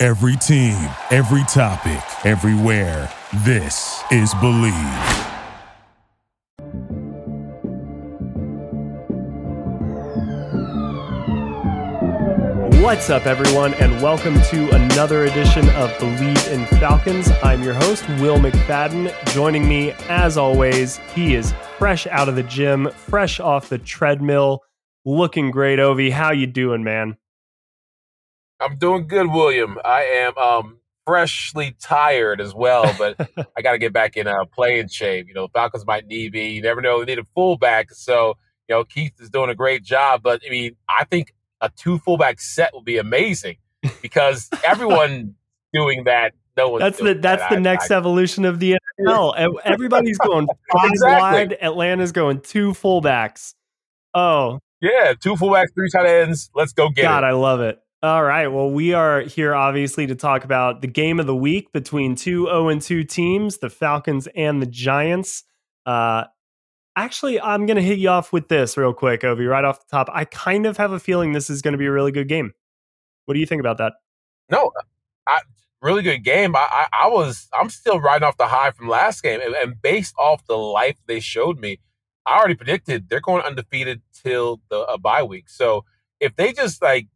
Every 0.00 0.36
team, 0.36 0.76
every 1.10 1.42
topic, 1.48 2.00
everywhere. 2.24 3.12
This 3.44 4.00
is 4.12 4.32
Bleav. 4.34 5.24
What's 12.80 13.10
up, 13.10 13.26
everyone, 13.26 13.74
and 13.74 14.00
welcome 14.00 14.40
to 14.40 14.70
another 14.70 15.24
edition 15.24 15.68
of 15.70 15.90
Bleav 15.94 16.52
in 16.52 16.64
Falcons. 16.78 17.32
I'm 17.42 17.64
your 17.64 17.74
host, 17.74 18.08
Will 18.20 18.38
McFadden. 18.38 19.12
Joining 19.32 19.68
me, 19.68 19.90
as 20.08 20.36
always, 20.36 20.98
he 21.12 21.34
is 21.34 21.52
fresh 21.76 22.06
out 22.06 22.28
of 22.28 22.36
the 22.36 22.44
gym, 22.44 22.88
fresh 22.92 23.40
off 23.40 23.68
the 23.68 23.78
treadmill, 23.78 24.62
looking 25.04 25.50
great. 25.50 25.80
Ovi, 25.80 26.12
how 26.12 26.30
you 26.30 26.46
doing, 26.46 26.84
man? 26.84 27.16
I'm 28.60 28.76
doing 28.76 29.06
good, 29.06 29.26
William. 29.28 29.78
I 29.84 30.02
am 30.02 30.38
um, 30.38 30.78
freshly 31.06 31.74
tired 31.80 32.40
as 32.40 32.54
well, 32.54 32.92
but 32.98 33.16
I 33.56 33.62
got 33.62 33.72
to 33.72 33.78
get 33.78 33.92
back 33.92 34.16
in 34.16 34.26
uh, 34.26 34.44
playing 34.52 34.88
shape. 34.88 35.28
You 35.28 35.34
know, 35.34 35.48
Falcons 35.48 35.86
might 35.86 36.06
need 36.06 36.32
me. 36.32 36.52
You 36.52 36.62
never 36.62 36.80
know; 36.80 37.00
they 37.00 37.12
need 37.12 37.18
a 37.18 37.26
fullback. 37.34 37.92
So, 37.92 38.34
you 38.68 38.74
know, 38.74 38.84
Keith 38.84 39.12
is 39.20 39.30
doing 39.30 39.50
a 39.50 39.54
great 39.54 39.82
job. 39.82 40.22
But 40.22 40.42
I 40.46 40.50
mean, 40.50 40.76
I 40.88 41.04
think 41.04 41.34
a 41.60 41.70
two 41.70 41.98
fullback 41.98 42.40
set 42.40 42.74
would 42.74 42.84
be 42.84 42.98
amazing 42.98 43.56
because 44.02 44.48
everyone 44.64 45.34
doing 45.72 46.04
that. 46.04 46.32
No 46.56 46.70
one. 46.70 46.80
That's 46.80 46.98
the 46.98 47.14
that's 47.14 47.42
that. 47.42 47.50
the 47.50 47.56
I, 47.56 47.60
next 47.60 47.90
I, 47.90 47.96
evolution 47.96 48.44
of 48.44 48.58
the 48.58 48.76
NFL. 49.00 49.58
Everybody's 49.64 50.18
going 50.18 50.48
five 50.72 50.90
Exactly. 50.90 51.20
wide. 51.20 51.58
Atlanta's 51.62 52.10
going 52.10 52.40
two 52.40 52.72
fullbacks. 52.72 53.54
Oh, 54.12 54.58
yeah, 54.80 55.14
two 55.20 55.34
fullbacks, 55.34 55.68
three 55.74 55.88
tight 55.90 56.06
ends. 56.06 56.50
Let's 56.54 56.72
go 56.72 56.88
get 56.88 57.02
God, 57.02 57.22
it. 57.22 57.26
I 57.28 57.30
love 57.30 57.60
it. 57.60 57.80
All 58.00 58.22
right. 58.22 58.46
Well, 58.46 58.70
we 58.70 58.94
are 58.94 59.22
here 59.22 59.56
obviously 59.56 60.06
to 60.06 60.14
talk 60.14 60.44
about 60.44 60.82
the 60.82 60.86
game 60.86 61.18
of 61.18 61.26
the 61.26 61.34
week 61.34 61.72
between 61.72 62.14
two 62.14 62.44
0 62.46 62.68
and 62.68 62.80
2 62.80 63.02
teams, 63.02 63.58
the 63.58 63.68
Falcons 63.68 64.28
and 64.36 64.62
the 64.62 64.66
Giants. 64.66 65.42
Uh, 65.84 66.24
actually, 66.94 67.40
I'm 67.40 67.66
going 67.66 67.76
to 67.76 67.82
hit 67.82 67.98
you 67.98 68.08
off 68.08 68.32
with 68.32 68.46
this 68.46 68.76
real 68.76 68.92
quick, 68.92 69.22
Ovi, 69.22 69.50
right 69.50 69.64
off 69.64 69.80
the 69.80 69.90
top. 69.90 70.08
I 70.12 70.24
kind 70.26 70.64
of 70.64 70.76
have 70.76 70.92
a 70.92 71.00
feeling 71.00 71.32
this 71.32 71.50
is 71.50 71.60
going 71.60 71.72
to 71.72 71.78
be 71.78 71.86
a 71.86 71.90
really 71.90 72.12
good 72.12 72.28
game. 72.28 72.52
What 73.24 73.34
do 73.34 73.40
you 73.40 73.46
think 73.46 73.58
about 73.58 73.78
that? 73.78 73.94
No, 74.48 74.70
I, 75.26 75.40
really 75.82 76.02
good 76.02 76.18
game. 76.18 76.54
I, 76.54 76.68
I, 76.70 76.86
I 77.04 77.08
was 77.08 77.48
I'm 77.58 77.68
still 77.68 78.00
riding 78.00 78.26
off 78.26 78.36
the 78.36 78.46
high 78.46 78.70
from 78.70 78.88
last 78.88 79.24
game, 79.24 79.40
and, 79.40 79.54
and 79.54 79.82
based 79.82 80.14
off 80.18 80.46
the 80.46 80.56
life 80.56 80.96
they 81.06 81.18
showed 81.18 81.58
me, 81.58 81.80
I 82.26 82.38
already 82.38 82.54
predicted 82.54 83.08
they're 83.08 83.20
going 83.20 83.42
undefeated 83.42 84.02
till 84.12 84.60
the 84.70 84.82
a 84.82 84.98
bye 84.98 85.24
week. 85.24 85.48
So 85.48 85.84
if 86.20 86.36
they 86.36 86.52
just 86.52 86.80
like 86.80 87.08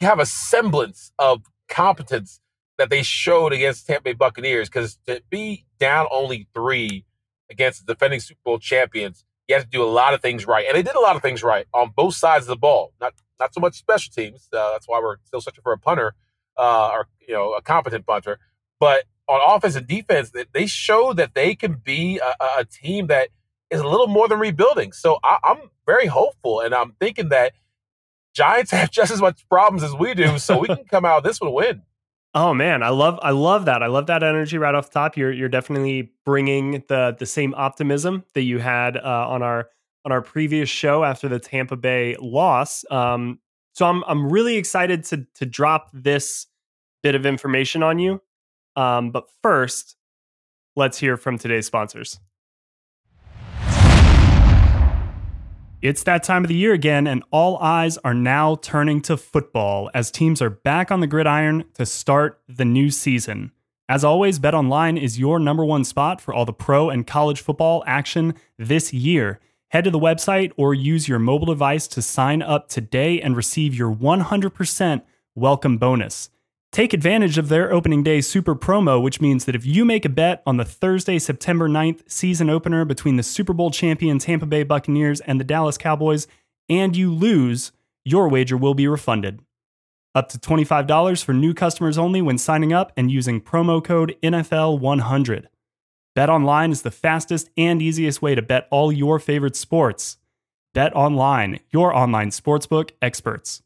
have 0.00 0.18
a 0.18 0.26
semblance 0.26 1.12
of 1.18 1.42
competence 1.68 2.40
that 2.78 2.90
they 2.90 3.02
showed 3.02 3.52
against 3.52 3.86
Tampa 3.86 4.04
Bay 4.04 4.12
Buccaneers, 4.12 4.68
because 4.68 4.98
to 5.06 5.22
be 5.30 5.64
down 5.78 6.06
only 6.10 6.46
three 6.54 7.04
against 7.50 7.86
defending 7.86 8.20
Super 8.20 8.40
Bowl 8.44 8.58
champions, 8.58 9.24
you 9.48 9.54
have 9.54 9.64
to 9.64 9.70
do 9.70 9.82
a 9.82 9.86
lot 9.86 10.12
of 10.12 10.20
things 10.20 10.46
right, 10.46 10.66
and 10.66 10.76
they 10.76 10.82
did 10.82 10.96
a 10.96 11.00
lot 11.00 11.16
of 11.16 11.22
things 11.22 11.42
right 11.42 11.66
on 11.72 11.92
both 11.96 12.14
sides 12.14 12.44
of 12.44 12.48
the 12.48 12.56
ball. 12.56 12.92
Not 13.00 13.14
not 13.38 13.54
so 13.54 13.60
much 13.60 13.74
special 13.76 14.12
teams. 14.12 14.48
Uh, 14.52 14.72
that's 14.72 14.86
why 14.86 15.00
we're 15.00 15.16
still 15.24 15.40
searching 15.40 15.62
for 15.62 15.72
a 15.72 15.78
punter 15.78 16.14
uh, 16.56 16.90
or 16.92 17.08
you 17.26 17.34
know 17.34 17.52
a 17.52 17.62
competent 17.62 18.06
punter. 18.06 18.38
But 18.80 19.04
on 19.28 19.40
offense 19.44 19.76
and 19.76 19.86
defense, 19.86 20.30
they, 20.30 20.44
they 20.52 20.66
showed 20.66 21.16
that 21.16 21.34
they 21.34 21.54
can 21.54 21.74
be 21.74 22.18
a, 22.18 22.60
a 22.60 22.64
team 22.64 23.06
that 23.08 23.28
is 23.70 23.80
a 23.80 23.86
little 23.86 24.06
more 24.06 24.28
than 24.28 24.38
rebuilding. 24.38 24.92
So 24.92 25.18
I, 25.24 25.38
I'm 25.44 25.70
very 25.86 26.06
hopeful, 26.06 26.60
and 26.60 26.74
I'm 26.74 26.92
thinking 27.00 27.28
that 27.30 27.52
Giants 28.36 28.70
have 28.70 28.90
just 28.90 29.10
as 29.10 29.20
much 29.20 29.48
problems 29.48 29.82
as 29.82 29.94
we 29.94 30.12
do, 30.14 30.38
so 30.38 30.58
we 30.58 30.68
can 30.68 30.84
come 30.84 31.04
out 31.04 31.24
this 31.24 31.40
one 31.40 31.52
win. 31.52 31.82
Oh 32.34 32.52
man, 32.52 32.82
I 32.82 32.90
love 32.90 33.18
I 33.22 33.30
love 33.30 33.64
that. 33.64 33.82
I 33.82 33.86
love 33.86 34.08
that 34.08 34.22
energy 34.22 34.58
right 34.58 34.74
off 34.74 34.90
the 34.90 35.00
top. 35.00 35.16
You're 35.16 35.32
you're 35.32 35.48
definitely 35.48 36.12
bringing 36.26 36.84
the 36.86 37.16
the 37.18 37.24
same 37.24 37.54
optimism 37.54 38.24
that 38.34 38.42
you 38.42 38.58
had 38.58 38.98
uh, 38.98 39.26
on 39.26 39.42
our 39.42 39.70
on 40.04 40.12
our 40.12 40.20
previous 40.20 40.68
show 40.68 41.02
after 41.02 41.30
the 41.30 41.38
Tampa 41.38 41.76
Bay 41.76 42.14
loss. 42.20 42.84
Um, 42.90 43.38
so 43.72 43.86
I'm 43.86 44.04
I'm 44.06 44.30
really 44.30 44.56
excited 44.56 45.02
to 45.04 45.26
to 45.36 45.46
drop 45.46 45.88
this 45.94 46.46
bit 47.02 47.14
of 47.14 47.24
information 47.24 47.82
on 47.82 47.98
you. 47.98 48.20
Um, 48.76 49.12
but 49.12 49.30
first, 49.42 49.96
let's 50.74 50.98
hear 50.98 51.16
from 51.16 51.38
today's 51.38 51.64
sponsors. 51.64 52.20
It's 55.82 56.02
that 56.04 56.22
time 56.22 56.42
of 56.42 56.48
the 56.48 56.54
year 56.54 56.72
again, 56.72 57.06
and 57.06 57.22
all 57.30 57.58
eyes 57.58 57.98
are 57.98 58.14
now 58.14 58.56
turning 58.56 59.02
to 59.02 59.16
football 59.16 59.90
as 59.92 60.10
teams 60.10 60.40
are 60.40 60.48
back 60.48 60.90
on 60.90 61.00
the 61.00 61.06
gridiron 61.06 61.66
to 61.74 61.84
start 61.84 62.40
the 62.48 62.64
new 62.64 62.90
season. 62.90 63.52
As 63.86 64.02
always, 64.02 64.38
BetOnline 64.38 65.00
is 65.00 65.18
your 65.18 65.38
number 65.38 65.66
one 65.66 65.84
spot 65.84 66.22
for 66.22 66.32
all 66.32 66.46
the 66.46 66.52
pro 66.52 66.88
and 66.88 67.06
college 67.06 67.42
football 67.42 67.84
action 67.86 68.34
this 68.58 68.94
year. 68.94 69.38
Head 69.68 69.84
to 69.84 69.90
the 69.90 69.98
website 69.98 70.52
or 70.56 70.72
use 70.72 71.08
your 71.08 71.18
mobile 71.18 71.46
device 71.46 71.86
to 71.88 72.00
sign 72.00 72.40
up 72.40 72.68
today 72.70 73.20
and 73.20 73.36
receive 73.36 73.74
your 73.74 73.94
100% 73.94 75.02
welcome 75.34 75.76
bonus. 75.76 76.30
Take 76.72 76.92
advantage 76.92 77.38
of 77.38 77.48
their 77.48 77.72
opening 77.72 78.02
day 78.02 78.20
super 78.20 78.54
promo, 78.54 79.00
which 79.00 79.20
means 79.20 79.46
that 79.46 79.54
if 79.54 79.64
you 79.64 79.84
make 79.84 80.04
a 80.04 80.10
bet 80.10 80.42
on 80.46 80.58
the 80.58 80.64
Thursday, 80.64 81.18
September 81.18 81.68
9th 81.68 82.02
season 82.10 82.50
opener 82.50 82.84
between 82.84 83.16
the 83.16 83.22
Super 83.22 83.52
Bowl 83.52 83.70
champion 83.70 84.18
Tampa 84.18 84.46
Bay 84.46 84.62
Buccaneers 84.62 85.20
and 85.22 85.40
the 85.40 85.44
Dallas 85.44 85.78
Cowboys, 85.78 86.26
and 86.68 86.94
you 86.94 87.12
lose, 87.12 87.72
your 88.04 88.28
wager 88.28 88.56
will 88.56 88.74
be 88.74 88.86
refunded. 88.86 89.40
Up 90.14 90.28
to 90.30 90.38
$25 90.38 91.22
for 91.22 91.32
new 91.32 91.54
customers 91.54 91.98
only 91.98 92.22
when 92.22 92.38
signing 92.38 92.72
up 92.72 92.92
and 92.96 93.10
using 93.10 93.40
promo 93.40 93.82
code 93.82 94.16
NFL100. 94.22 95.46
Bet 96.14 96.30
online 96.30 96.72
is 96.72 96.80
the 96.80 96.90
fastest 96.90 97.50
and 97.58 97.82
easiest 97.82 98.22
way 98.22 98.34
to 98.34 98.40
bet 98.40 98.66
all 98.70 98.90
your 98.90 99.18
favorite 99.18 99.56
sports. 99.56 100.16
Bet 100.72 100.96
online, 100.96 101.60
your 101.70 101.94
online 101.94 102.30
sportsbook 102.30 102.92
experts. 103.02 103.62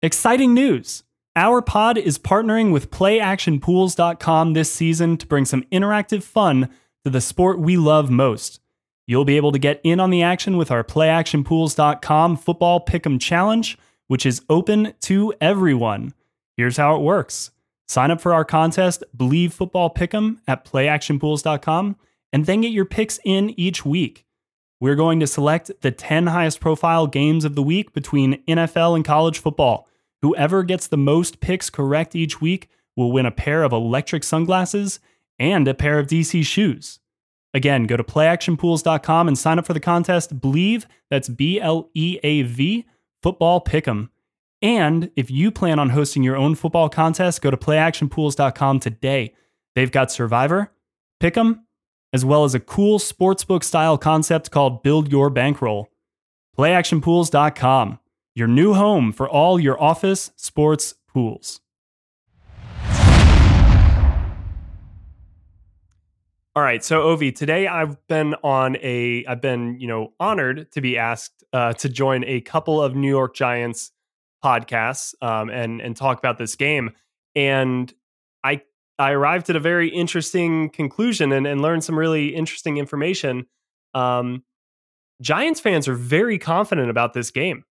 Exciting 0.00 0.54
news! 0.54 1.02
Our 1.34 1.60
pod 1.60 1.98
is 1.98 2.20
partnering 2.20 2.70
with 2.70 2.88
PlayActionPools.com 2.88 4.52
this 4.52 4.72
season 4.72 5.16
to 5.16 5.26
bring 5.26 5.44
some 5.44 5.64
interactive 5.72 6.22
fun 6.22 6.68
to 7.02 7.10
the 7.10 7.20
sport 7.20 7.58
we 7.58 7.76
love 7.76 8.08
most. 8.08 8.60
You'll 9.08 9.24
be 9.24 9.36
able 9.36 9.50
to 9.50 9.58
get 9.58 9.80
in 9.82 9.98
on 9.98 10.10
the 10.10 10.22
action 10.22 10.56
with 10.56 10.70
our 10.70 10.84
PlayActionPools.com 10.84 12.36
Football 12.36 12.84
Pick'em 12.84 13.20
Challenge, 13.20 13.76
which 14.06 14.24
is 14.24 14.40
open 14.48 14.94
to 15.00 15.34
everyone. 15.40 16.14
Here's 16.56 16.76
how 16.76 16.94
it 16.94 17.02
works 17.02 17.50
sign 17.88 18.12
up 18.12 18.20
for 18.20 18.32
our 18.32 18.44
contest, 18.44 19.02
Bleav 19.16 19.52
Football 19.52 19.92
Pick'em, 19.92 20.38
at 20.46 20.64
PlayActionPools.com, 20.64 21.96
and 22.32 22.46
then 22.46 22.60
get 22.60 22.70
your 22.70 22.84
picks 22.84 23.18
in 23.24 23.52
each 23.58 23.84
week. 23.84 24.24
We're 24.78 24.94
going 24.94 25.18
to 25.18 25.26
select 25.26 25.72
the 25.80 25.90
10 25.90 26.28
highest 26.28 26.60
profile 26.60 27.08
games 27.08 27.44
of 27.44 27.56
the 27.56 27.64
week 27.64 27.92
between 27.92 28.44
NFL 28.46 28.94
and 28.94 29.04
college 29.04 29.40
football. 29.40 29.87
Whoever 30.22 30.62
gets 30.62 30.86
the 30.86 30.96
most 30.96 31.40
picks 31.40 31.70
correct 31.70 32.16
each 32.16 32.40
week 32.40 32.68
will 32.96 33.12
win 33.12 33.26
a 33.26 33.30
pair 33.30 33.62
of 33.62 33.72
electric 33.72 34.24
sunglasses 34.24 35.00
and 35.38 35.68
a 35.68 35.74
pair 35.74 35.98
of 35.98 36.08
DC 36.08 36.44
shoes. 36.44 36.98
Again, 37.54 37.84
go 37.84 37.96
to 37.96 38.04
playactionpools.com 38.04 39.28
and 39.28 39.38
sign 39.38 39.58
up 39.58 39.66
for 39.66 39.72
the 39.72 39.80
contest 39.80 40.38
Bleav, 40.40 40.84
that's 41.08 41.28
B 41.28 41.60
L 41.60 41.90
E 41.94 42.18
A 42.22 42.42
V, 42.42 42.84
Football 43.22 43.62
Pick'em. 43.62 44.10
And 44.60 45.10
if 45.16 45.30
you 45.30 45.50
plan 45.50 45.78
on 45.78 45.90
hosting 45.90 46.22
your 46.22 46.36
own 46.36 46.54
football 46.56 46.88
contest, 46.88 47.40
go 47.40 47.50
to 47.50 47.56
playactionpools.com 47.56 48.80
today. 48.80 49.32
They've 49.74 49.90
got 49.90 50.10
Survivor, 50.10 50.72
Pick'em, 51.22 51.60
as 52.12 52.24
well 52.24 52.44
as 52.44 52.54
a 52.54 52.60
cool 52.60 52.98
sportsbook 52.98 53.62
style 53.62 53.96
concept 53.96 54.50
called 54.50 54.82
Build 54.82 55.12
Your 55.12 55.30
Bankroll. 55.30 55.88
PlayActionPools.com, 56.58 58.00
your 58.38 58.46
new 58.46 58.72
home 58.72 59.12
for 59.12 59.28
all 59.28 59.58
your 59.58 59.80
office 59.82 60.30
sports 60.36 60.94
pools. 61.08 61.60
All 66.54 66.62
right, 66.64 66.82
so 66.82 67.02
Ovi, 67.02 67.34
today 67.34 67.66
I've 67.66 67.96
been 68.08 68.34
on 68.42 68.76
a, 68.80 69.24
I've 69.26 69.40
been, 69.40 69.78
you 69.80 69.86
know, 69.86 70.12
honored 70.18 70.70
to 70.72 70.80
be 70.80 70.96
asked 70.96 71.44
uh, 71.52 71.72
to 71.74 71.88
join 71.88 72.24
a 72.24 72.40
couple 72.40 72.82
of 72.82 72.94
New 72.94 73.08
York 73.08 73.34
Giants 73.34 73.92
podcasts 74.44 75.14
um, 75.20 75.50
and 75.50 75.80
and 75.80 75.96
talk 75.96 76.18
about 76.18 76.38
this 76.38 76.54
game. 76.54 76.90
And 77.34 77.92
I 78.44 78.62
I 78.98 79.12
arrived 79.12 79.50
at 79.50 79.56
a 79.56 79.60
very 79.60 79.88
interesting 79.88 80.70
conclusion 80.70 81.32
and, 81.32 81.46
and 81.46 81.60
learned 81.60 81.84
some 81.84 81.98
really 81.98 82.34
interesting 82.34 82.76
information. 82.76 83.46
Um, 83.94 84.44
Giants 85.20 85.60
fans 85.60 85.88
are 85.88 85.94
very 85.94 86.38
confident 86.38 86.90
about 86.90 87.12
this 87.12 87.30
game. 87.30 87.64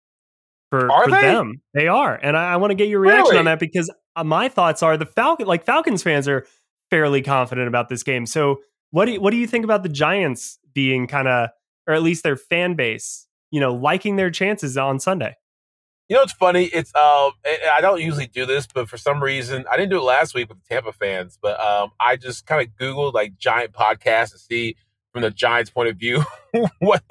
For, 0.71 0.91
Are 0.91 1.05
for 1.05 1.11
they? 1.11 1.21
them, 1.23 1.61
they 1.75 1.87
are, 1.87 2.15
and 2.21 2.37
I, 2.37 2.55
I 2.55 2.57
want 2.57 2.73
to 2.73 2.75
get 2.75 2.89
your 2.89 3.01
reaction 3.01 3.25
Really? 3.27 3.39
on 3.39 3.45
that 3.45 3.61
because 3.61 3.89
uh, 4.17 4.25
my 4.25 4.49
thoughts 4.49 4.83
are 4.83 4.97
the 4.97 5.07
Falcon, 5.07 5.47
like 5.47 5.65
Falcons 5.65 6.03
fans, 6.03 6.27
are 6.27 6.45
fairly 6.91 7.23
confident 7.23 7.69
about 7.69 7.89
this 7.89 8.03
game. 8.03 8.27
So, 8.27 8.59
what 8.91 9.05
do 9.05 9.13
you, 9.13 9.21
what 9.21 9.31
do 9.31 9.37
you 9.37 9.47
think 9.47 9.65
about 9.65 9.83
the 9.85 9.89
Giants 9.89 10.59
being 10.75 11.07
kind 11.07 11.29
of, 11.29 11.51
or 11.87 11.95
at 11.95 12.03
least 12.03 12.25
their 12.25 12.37
fan 12.37 12.75
base, 12.75 13.27
you 13.53 13.61
know, 13.61 13.75
liking 13.75 14.17
their 14.17 14.31
chances 14.31 14.77
on 14.77 14.99
Sunday? 14.99 15.37
You 16.09 16.17
know 16.17 16.23
it's 16.23 16.33
funny? 16.33 16.65
It's 16.67 16.95
um, 16.95 17.33
I 17.45 17.81
don't 17.81 18.01
usually 18.01 18.29
do 18.29 18.47
this, 18.47 18.67
but 18.73 18.89
for 18.89 18.97
some 18.97 19.21
reason, 19.23 19.65
I 19.71 19.77
didn't 19.77 19.91
do 19.91 19.99
it 19.99 20.05
last 20.05 20.35
week 20.35 20.49
with 20.49 20.59
the 20.59 20.65
Tampa 20.69 20.93
fans. 20.93 21.37
But 21.41 21.59
um, 21.61 21.91
I 22.01 22.17
just 22.17 22.47
kind 22.47 22.63
of 22.63 22.75
googled 22.77 23.13
like 23.13 23.37
Giant 23.39 23.73
podcasts 23.73 24.31
to 24.33 24.39
see 24.39 24.77
from 25.17 25.23
the 25.23 25.31
Giants' 25.31 25.71
point 25.71 25.89
of 25.89 25.97
view 25.97 26.23
what 26.79 27.03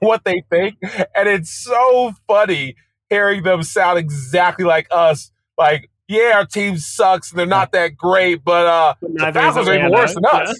what 0.00 0.24
they 0.24 0.42
think, 0.48 0.76
and 1.14 1.28
it's 1.28 1.50
so 1.50 2.12
funny 2.26 2.74
hearing 3.10 3.42
them 3.42 3.62
sound 3.62 3.98
exactly 3.98 4.64
like 4.64 4.86
us. 4.90 5.30
Like, 5.58 5.90
yeah, 6.08 6.32
our 6.36 6.46
team 6.46 6.78
sucks 6.78 7.30
and 7.30 7.38
they're 7.38 7.46
not 7.46 7.72
that 7.72 7.96
great, 7.96 8.42
but 8.42 8.66
uh, 8.66 8.94
the 9.02 9.08
Neither 9.10 9.40
Falcons 9.40 9.68
are 9.68 9.74
even 9.74 9.92
worse 9.92 10.14
than 10.14 10.24
us. 10.24 10.58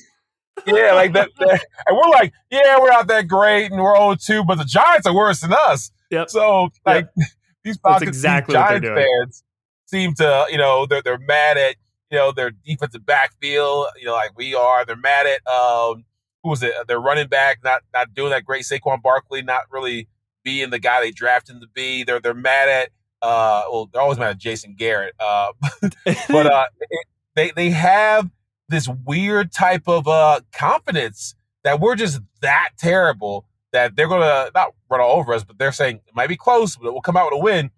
Yeah, 0.67 0.93
like 0.93 1.15
that, 1.15 1.31
that- 1.39 1.65
and 1.87 1.97
we're 1.97 2.11
like, 2.11 2.33
yeah, 2.51 2.79
we're 2.79 2.91
not 2.91 3.07
that 3.09 3.29
great, 3.29 3.73
and 3.73 3.83
we're 3.83 3.97
0-2, 3.97 4.47
but 4.47 4.57
the 4.59 4.65
Giants 4.65 5.07
are 5.07 5.15
worse 5.15 5.41
than 5.41 5.53
us. 5.53 5.91
Yep. 6.11 6.31
So, 6.31 6.69
like, 6.87 7.09
these 7.65 7.79
Falcons, 7.79 8.09
exactly 8.09 8.53
Giants 8.53 8.87
fans 8.89 9.45
seem 9.87 10.15
to, 10.15 10.47
you 10.51 10.59
know, 10.59 10.85
they're 10.87 11.03
they're 11.03 11.19
mad 11.19 11.57
at, 11.57 11.77
you 12.11 12.19
know, 12.19 12.31
their 12.31 12.51
defensive 12.51 13.05
backfield, 13.07 13.87
you 13.99 14.05
know, 14.07 14.13
like 14.13 14.37
we 14.37 14.55
are. 14.55 14.85
They're 14.85 14.97
mad 14.97 15.27
at, 15.27 15.41
um, 15.51 16.05
who 16.45 16.51
was 16.51 16.63
it? 16.63 16.75
Their 16.87 17.01
running 17.01 17.27
back 17.27 17.65
not 17.65 17.83
not 17.93 18.15
doing 18.15 18.31
that 18.31 18.45
great. 18.45 18.65
Saquon 18.65 19.03
Barkley 19.03 19.43
not 19.43 19.63
really 19.71 20.07
being 20.45 20.71
the 20.71 20.79
guy 20.79 21.01
they 21.01 21.11
drafted 21.11 21.57
him 21.57 21.63
to 21.63 21.69
be. 21.75 22.05
They're 22.05 22.21
they're 22.21 22.35
mad 22.35 22.69
at, 22.69 22.91
uh, 23.23 23.65
well, 23.73 23.89
they're 23.93 24.03
always 24.03 24.19
mad 24.19 24.31
at 24.31 24.39
Jason 24.39 24.77
Garrett. 24.79 25.15
Uh, 25.19 25.49
but 26.29 26.47
uh, 26.47 26.67
it, 26.81 27.07
they 27.35 27.51
they 27.57 27.71
have 27.71 28.31
this 28.69 28.89
weird 28.89 29.51
type 29.51 29.89
of 29.89 30.07
uh 30.07 30.41
confidence 30.53 31.35
that 31.65 31.81
we're 31.81 31.97
just 31.97 32.21
that 32.43 32.71
terrible 32.79 33.47
that 33.73 33.97
they're 33.97 34.09
gonna 34.09 34.51
not 34.55 34.75
run 34.91 35.01
all 35.01 35.17
over 35.19 35.33
us, 35.33 35.45
but 35.45 35.59
they're 35.59 35.73
saying 35.73 35.97
it 36.07 36.15
might 36.15 36.29
be 36.29 36.37
close, 36.37 36.77
but 36.77 36.93
we'll 36.93 37.03
come 37.03 37.17
out 37.17 37.33
with 37.33 37.41
a 37.41 37.43
win. 37.43 37.71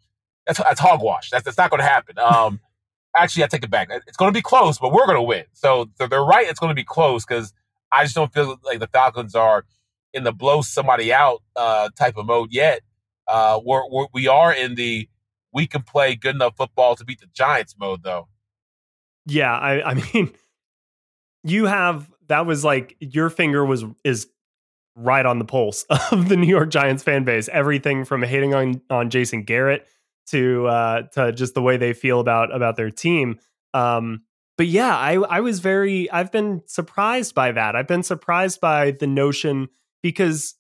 That's 0.47 0.59
that's 0.59 0.81
hogwash. 0.81 1.31
That's 1.31 1.45
that's 1.45 1.57
not 1.57 1.71
gonna 1.71 1.85
happen. 1.85 2.19
Um, 2.19 2.61
actually, 3.17 3.45
I 3.45 3.47
take 3.47 3.63
it 3.63 3.71
back. 3.71 3.89
It's 4.09 4.17
gonna 4.17 4.33
be 4.33 4.43
close, 4.43 4.79
but 4.79 4.93
we're 4.93 5.07
gonna 5.07 5.23
win. 5.23 5.45
So 5.53 5.89
they're, 5.99 6.09
they're 6.09 6.25
right. 6.25 6.49
It's 6.49 6.59
gonna 6.59 6.75
be 6.75 6.85
close 6.85 7.25
because 7.25 7.53
I 7.93 8.05
just 8.05 8.15
don't 8.15 8.33
feel 8.33 8.59
like 8.65 8.81
the 8.81 8.89
Falcons 8.89 9.35
are 9.35 9.65
in 10.13 10.25
the 10.25 10.33
blow 10.33 10.63
somebody 10.63 11.13
out 11.13 11.43
uh 11.55 11.89
type 11.99 12.17
of 12.17 12.27
mode 12.27 12.53
yet. 12.53 12.81
Uh, 13.27 13.61
we're, 13.65 13.89
we're 13.91 14.07
we 14.13 14.29
are 14.29 14.53
in 14.53 14.77
the 14.77 15.09
we 15.53 15.67
can 15.67 15.83
play 15.83 16.15
good 16.15 16.35
enough 16.35 16.57
football 16.57 16.95
to 16.97 17.05
beat 17.05 17.21
the 17.21 17.27
Giants 17.33 17.75
mode 17.79 18.03
though. 18.03 18.29
Yeah, 19.27 19.57
I, 19.57 19.91
I 19.91 19.95
mean, 20.15 20.33
you 21.43 21.67
have 21.67 22.11
that 22.29 22.47
was 22.47 22.65
like 22.65 22.97
your 23.01 23.31
finger 23.31 23.65
was 23.65 23.85
is 24.05 24.29
right 24.95 25.27
on 25.27 25.39
the 25.39 25.45
pulse 25.45 25.85
of 26.11 26.29
the 26.29 26.37
New 26.37 26.49
York 26.49 26.71
Giants 26.71 27.03
fan 27.03 27.25
base. 27.25 27.49
Everything 27.49 28.05
from 28.05 28.23
hating 28.23 28.55
on 28.55 28.81
on 28.91 29.11
Jason 29.11 29.43
Garrett 29.43 29.87
to 30.29 30.67
uh, 30.67 31.03
to 31.13 31.33
just 31.33 31.55
the 31.55 31.63
way 31.63 31.77
they 31.77 31.93
feel 31.93 32.21
about 32.21 32.55
about 32.55 32.77
their 32.77 32.91
team. 32.91 33.39
Um, 33.75 34.23
but 34.57 34.67
yeah, 34.67 34.97
I 34.97 35.15
I 35.15 35.41
was 35.41 35.61
very 35.61 36.11
I've 36.11 36.33
been 36.33 36.63
surprised 36.67 37.35
by 37.35 37.53
that. 37.53 37.77
I've 37.77 37.89
been 37.89 38.03
surprised 38.03 38.61
by 38.61 38.93
the 38.93 39.07
notion 39.07 39.69
because 40.03 40.55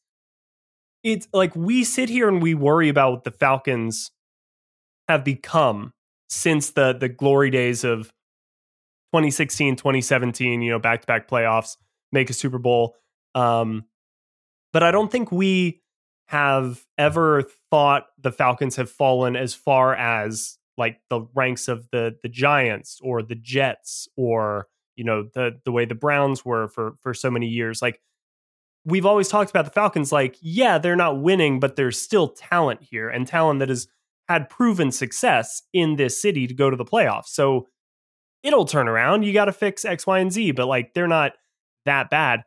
it's 1.02 1.28
like 1.32 1.54
we 1.54 1.84
sit 1.84 2.08
here 2.08 2.28
and 2.28 2.42
we 2.42 2.54
worry 2.54 2.88
about 2.88 3.12
what 3.12 3.24
the 3.24 3.30
Falcons 3.30 4.10
have 5.08 5.24
become 5.24 5.92
since 6.28 6.70
the 6.70 6.92
the 6.92 7.08
glory 7.08 7.50
days 7.50 7.84
of 7.84 8.06
2016 9.12 9.76
2017 9.76 10.62
you 10.62 10.70
know 10.70 10.78
back 10.78 11.00
to 11.00 11.06
back 11.06 11.28
playoffs 11.28 11.76
make 12.12 12.28
a 12.28 12.32
super 12.32 12.58
bowl 12.58 12.96
um 13.34 13.84
but 14.72 14.82
i 14.82 14.90
don't 14.90 15.12
think 15.12 15.30
we 15.30 15.80
have 16.26 16.84
ever 16.98 17.44
thought 17.70 18.06
the 18.18 18.32
falcons 18.32 18.76
have 18.76 18.90
fallen 18.90 19.36
as 19.36 19.54
far 19.54 19.94
as 19.94 20.58
like 20.76 21.00
the 21.08 21.22
ranks 21.34 21.68
of 21.68 21.88
the 21.90 22.16
the 22.22 22.28
giants 22.28 23.00
or 23.02 23.22
the 23.22 23.34
jets 23.34 24.08
or 24.16 24.66
you 24.96 25.04
know 25.04 25.28
the 25.34 25.58
the 25.64 25.72
way 25.72 25.84
the 25.84 25.94
browns 25.94 26.44
were 26.44 26.68
for 26.68 26.94
for 27.02 27.14
so 27.14 27.30
many 27.30 27.46
years 27.46 27.82
like 27.82 28.00
we've 28.84 29.06
always 29.06 29.28
talked 29.28 29.50
about 29.50 29.64
the 29.64 29.70
falcons 29.70 30.12
like 30.12 30.36
yeah 30.40 30.78
they're 30.78 30.96
not 30.96 31.20
winning 31.20 31.60
but 31.60 31.76
there's 31.76 31.98
still 31.98 32.28
talent 32.28 32.82
here 32.82 33.08
and 33.08 33.26
talent 33.26 33.58
that 33.60 33.68
has 33.68 33.88
had 34.28 34.48
proven 34.48 34.90
success 34.90 35.62
in 35.72 35.96
this 35.96 36.20
city 36.20 36.46
to 36.46 36.54
go 36.54 36.70
to 36.70 36.76
the 36.76 36.84
playoffs 36.84 37.28
so 37.28 37.66
it'll 38.46 38.64
turn 38.64 38.88
around. 38.88 39.24
You 39.24 39.32
got 39.32 39.46
to 39.46 39.52
fix 39.52 39.84
X, 39.84 40.06
Y, 40.06 40.18
and 40.20 40.32
Z, 40.32 40.52
but 40.52 40.66
like 40.66 40.94
they're 40.94 41.08
not 41.08 41.32
that 41.84 42.10
bad. 42.10 42.44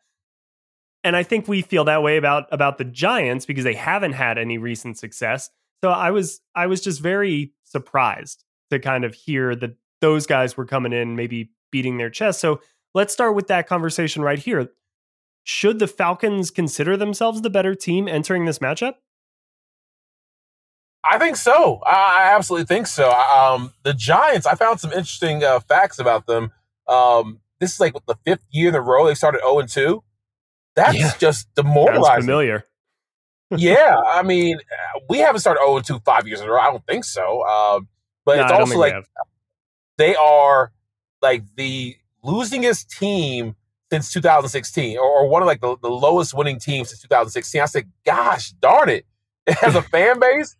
And 1.04 1.16
I 1.16 1.24
think 1.24 1.48
we 1.48 1.62
feel 1.62 1.86
that 1.86 2.04
way 2.04 2.18
about 2.18 2.48
about 2.52 2.78
the 2.78 2.86
Giants 2.86 3.46
because 3.46 3.64
they 3.64 3.74
haven't 3.74 4.14
had 4.14 4.38
any 4.38 4.58
recent 4.58 4.98
success. 4.98 5.50
So 5.84 5.90
I 5.90 6.12
was 6.12 6.42
I 6.56 6.68
was 6.68 6.82
just 6.82 7.02
very 7.02 7.54
surprised 7.70 8.44
to 8.72 8.80
kind 8.80 9.04
of 9.06 9.14
hear 9.14 9.56
that 9.56 9.76
those 10.02 10.26
guys 10.26 10.56
were 10.58 10.66
coming 10.66 10.94
in 10.94 11.16
maybe 11.16 11.52
beating 11.72 11.98
their 11.98 12.10
chest. 12.10 12.40
So 12.40 12.62
let's 12.94 13.14
start 13.14 13.36
with 13.36 13.48
that 13.48 13.68
conversation 13.68 14.22
right 14.22 14.40
here. 14.40 14.70
Should 15.44 15.80
the 15.80 15.88
Falcons 15.88 16.52
consider 16.52 16.96
themselves 16.98 17.42
the 17.42 17.50
better 17.50 17.74
team 17.76 18.08
entering 18.08 18.46
this 18.46 18.60
matchup? 18.60 18.96
I 21.10 21.18
think 21.18 21.38
so. 21.38 21.80
I, 21.86 22.34
absolutely 22.36 22.66
think 22.66 22.86
so. 22.88 23.10
Um, 23.12 23.74
the 23.84 23.94
Giants, 23.94 24.46
I 24.46 24.56
found 24.56 24.80
some 24.80 24.92
interesting 24.92 25.44
uh, 25.44 25.60
facts 25.62 25.98
about 25.98 26.28
them. 26.28 26.52
Um, 26.88 27.40
this 27.60 27.74
is 27.74 27.80
like 27.80 27.94
the 28.06 28.16
fifth 28.26 28.42
year 28.52 28.70
in 28.70 28.76
a 28.76 28.82
row 28.82 29.08
they 29.08 29.16
started 29.16 29.40
0 29.42 29.60
and 29.60 29.70
2. 29.70 30.04
That's 30.76 30.98
Yeah. 30.98 31.12
just 31.18 31.42
Sounds 31.42 31.48
demoralizing. 31.56 32.22
familiar. 32.24 32.66
Yeah, 33.58 33.96
I 34.08 34.24
mean, 34.24 34.60
we 35.10 35.20
haven't 35.20 35.42
started 35.42 35.60
0 35.62 35.78
and 35.78 35.86
2 35.86 36.00
five 36.00 36.28
years 36.28 36.42
in 36.42 36.48
a 36.48 36.52
row. 36.52 36.60
I 36.60 36.72
don't 36.72 36.86
think 36.86 37.04
so. 37.04 37.44
Um, 37.46 37.88
but 38.26 38.38
No, 38.38 38.44
it's 38.44 38.52
also 38.52 38.78
like 38.80 38.94
they 39.98 40.16
are 40.16 40.72
like 41.22 41.44
the 41.56 41.96
losingest 42.24 42.88
team 42.98 43.56
since 43.92 44.14
2016, 44.14 44.98
or, 44.98 45.04
or 45.04 45.28
one 45.30 45.42
of 45.42 45.48
like 45.48 45.62
the, 45.62 45.76
the 45.82 45.90
lowest 45.90 46.34
winning 46.34 46.60
teams 46.60 46.90
since 46.90 47.02
2016. 47.02 47.62
I 47.62 47.66
said, 47.66 47.92
gosh 48.06 48.52
darn 48.52 48.90
it, 48.90 49.06
as 49.64 49.76
a 49.76 49.82
fan 49.82 50.20
base 50.20 50.56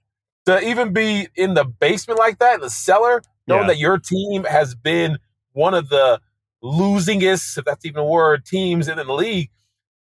to 0.46 0.60
even 0.68 0.94
be 0.94 1.28
in 1.36 1.54
the 1.54 1.64
basement 1.66 2.20
like 2.20 2.40
that, 2.40 2.56
in 2.56 2.62
the 2.62 2.70
cellar, 2.70 3.22
knowing 3.48 3.64
Yeah. 3.64 3.68
that 3.68 3.78
your 3.78 3.98
team 4.00 4.46
has 4.46 4.74
been 4.74 5.20
one 5.54 5.74
of 5.76 5.90
the 5.90 6.20
losingest, 6.64 7.58
if 7.58 7.66
that's 7.66 7.86
even 7.86 8.00
a 8.02 8.06
word, 8.06 8.46
teams 8.46 8.88
in 8.88 8.98
the 8.98 9.04
league. 9.04 9.50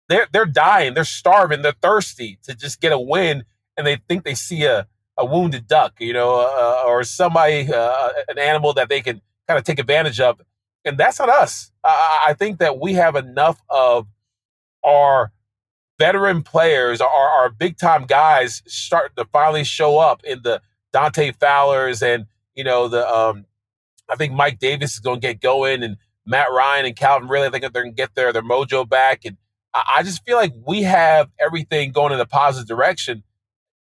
They're 0.08 0.28
they're 0.32 0.46
dying, 0.46 0.94
they're 0.94 1.04
starving, 1.04 1.62
they're 1.62 1.74
thirsty 1.80 2.38
to 2.44 2.54
just 2.54 2.80
get 2.80 2.92
a 2.92 2.98
win, 2.98 3.44
and 3.76 3.86
they 3.86 3.96
think 4.08 4.24
they 4.24 4.34
see 4.34 4.64
a, 4.64 4.86
a 5.16 5.24
wounded 5.24 5.66
duck, 5.66 5.94
you 5.98 6.12
know, 6.12 6.40
uh, 6.40 6.84
or 6.86 7.04
somebody, 7.04 7.72
uh, 7.72 8.10
an 8.28 8.38
animal 8.38 8.72
that 8.74 8.88
they 8.88 9.00
can 9.00 9.20
kind 9.48 9.58
of 9.58 9.64
take 9.64 9.78
advantage 9.78 10.20
of, 10.20 10.40
and 10.84 10.98
that's 10.98 11.18
not 11.18 11.28
us. 11.28 11.72
I, 11.82 12.26
I 12.28 12.34
think 12.34 12.58
that 12.58 12.78
we 12.78 12.94
have 12.94 13.16
enough 13.16 13.62
of 13.70 14.06
our 14.84 15.32
veteran 15.98 16.42
players, 16.42 17.00
our, 17.00 17.08
our 17.08 17.50
big 17.50 17.78
time 17.78 18.04
guys, 18.04 18.62
starting 18.66 19.14
to 19.16 19.24
finally 19.32 19.64
show 19.64 19.98
up 19.98 20.22
in 20.24 20.40
the 20.42 20.60
Dante 20.92 21.32
Fowlers 21.32 22.02
and 22.02 22.26
you 22.54 22.62
know 22.62 22.88
the 22.88 23.06
um, 23.08 23.46
I 24.10 24.16
think 24.16 24.32
Mike 24.32 24.58
Davis 24.58 24.94
is 24.94 25.00
going 25.00 25.20
to 25.20 25.26
get 25.26 25.40
going, 25.40 25.82
and 25.82 25.96
Matt 26.26 26.48
Ryan 26.52 26.86
and 26.86 26.96
Calvin 26.96 27.28
really 27.28 27.48
I 27.48 27.50
think 27.50 27.62
they're 27.62 27.82
going 27.82 27.94
to 27.94 27.96
get 27.96 28.14
their 28.14 28.32
their 28.32 28.42
mojo 28.42 28.88
back, 28.88 29.24
and 29.24 29.36
I, 29.74 29.96
I 29.98 30.02
just 30.02 30.24
feel 30.24 30.36
like 30.36 30.52
we 30.66 30.82
have 30.84 31.30
everything 31.40 31.92
going 31.92 32.12
in 32.12 32.20
a 32.20 32.26
positive 32.26 32.68
direction 32.68 33.22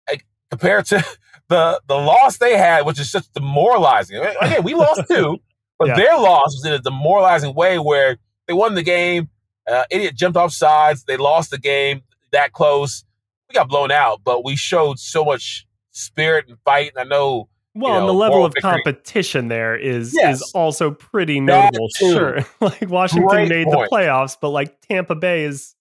like, 0.08 0.26
compared 0.50 0.86
to 0.86 1.04
the 1.48 1.80
the 1.86 1.96
loss 1.96 2.38
they 2.38 2.56
had, 2.56 2.86
which 2.86 2.98
is 2.98 3.12
just 3.12 3.32
demoralizing. 3.34 4.16
Again, 4.40 4.62
we 4.64 4.74
lost 4.74 5.02
too, 5.08 5.38
but 5.78 5.88
Yeah. 5.88 5.96
their 5.96 6.16
loss 6.18 6.54
was 6.54 6.64
in 6.66 6.72
a 6.72 6.78
demoralizing 6.78 7.54
way 7.54 7.78
where 7.78 8.18
they 8.46 8.54
won 8.54 8.74
the 8.74 8.82
game. 8.82 9.28
Uh, 9.70 9.84
idiot 9.90 10.14
jumped 10.14 10.36
off 10.36 10.52
sides. 10.52 11.04
They 11.04 11.16
lost 11.16 11.50
the 11.50 11.58
game 11.58 12.02
that 12.32 12.52
close. 12.52 13.04
We 13.48 13.54
got 13.54 13.68
blown 13.68 13.90
out, 13.90 14.20
but 14.24 14.44
we 14.44 14.54
showed 14.56 14.98
so 14.98 15.24
much 15.24 15.66
spirit 15.90 16.46
and 16.48 16.56
fight. 16.64 16.92
And 16.94 17.00
I 17.00 17.08
know 17.08 17.48
Well, 17.76 17.92
you 17.92 17.98
and 18.00 18.08
the 18.08 18.14
level 18.14 18.44
of 18.44 18.52
victory. 18.54 18.70
competition 18.82 19.48
there 19.48 19.76
is 19.76 20.14
Yes. 20.16 20.40
is 20.40 20.52
also 20.54 20.90
pretty 20.90 21.40
notable. 21.40 21.88
Sure, 21.96 22.38
like 22.60 22.88
Washington 22.88 23.28
Great 23.28 23.48
made 23.48 23.66
point. 23.66 23.90
the 23.90 23.96
playoffs, 23.96 24.36
but 24.40 24.48
like 24.50 24.80
Tampa 24.82 25.14
Bay 25.14 25.44
is 25.44 25.74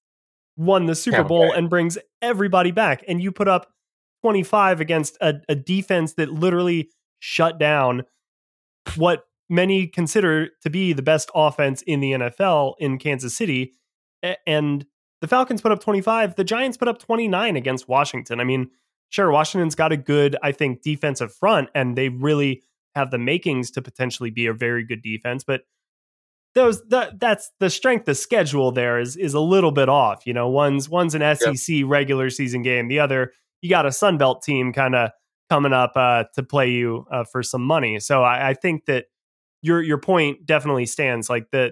won 0.57 0.85
the 0.85 0.95
Super 0.95 1.17
Tampa 1.17 1.29
Bowl 1.29 1.51
Bay. 1.51 1.57
and 1.57 1.69
brings 1.69 1.97
everybody 2.21 2.71
back, 2.71 3.03
and 3.07 3.21
you 3.21 3.31
put 3.31 3.47
up 3.47 3.71
25 4.23 4.81
against 4.81 5.17
a, 5.21 5.35
a 5.49 5.55
defense 5.55 6.13
that 6.13 6.29
literally 6.31 6.89
shut 7.19 7.57
down 7.59 8.03
what 8.95 9.25
many 9.49 9.87
consider 9.87 10.49
to 10.61 10.69
be 10.69 10.93
the 10.93 11.01
best 11.01 11.29
offense 11.35 11.81
in 11.83 11.99
the 11.99 12.11
NFL 12.13 12.73
in 12.79 12.97
Kansas 12.97 13.35
City. 13.35 13.73
And 14.47 14.85
the 15.21 15.27
Falcons 15.27 15.61
put 15.61 15.71
up 15.71 15.79
25, 15.81 16.35
the 16.35 16.43
Giants 16.43 16.77
put 16.77 16.87
up 16.87 16.97
29 16.99 17.55
against 17.55 17.87
Washington. 17.87 18.39
I 18.39 18.43
mean, 18.43 18.69
sure, 19.09 19.31
Washington's 19.31 19.75
got 19.75 19.91
a 19.91 19.97
good, 19.97 20.35
I 20.43 20.51
think, 20.51 20.81
defensive 20.81 21.33
front, 21.33 21.69
and 21.75 21.97
they 21.97 22.09
really 22.09 22.63
have 22.95 23.11
the 23.11 23.17
makings 23.17 23.71
to 23.71 23.81
potentially 23.81 24.29
be 24.29 24.45
a 24.47 24.53
very 24.53 24.83
good 24.83 25.01
defense, 25.01 25.43
but 25.43 25.61
those 26.53 26.81
that 26.87 27.19
that's 27.19 27.51
the 27.59 27.69
strength 27.69 28.07
of 28.07 28.15
schedule 28.17 28.71
there 28.71 28.97
is 28.97 29.17
is 29.17 29.33
a 29.33 29.41
little 29.41 29.71
bit 29.71 29.89
off. 29.89 30.25
You 30.25 30.33
know, 30.33 30.47
one's 30.47 30.89
one's 30.89 31.13
an 31.13 31.35
SEC 31.35 31.67
yep. 31.67 31.87
regular 31.87 32.29
season 32.29 32.61
game, 32.61 32.87
the 32.87 32.99
other 32.99 33.33
you 33.61 33.69
got 33.69 33.85
a 33.85 33.91
Sun 33.91 34.17
Belt 34.17 34.43
team 34.43 34.71
kind 34.71 34.95
of 34.95 35.09
coming 35.49 35.73
up 35.73 35.93
uh, 35.95 36.25
to 36.35 36.43
play 36.43 36.69
you 36.69 37.05
uh, 37.11 37.23
for 37.23 37.43
some 37.43 37.63
money. 37.63 37.99
So 37.99 38.23
I, 38.23 38.49
I 38.49 38.53
think 38.53 38.85
that 38.85 39.05
your 39.61 39.81
your 39.81 39.97
point 39.97 40.45
definitely 40.45 40.85
stands. 40.85 41.29
Like 41.29 41.51
the 41.51 41.71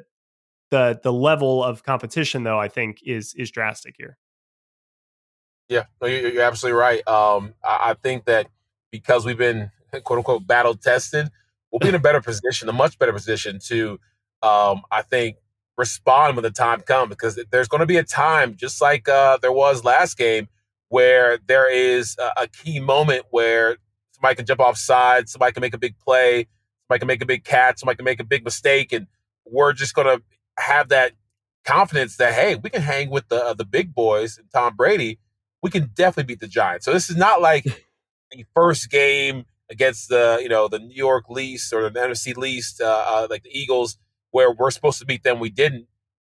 the 0.71 0.99
the 1.01 1.13
level 1.13 1.63
of 1.63 1.83
competition, 1.83 2.43
though, 2.43 2.59
I 2.59 2.67
think 2.67 2.99
is 3.05 3.33
is 3.35 3.51
drastic 3.51 3.95
here. 3.97 4.17
Yeah, 5.73 5.85
you're 6.07 6.43
absolutely 6.43 6.79
right. 6.79 7.07
Um, 7.07 7.55
I 7.63 7.95
think 7.95 8.25
that 8.25 8.45
because 8.91 9.25
we've 9.25 9.37
been 9.39 9.71
quote 10.03 10.19
unquote 10.19 10.45
battle 10.45 10.75
tested, 10.75 11.29
we'll 11.71 11.79
be 11.79 11.89
in 11.89 11.95
a 11.95 11.99
better 11.99 12.21
position, 12.21 12.69
a 12.69 12.73
much 12.73 12.99
better 12.99 13.11
position 13.11 13.57
to, 13.65 13.99
um, 14.43 14.83
I 14.91 15.01
think, 15.01 15.37
respond 15.75 16.35
when 16.35 16.43
the 16.43 16.51
time 16.51 16.81
comes. 16.81 17.09
Because 17.09 17.43
there's 17.49 17.67
going 17.67 17.79
to 17.79 17.87
be 17.87 17.97
a 17.97 18.03
time, 18.03 18.55
just 18.55 18.81
like 18.81 19.09
uh, 19.09 19.37
there 19.41 19.51
was 19.51 19.83
last 19.83 20.15
game, 20.15 20.47
where 20.89 21.39
there 21.47 21.71
is 21.73 22.15
a, 22.19 22.43
a 22.43 22.47
key 22.47 22.79
moment 22.79 23.25
where 23.31 23.77
somebody 24.11 24.35
can 24.35 24.45
jump 24.45 24.59
offside, 24.59 25.27
somebody 25.27 25.53
can 25.53 25.61
make 25.61 25.73
a 25.73 25.79
big 25.79 25.97
play, 25.97 26.45
somebody 26.83 26.99
can 26.99 27.07
make 27.07 27.23
a 27.23 27.25
big 27.25 27.43
catch, 27.43 27.79
somebody 27.79 27.95
can 27.95 28.05
make 28.05 28.19
a 28.19 28.23
big 28.23 28.43
mistake, 28.43 28.93
and 28.93 29.07
we're 29.43 29.73
just 29.73 29.95
going 29.95 30.05
to 30.05 30.23
have 30.59 30.89
that 30.89 31.13
confidence 31.65 32.17
that 32.17 32.33
hey, 32.33 32.53
we 32.55 32.69
can 32.69 32.83
hang 32.83 33.09
with 33.09 33.27
the 33.29 33.43
uh, 33.43 33.53
the 33.55 33.65
big 33.65 33.95
boys 33.95 34.37
and 34.37 34.47
Tom 34.53 34.75
Brady. 34.75 35.17
We 35.63 35.71
can 35.71 35.89
definitely 35.95 36.33
beat 36.33 36.41
the 36.41 36.47
Giants. 36.47 36.85
So 36.85 36.93
this 36.93 37.09
is 37.09 37.15
not 37.15 37.41
like 37.41 37.63
the 38.31 38.45
first 38.53 38.91
game 38.91 39.45
against 39.71 40.09
the 40.09 40.39
you 40.41 40.49
know 40.49 40.67
the 40.67 40.79
New 40.79 40.93
York 40.93 41.29
least 41.29 41.73
or 41.73 41.89
the 41.89 41.99
NFC 41.99 42.35
least, 42.37 42.81
uh, 42.81 43.03
uh, 43.07 43.27
like 43.29 43.43
the 43.43 43.57
Eagles, 43.57 43.97
where 44.31 44.51
we're 44.51 44.71
supposed 44.71 44.99
to 44.99 45.05
beat 45.05 45.23
them, 45.23 45.39
we 45.39 45.49
didn't. 45.49 45.87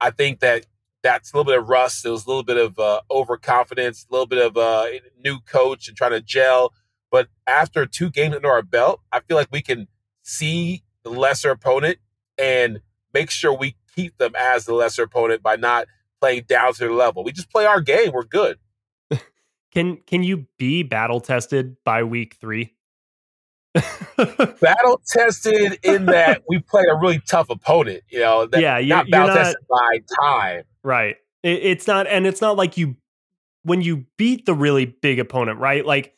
I 0.02 0.12
think 0.12 0.40
that 0.40 0.66
that's 1.04 1.32
a 1.32 1.38
little 1.38 1.52
bit 1.52 1.60
of 1.60 1.70
rust. 1.70 2.06
It 2.06 2.10
was 2.10 2.26
a 2.26 2.30
little 2.30 2.44
bit 2.44 2.58
of 2.58 2.80
uh, 2.80 3.02
overconfidence, 3.12 4.06
a 4.10 4.14
little 4.14 4.28
bit 4.28 4.46
of 4.46 4.58
uh, 4.58 4.86
new 5.24 5.40
coach 5.42 5.88
and 5.88 5.96
trying 5.98 6.12
to 6.12 6.22
gel. 6.22 6.74
But 7.12 7.30
after 7.46 7.86
two 7.86 8.10
games 8.10 8.36
under 8.36 8.52
our 8.52 8.62
belt, 8.62 9.02
I 9.12 9.22
feel 9.22 9.38
like 9.38 9.50
we 9.52 9.62
can 9.62 9.88
see 10.24 10.84
the 11.04 11.10
lesser 11.10 11.52
opponent 11.52 12.00
and 12.38 12.82
make 13.14 13.30
sure 13.32 13.54
we 13.54 13.76
keep 13.96 14.18
them 14.18 14.34
as 14.38 14.66
the 14.66 14.74
lesser 14.74 15.04
opponent 15.04 15.42
by 15.42 15.56
not 15.56 15.88
playing 16.20 16.44
down 16.48 16.74
to 16.74 16.80
their 16.80 16.92
level. 16.92 17.24
We 17.24 17.32
just 17.32 17.50
play 17.50 17.66
our 17.66 17.82
game. 17.82 18.12
We're 18.12 18.24
good. 18.24 18.58
Can 19.78 19.98
can 20.08 20.24
you 20.24 20.48
be 20.58 20.82
battle 20.82 21.20
tested 21.20 21.78
by 21.86 22.02
week 22.02 22.38
three? 22.42 22.74
battle 24.60 25.00
tested 25.06 25.78
in 25.84 26.08
that 26.08 26.42
we 26.50 26.58
played 26.58 26.88
a 26.92 26.96
really 26.96 27.22
tough 27.28 27.52
opponent. 27.52 28.02
You 28.10 28.22
know, 28.22 28.48
that, 28.48 28.60
yeah, 28.60 28.80
you're, 28.80 28.98
not 28.98 29.12
battle 29.12 29.36
tested 29.36 29.58
by 29.70 30.00
time. 30.20 30.64
Right. 30.84 31.18
It, 31.44 31.60
it's 31.64 31.86
not, 31.86 32.08
and 32.08 32.26
it's 32.26 32.42
not 32.42 32.58
like 32.58 32.76
you 32.76 32.96
when 33.62 33.82
you 33.82 34.08
beat 34.18 34.48
the 34.48 34.56
really 34.56 34.86
big 34.86 35.20
opponent, 35.20 35.60
right? 35.60 35.86
Like 35.86 36.16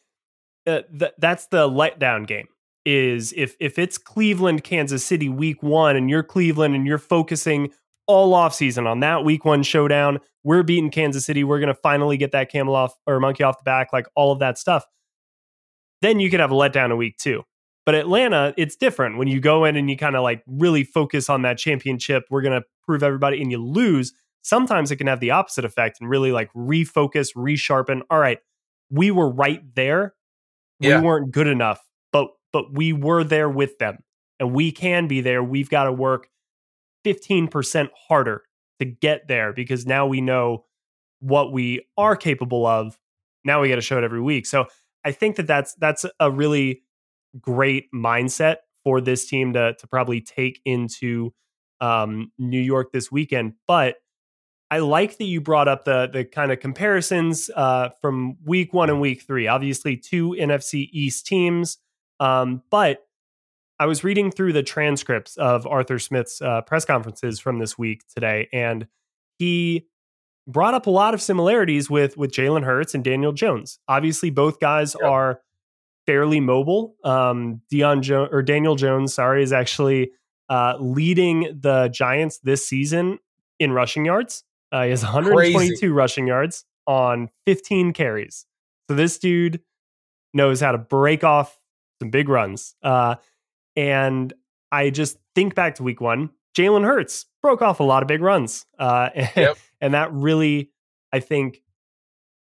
uh, 0.65 0.83
th- 0.97 1.15
that's 1.17 1.47
the 1.47 1.67
letdown 1.67 2.25
game. 2.25 2.47
Is 2.85 3.33
if 3.35 3.57
if 3.59 3.77
it's 3.77 3.97
Cleveland, 3.97 4.63
Kansas 4.63 5.05
City, 5.05 5.27
week 5.27 5.61
one, 5.61 5.97
and 5.97 6.09
you're 6.09 6.23
Cleveland 6.23 6.75
and 6.75 6.87
you're 6.87 6.97
focusing 6.97 7.73
all 8.09 8.33
off 8.33 8.55
season 8.55 8.87
on 8.87 9.01
that 9.01 9.23
week 9.23 9.45
one 9.45 9.61
showdown. 9.61 10.19
We're 10.43 10.63
beating 10.63 10.89
Kansas 10.89 11.25
City. 11.25 11.43
We're 11.43 11.59
going 11.59 11.73
to 11.73 11.79
finally 11.79 12.17
get 12.17 12.31
that 12.31 12.51
camel 12.51 12.75
off 12.75 12.95
or 13.05 13.19
monkey 13.19 13.43
off 13.43 13.59
the 13.59 13.63
back, 13.63 13.93
like 13.93 14.07
all 14.15 14.31
of 14.31 14.39
that 14.39 14.57
stuff. 14.57 14.83
Then 16.01 16.19
you 16.19 16.31
could 16.31 16.39
have 16.39 16.51
a 16.51 16.55
letdown 16.55 16.85
in 16.85 16.97
week 16.97 17.17
two. 17.17 17.43
But 17.85 17.93
Atlanta, 17.93 18.53
it's 18.57 18.75
different 18.75 19.19
when 19.19 19.27
you 19.27 19.39
go 19.39 19.63
in 19.63 19.75
and 19.75 19.89
you 19.89 19.95
kind 19.95 20.15
of 20.15 20.23
like 20.23 20.43
really 20.47 20.83
focus 20.83 21.29
on 21.29 21.43
that 21.43 21.59
championship. 21.59 22.23
We're 22.31 22.41
going 22.41 22.59
to 22.59 22.65
prove 22.83 23.03
everybody 23.03 23.41
and 23.41 23.51
you 23.51 23.63
lose. 23.63 24.11
Sometimes 24.41 24.89
it 24.89 24.95
can 24.95 25.07
have 25.07 25.19
the 25.19 25.31
opposite 25.31 25.63
effect 25.63 26.01
and 26.01 26.09
really 26.09 26.31
like 26.31 26.51
refocus, 26.53 27.35
resharpen. 27.35 28.01
All 28.09 28.19
right, 28.19 28.39
we 28.89 29.11
were 29.11 29.29
right 29.29 29.61
there. 29.75 30.15
Yeah. 30.79 30.99
We 30.99 31.05
weren't 31.05 31.31
good 31.31 31.47
enough, 31.47 31.85
but 32.11 32.29
but 32.51 32.73
we 32.73 32.91
were 32.91 33.23
there 33.23 33.49
with 33.49 33.77
them. 33.77 33.99
And 34.39 34.53
we 34.53 34.71
can 34.71 35.07
be 35.07 35.21
there. 35.21 35.43
We've 35.43 35.69
got 35.69 35.83
to 35.83 35.91
work 35.91 36.27
15% 37.05 37.89
harder 38.07 38.43
to 38.79 38.85
get 38.85 39.27
there 39.27 39.53
because 39.53 39.85
now 39.85 40.07
we 40.07 40.21
know 40.21 40.65
what 41.19 41.51
we 41.51 41.85
are 41.97 42.15
capable 42.15 42.65
of. 42.65 42.97
Now 43.43 43.61
we 43.61 43.69
got 43.69 43.75
to 43.75 43.81
show 43.81 43.97
it 43.97 44.03
every 44.03 44.21
week. 44.21 44.45
So 44.45 44.65
I 45.03 45.11
think 45.11 45.35
that 45.37 45.47
that's 45.47 45.75
that's 45.75 46.05
a 46.19 46.31
really 46.31 46.83
great 47.39 47.85
mindset 47.93 48.57
for 48.83 49.01
this 49.01 49.27
team 49.27 49.53
to 49.53 49.73
to 49.73 49.87
probably 49.87 50.21
take 50.21 50.61
into 50.65 51.33
um, 51.81 52.31
New 52.37 52.59
York 52.59 52.91
this 52.91 53.11
weekend. 53.11 53.53
But 53.67 53.95
I 54.71 54.79
like 54.79 55.17
that 55.17 55.25
you 55.25 55.41
brought 55.41 55.67
up 55.67 55.85
the 55.85 56.09
the 56.11 56.25
kind 56.25 56.51
of 56.51 56.59
comparisons 56.59 57.49
uh, 57.55 57.89
from 58.01 58.37
week 58.43 58.73
one 58.73 58.89
and 58.89 59.01
week 59.01 59.23
three. 59.23 59.47
Obviously, 59.47 59.97
two 59.97 60.35
NFC 60.39 60.89
East 60.91 61.25
teams, 61.25 61.77
um, 62.19 62.61
but 62.69 62.99
I 63.79 63.85
was 63.85 64.03
reading 64.03 64.31
through 64.31 64.53
the 64.53 64.63
transcripts 64.63 65.37
of 65.37 65.65
Arthur 65.65 65.99
Smith's 65.99 66.41
uh, 66.41 66.61
press 66.61 66.85
conferences 66.85 67.39
from 67.39 67.59
this 67.59 67.77
week 67.77 68.03
today, 68.13 68.49
and 68.51 68.87
he 69.37 69.87
brought 70.47 70.73
up 70.73 70.87
a 70.87 70.89
lot 70.89 71.13
of 71.13 71.21
similarities 71.21 71.89
with 71.89 72.17
with 72.17 72.31
Jalen 72.31 72.63
Hurts 72.63 72.93
and 72.93 73.03
Daniel 73.03 73.31
Jones. 73.31 73.79
Obviously, 73.87 74.29
both 74.29 74.59
guys 74.59 74.95
are 74.95 75.41
fairly 76.05 76.39
mobile. 76.39 76.95
Um, 77.03 77.61
Dion 77.69 78.01
jo- 78.01 78.27
or 78.31 78.41
Daniel 78.41 78.75
Jones, 78.75 79.13
sorry, 79.13 79.43
is 79.43 79.53
actually 79.53 80.11
uh, 80.49 80.73
leading 80.79 81.59
the 81.61 81.89
Giants 81.89 82.39
this 82.39 82.67
season 82.67 83.19
in 83.59 83.71
rushing 83.71 84.05
yards. 84.05 84.43
Uh, 84.71 84.83
he 84.83 84.89
has 84.89 85.03
122 85.03 85.69
Crazy. 85.69 85.87
rushing 85.87 86.27
yards 86.27 86.65
on 86.85 87.29
15 87.45 87.93
carries. 87.93 88.45
So 88.89 88.95
this 88.95 89.19
dude 89.19 89.61
knows 90.33 90.59
how 90.59 90.71
to 90.71 90.77
break 90.77 91.23
off 91.23 91.59
some 92.01 92.09
big 92.09 92.27
runs. 92.29 92.75
Uh, 92.81 93.15
and 93.75 94.33
I 94.71 94.89
just 94.89 95.17
think 95.35 95.55
back 95.55 95.75
to 95.75 95.83
week 95.83 96.01
one. 96.01 96.29
Jalen 96.57 96.83
Hurts 96.83 97.25
broke 97.41 97.61
off 97.61 97.79
a 97.79 97.83
lot 97.83 98.03
of 98.03 98.07
big 98.07 98.21
runs. 98.21 98.65
Uh, 98.77 99.09
and, 99.15 99.29
yep. 99.35 99.57
and 99.81 99.93
that 99.93 100.11
really, 100.11 100.71
I 101.13 101.19
think, 101.19 101.61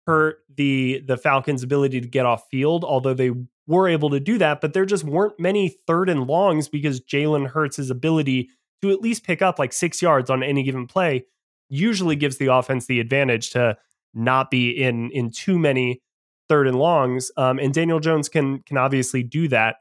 hurt 0.06 0.38
the 0.54 1.02
the 1.06 1.16
Falcons' 1.16 1.62
ability 1.62 2.00
to 2.00 2.08
get 2.08 2.25
off 2.26 2.48
field, 2.50 2.84
although 2.84 3.14
they 3.14 3.30
were 3.66 3.88
able 3.88 4.10
to 4.10 4.20
do 4.20 4.38
that. 4.38 4.60
But 4.60 4.72
there 4.72 4.87
just 4.87 5.04
weren't 5.04 5.38
many 5.38 5.76
third 5.87 6.08
and 6.08 6.26
longs 6.26 6.68
because 6.68 7.00
Jalen 7.00 7.48
Hurts' 7.48 7.90
ability 7.90 8.50
to 8.82 8.90
at 8.90 9.00
least 9.00 9.25
pick 9.25 9.42
up 9.42 9.58
like 9.58 9.72
six 9.72 10.00
yards 10.00 10.30
on 10.30 10.42
any 10.42 10.62
given 10.62 10.87
play 10.87 11.26
usually 11.68 12.16
gives 12.16 12.38
the 12.38 12.46
offense 12.46 12.87
the 12.87 13.00
advantage 13.00 13.50
to 13.50 13.76
not 14.14 14.50
be 14.50 14.70
in 14.70 15.10
in 15.10 15.30
too 15.30 15.58
many 15.58 16.00
third 16.48 16.66
and 16.66 16.78
longs. 16.78 17.30
Um, 17.37 17.58
and 17.58 17.75
Daniel 17.75 18.00
Jones 18.00 18.28
can 18.28 18.60
can 18.60 18.76
obviously 18.76 19.22
do 19.22 19.48
that. 19.48 19.76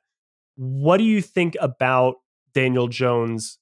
What 0.58 0.98
do 0.98 1.04
you 1.04 1.22
think 1.22 1.56
about 1.62 2.16
Daniel 2.54 2.88
Jones 2.88 3.60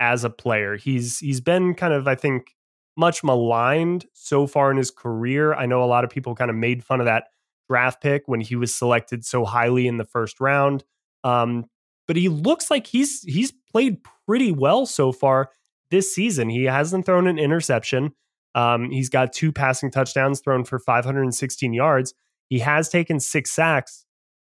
as 0.00 0.24
a 0.24 0.30
player? 0.30 0.76
He's 0.76 1.18
he's 1.18 1.40
been 1.40 1.74
kind 1.74 1.92
of 1.92 2.08
I 2.08 2.14
think 2.14 2.56
much 2.96 3.22
maligned 3.22 4.06
so 4.12 4.46
far 4.46 4.70
in 4.70 4.76
his 4.76 4.90
career. 4.90 5.54
I 5.54 5.66
know 5.66 5.82
a 5.82 5.86
lot 5.86 6.04
of 6.04 6.10
people 6.10 6.34
kind 6.34 6.50
of 6.50 6.56
made 6.56 6.82
fun 6.82 7.00
of 7.00 7.06
that 7.06 7.28
draft 7.68 8.02
pick 8.02 8.22
when 8.26 8.40
he 8.40 8.56
was 8.56 8.74
selected 8.74 9.24
so 9.24 9.44
highly 9.44 9.86
in 9.86 9.98
the 9.98 10.04
first 10.04 10.40
round. 10.40 10.84
Um, 11.22 11.66
but 12.06 12.16
he 12.16 12.28
looks 12.28 12.70
like 12.70 12.86
he's 12.86 13.22
he's 13.22 13.52
played 13.70 13.98
pretty 14.26 14.50
well 14.50 14.86
so 14.86 15.12
far 15.12 15.50
this 15.90 16.14
season. 16.14 16.48
He 16.48 16.64
hasn't 16.64 17.06
thrown 17.06 17.26
an 17.26 17.38
interception. 17.38 18.14
Um, 18.54 18.90
he's 18.90 19.08
got 19.08 19.32
two 19.32 19.52
passing 19.52 19.90
touchdowns 19.90 20.40
thrown 20.40 20.64
for 20.64 20.78
516 20.78 21.72
yards. 21.72 22.14
He 22.48 22.60
has 22.60 22.88
taken 22.88 23.20
six 23.20 23.50
sacks, 23.50 24.06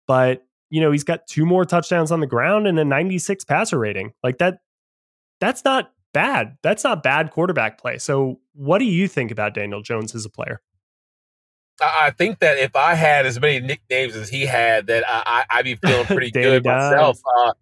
but 0.07 0.43
you 0.75 0.81
know 0.81 0.91
he's 0.91 1.05
got 1.05 1.25
two 1.25 1.45
more 1.45 1.63
touchdowns 1.63 2.11
on 2.11 2.19
the 2.19 2.27
ground 2.27 2.67
and 2.67 2.77
a 2.77 2.83
96 2.83 3.45
passer 3.45 3.79
rating. 3.79 4.11
Like 4.21 4.39
that, 4.39 4.59
that's 5.39 5.63
not 5.63 5.93
bad. 6.13 6.57
That's 6.63 6.83
not 6.83 7.01
bad 7.01 7.31
quarterback 7.31 7.79
play. 7.79 7.97
So, 7.97 8.41
what 8.51 8.79
do 8.79 8.85
you 8.85 9.07
think 9.07 9.31
about 9.31 9.53
Daniel 9.53 9.81
Jones 9.81 10.13
as 10.13 10.25
a 10.25 10.29
player? 10.29 10.59
I 11.81 12.11
think 12.11 12.39
that 12.39 12.57
if 12.57 12.75
I 12.75 12.95
had 12.95 13.25
as 13.25 13.39
many 13.39 13.65
nicknames 13.65 14.17
as 14.17 14.27
he 14.27 14.45
had, 14.45 14.87
that 14.87 15.05
I, 15.07 15.45
would 15.55 15.63
be 15.63 15.75
feeling 15.87 16.05
pretty 16.07 16.31
good 16.31 16.63
Dimes. 16.63 16.91
myself. 16.91 17.19
Uh, 17.39 17.53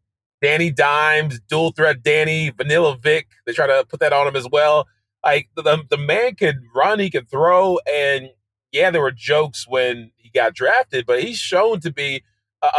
Danny 0.41 0.71
Dimes, 0.71 1.39
dual 1.47 1.71
threat 1.71 2.01
Danny, 2.01 2.49
Vanilla 2.49 2.97
Vic. 2.97 3.27
They 3.45 3.53
try 3.53 3.67
to 3.67 3.85
put 3.87 3.99
that 3.99 4.11
on 4.11 4.25
him 4.27 4.35
as 4.35 4.47
well. 4.51 4.87
Like 5.23 5.49
the 5.55 5.83
the 5.87 5.97
man 5.97 6.33
can 6.33 6.67
run, 6.75 6.99
he 6.99 7.11
can 7.11 7.25
throw, 7.25 7.77
and 7.87 8.29
yeah, 8.71 8.89
there 8.89 9.01
were 9.01 9.11
jokes 9.11 9.67
when 9.67 10.09
he 10.15 10.29
got 10.29 10.55
drafted, 10.55 11.05
but 11.05 11.23
he's 11.23 11.37
shown 11.37 11.79
to 11.81 11.93
be 11.93 12.23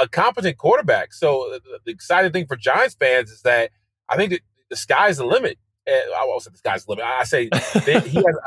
a, 0.03 0.09
competent 0.09 0.59
quarterback. 0.59 1.13
So 1.13 1.59
the, 1.85 1.91
exciting 1.91 2.33
thing 2.33 2.47
for 2.47 2.57
Giants 2.57 2.97
fans 2.99 3.31
is 3.31 3.43
that 3.43 3.71
I 4.09 4.17
think 4.17 4.33
that 4.33 4.41
the 4.71 4.77
sky's 4.77 5.19
the 5.19 5.27
limit. 5.27 5.59
I 5.87 6.25
won't 6.27 6.43
say 6.43 6.51
the 6.51 6.59
sky's 6.59 6.85
the 6.85 6.93
limit. 6.93 7.05
I 7.05 7.25
say 7.25 7.45
he 7.53 7.91
has, 7.91 8.05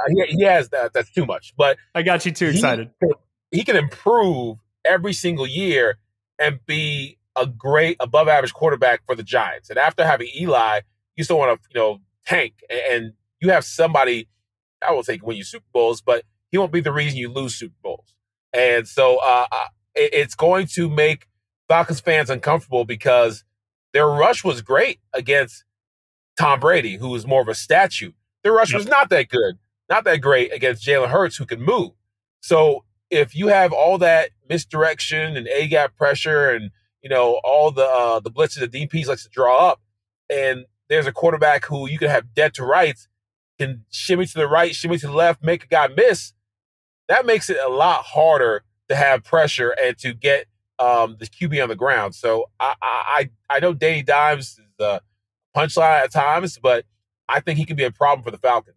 he, 0.10 0.24
he 0.38 0.44
has 0.44 0.70
that. 0.70 0.94
That's 0.94 1.12
too 1.12 1.26
much. 1.26 1.54
But 1.56 1.78
I 1.94 2.02
got 2.02 2.26
you 2.26 2.32
too 2.32 2.48
excited. 2.48 2.90
He, 3.00 3.60
he 3.60 3.64
can 3.64 3.76
improve 3.76 4.58
every 4.84 5.14
single 5.14 5.48
year 5.48 5.98
and 6.40 6.60
be 6.66 7.18
a 7.36 7.46
great 7.46 7.98
above 8.00 8.28
average 8.28 8.54
quarterback 8.54 9.06
for 9.06 9.16
the 9.16 9.24
Giants. 9.24 9.70
And 9.70 9.78
after 9.78 10.06
having 10.06 10.30
Eli, 10.40 10.82
you 11.16 11.24
still 11.24 11.38
want 11.38 11.62
to, 11.62 11.70
you 11.74 11.80
know, 11.80 12.00
tank 12.26 12.54
and 12.70 13.14
you 13.40 13.52
have 13.52 13.64
somebody, 13.64 14.28
I 14.86 14.92
will 14.92 15.04
say 15.04 15.20
win 15.22 15.38
you 15.38 15.44
Super 15.44 15.66
Bowls, 15.72 16.02
but 16.02 16.24
he 16.50 16.58
won't 16.58 16.72
be 16.72 16.82
the 16.82 16.92
reason 16.92 17.18
you 17.18 17.30
lose 17.30 17.56
Super 17.56 17.76
Bowls. 17.84 18.16
And 18.54 18.88
so 18.88 19.20
uh, 19.24 19.46
it's 19.98 20.36
going 20.36 20.68
to 20.68 20.90
make 20.90 21.28
Falcons 21.68 22.00
fans 22.00 22.30
uncomfortable 22.30 22.86
because 22.86 23.44
their 23.94 24.08
rush 24.08 24.44
was 24.44 24.62
great 24.62 25.00
against 25.14 25.64
Tom 26.38 26.60
Brady, 26.60 26.98
who 26.98 27.10
was 27.10 27.26
more 27.26 27.42
of 27.42 27.48
a 27.48 27.56
statue. 27.56 28.12
Their 28.44 28.54
rush 28.54 28.72
yep. 28.72 28.80
was 28.80 28.88
not 28.88 29.10
that 29.10 29.30
good, 29.30 29.58
not 29.90 30.04
that 30.06 30.22
great 30.22 30.54
against 30.54 30.86
Jalen 30.86 31.10
Hurts, 31.10 31.38
who 31.38 31.46
can 31.46 31.62
move. 31.62 31.92
So 32.42 32.84
if 33.10 33.36
you 33.36 33.48
have 33.48 33.74
all 33.74 33.98
that 33.98 34.30
misdirection 34.50 35.36
and 35.36 35.48
A 35.48 35.68
gap 35.68 35.96
pressure 35.96 36.52
and 36.52 36.72
you 37.02 37.10
know 37.10 37.40
all 37.44 37.72
the 37.72 37.86
uh, 37.86 38.20
the 38.20 38.32
blitzes 38.32 38.60
that 38.60 38.72
DPS 38.72 39.08
likes 39.08 39.24
to 39.24 39.30
draw 39.30 39.70
up, 39.70 39.82
and 40.30 40.66
there's 40.90 41.08
a 41.08 41.12
quarterback 41.12 41.66
who 41.66 41.90
you 41.90 41.98
can 41.98 42.10
have 42.10 42.34
dead 42.34 42.54
to 42.56 42.64
rights, 42.64 43.08
can 43.60 43.86
shimmy 43.90 44.26
to 44.26 44.34
the 44.34 44.48
right, 44.48 44.76
shimmy 44.76 44.98
to 44.98 45.08
the 45.08 45.14
left, 45.14 45.44
make 45.44 45.64
a 45.64 45.68
guy 45.68 45.88
miss. 45.88 46.34
That 47.08 47.26
makes 47.26 47.50
it 47.50 47.58
a 47.66 47.70
lot 47.70 48.04
harder 48.04 48.64
to 48.90 48.96
have 48.96 49.24
pressure 49.24 49.76
and 49.82 49.98
to 50.00 50.14
get 50.14 50.46
um, 50.80 51.18
the 51.20 51.26
QB 51.26 51.62
on 51.62 51.70
the 51.70 51.76
ground. 51.76 52.16
So 52.16 52.50
I 52.60 52.76
I 52.82 53.30
I 53.50 53.60
know 53.60 53.74
Danny 53.74 54.04
Dimes 54.04 54.60
is 54.60 54.74
the 54.78 55.02
punchline 55.56 56.04
at 56.04 56.12
times, 56.12 56.60
but 56.62 56.86
I 57.30 57.40
think 57.40 57.58
he 57.58 57.66
can 57.66 57.76
be 57.76 57.84
a 57.84 57.92
problem 57.92 58.24
for 58.24 58.32
the 58.32 58.38
Falcons. 58.38 58.76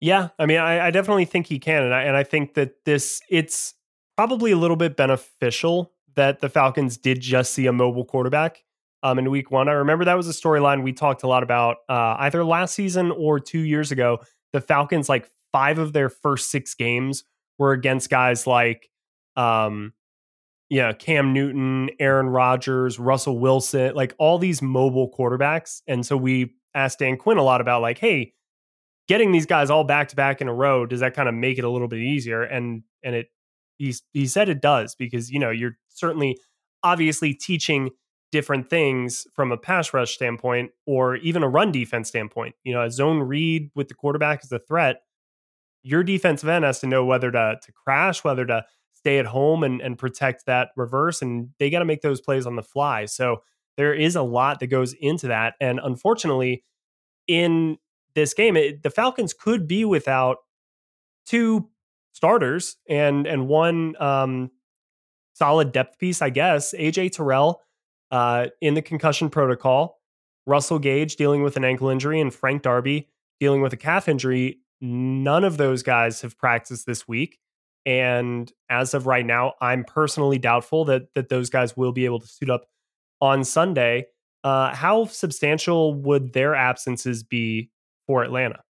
Yeah, 0.00 0.28
I 0.38 0.46
mean, 0.46 0.58
I, 0.58 0.86
I 0.86 0.90
definitely 0.90 1.24
think 1.24 1.46
he 1.46 1.58
can, 1.58 1.82
and 1.82 1.94
I 1.94 2.02
and 2.02 2.16
I 2.16 2.22
think 2.22 2.54
that 2.54 2.84
this 2.84 3.20
it's 3.28 3.74
probably 4.16 4.52
a 4.52 4.56
little 4.56 4.76
bit 4.76 4.96
beneficial 4.96 5.92
that 6.14 6.40
the 6.40 6.48
Falcons 6.48 6.96
did 6.96 7.20
just 7.20 7.52
see 7.52 7.66
a 7.66 7.72
mobile 7.72 8.04
quarterback 8.04 8.64
um, 9.02 9.18
in 9.18 9.30
week 9.30 9.50
one. 9.50 9.68
I 9.68 9.72
remember 9.72 10.04
that 10.04 10.16
was 10.16 10.28
a 10.28 10.32
storyline 10.32 10.82
we 10.82 10.92
talked 10.92 11.22
a 11.22 11.28
lot 11.28 11.42
about 11.42 11.78
uh, 11.88 12.16
either 12.18 12.44
last 12.44 12.74
season 12.74 13.10
or 13.10 13.38
two 13.38 13.60
years 13.60 13.92
ago. 13.92 14.20
The 14.52 14.60
Falcons, 14.60 15.08
like 15.08 15.30
five 15.52 15.78
of 15.78 15.92
their 15.92 16.08
first 16.08 16.50
six 16.50 16.74
games, 16.74 17.24
were 17.58 17.72
against 17.72 18.10
guys 18.10 18.46
like, 18.46 18.88
um, 19.36 19.92
yeah, 20.70 20.92
Cam 20.92 21.32
Newton, 21.32 21.90
Aaron 21.98 22.28
Rodgers, 22.28 22.98
Russell 22.98 23.38
Wilson, 23.38 23.94
like 23.94 24.14
all 24.18 24.38
these 24.38 24.60
mobile 24.60 25.10
quarterbacks. 25.10 25.80
And 25.86 26.04
so 26.04 26.16
we 26.16 26.54
asked 26.74 26.98
Dan 26.98 27.16
Quinn 27.16 27.38
a 27.38 27.42
lot 27.42 27.60
about 27.60 27.82
like, 27.82 27.98
hey, 27.98 28.34
getting 29.08 29.32
these 29.32 29.46
guys 29.46 29.70
all 29.70 29.84
back 29.84 30.08
to 30.08 30.16
back 30.16 30.40
in 30.40 30.48
a 30.48 30.54
row, 30.54 30.86
does 30.86 31.00
that 31.00 31.14
kind 31.14 31.28
of 31.28 31.34
make 31.34 31.58
it 31.58 31.64
a 31.64 31.70
little 31.70 31.88
bit 31.88 32.00
easier? 32.00 32.42
And 32.42 32.82
and 33.02 33.14
it 33.14 33.28
he 33.78 33.94
he 34.12 34.26
said 34.26 34.48
it 34.48 34.60
does 34.60 34.94
because 34.94 35.30
you 35.30 35.38
know 35.38 35.50
you're 35.50 35.78
certainly 35.88 36.38
obviously 36.82 37.32
teaching 37.32 37.90
different 38.30 38.68
things 38.68 39.26
from 39.34 39.50
a 39.50 39.56
pass 39.56 39.94
rush 39.94 40.14
standpoint 40.14 40.70
or 40.86 41.16
even 41.16 41.42
a 41.42 41.48
run 41.48 41.72
defense 41.72 42.08
standpoint. 42.08 42.54
You 42.62 42.74
know, 42.74 42.82
a 42.82 42.90
zone 42.90 43.20
read 43.20 43.70
with 43.74 43.88
the 43.88 43.94
quarterback 43.94 44.40
as 44.44 44.52
a 44.52 44.58
threat, 44.58 45.00
your 45.82 46.02
defensive 46.02 46.48
end 46.48 46.64
has 46.64 46.80
to 46.80 46.86
know 46.86 47.04
whether 47.04 47.30
to 47.30 47.56
to 47.62 47.72
crash, 47.72 48.24
whether 48.24 48.44
to 48.46 48.64
stay 48.94 49.18
at 49.18 49.26
home 49.26 49.62
and, 49.62 49.80
and 49.80 49.96
protect 49.96 50.46
that 50.46 50.70
reverse. 50.76 51.22
And 51.22 51.50
they 51.58 51.70
got 51.70 51.78
to 51.78 51.84
make 51.84 52.02
those 52.02 52.20
plays 52.20 52.46
on 52.46 52.56
the 52.56 52.62
fly. 52.62 53.04
So 53.04 53.42
there 53.76 53.94
is 53.94 54.16
a 54.16 54.22
lot 54.22 54.60
that 54.60 54.66
goes 54.66 54.92
into 54.92 55.28
that. 55.28 55.54
And 55.60 55.78
unfortunately, 55.82 56.64
in 57.28 57.78
this 58.14 58.34
game, 58.34 58.56
it, 58.56 58.82
the 58.82 58.90
Falcons 58.90 59.32
could 59.32 59.68
be 59.68 59.84
without 59.84 60.38
two 61.26 61.68
starters 62.12 62.76
and 62.88 63.26
and 63.26 63.46
one 63.46 63.94
um, 64.00 64.50
solid 65.34 65.72
depth 65.72 65.98
piece, 65.98 66.20
I 66.20 66.30
guess. 66.30 66.74
AJ 66.74 67.12
Terrell 67.12 67.62
uh, 68.10 68.46
in 68.60 68.74
the 68.74 68.82
concussion 68.82 69.30
protocol, 69.30 70.00
Russell 70.46 70.80
Gage 70.80 71.16
dealing 71.16 71.42
with 71.42 71.56
an 71.56 71.64
ankle 71.64 71.88
injury, 71.88 72.20
and 72.20 72.34
Frank 72.34 72.62
Darby 72.62 73.08
dealing 73.38 73.62
with 73.62 73.72
a 73.72 73.76
calf 73.76 74.08
injury. 74.08 74.58
None 74.80 75.44
of 75.44 75.56
those 75.56 75.82
guys 75.82 76.20
have 76.22 76.38
practiced 76.38 76.86
this 76.86 77.06
week. 77.08 77.38
And 77.86 78.52
as 78.68 78.94
of 78.94 79.06
right 79.06 79.24
now, 79.24 79.54
I'm 79.60 79.84
personally 79.84 80.38
doubtful 80.38 80.84
that 80.86 81.14
that 81.14 81.28
those 81.28 81.48
guys 81.48 81.76
will 81.76 81.92
be 81.92 82.04
able 82.04 82.20
to 82.20 82.26
suit 82.26 82.50
up 82.50 82.66
on 83.20 83.44
Sunday. 83.44 84.06
Uh, 84.44 84.74
how 84.74 85.06
substantial 85.06 85.94
would 85.94 86.32
their 86.32 86.54
absences 86.54 87.22
be 87.22 87.70
for 88.06 88.22
Atlanta? 88.22 88.62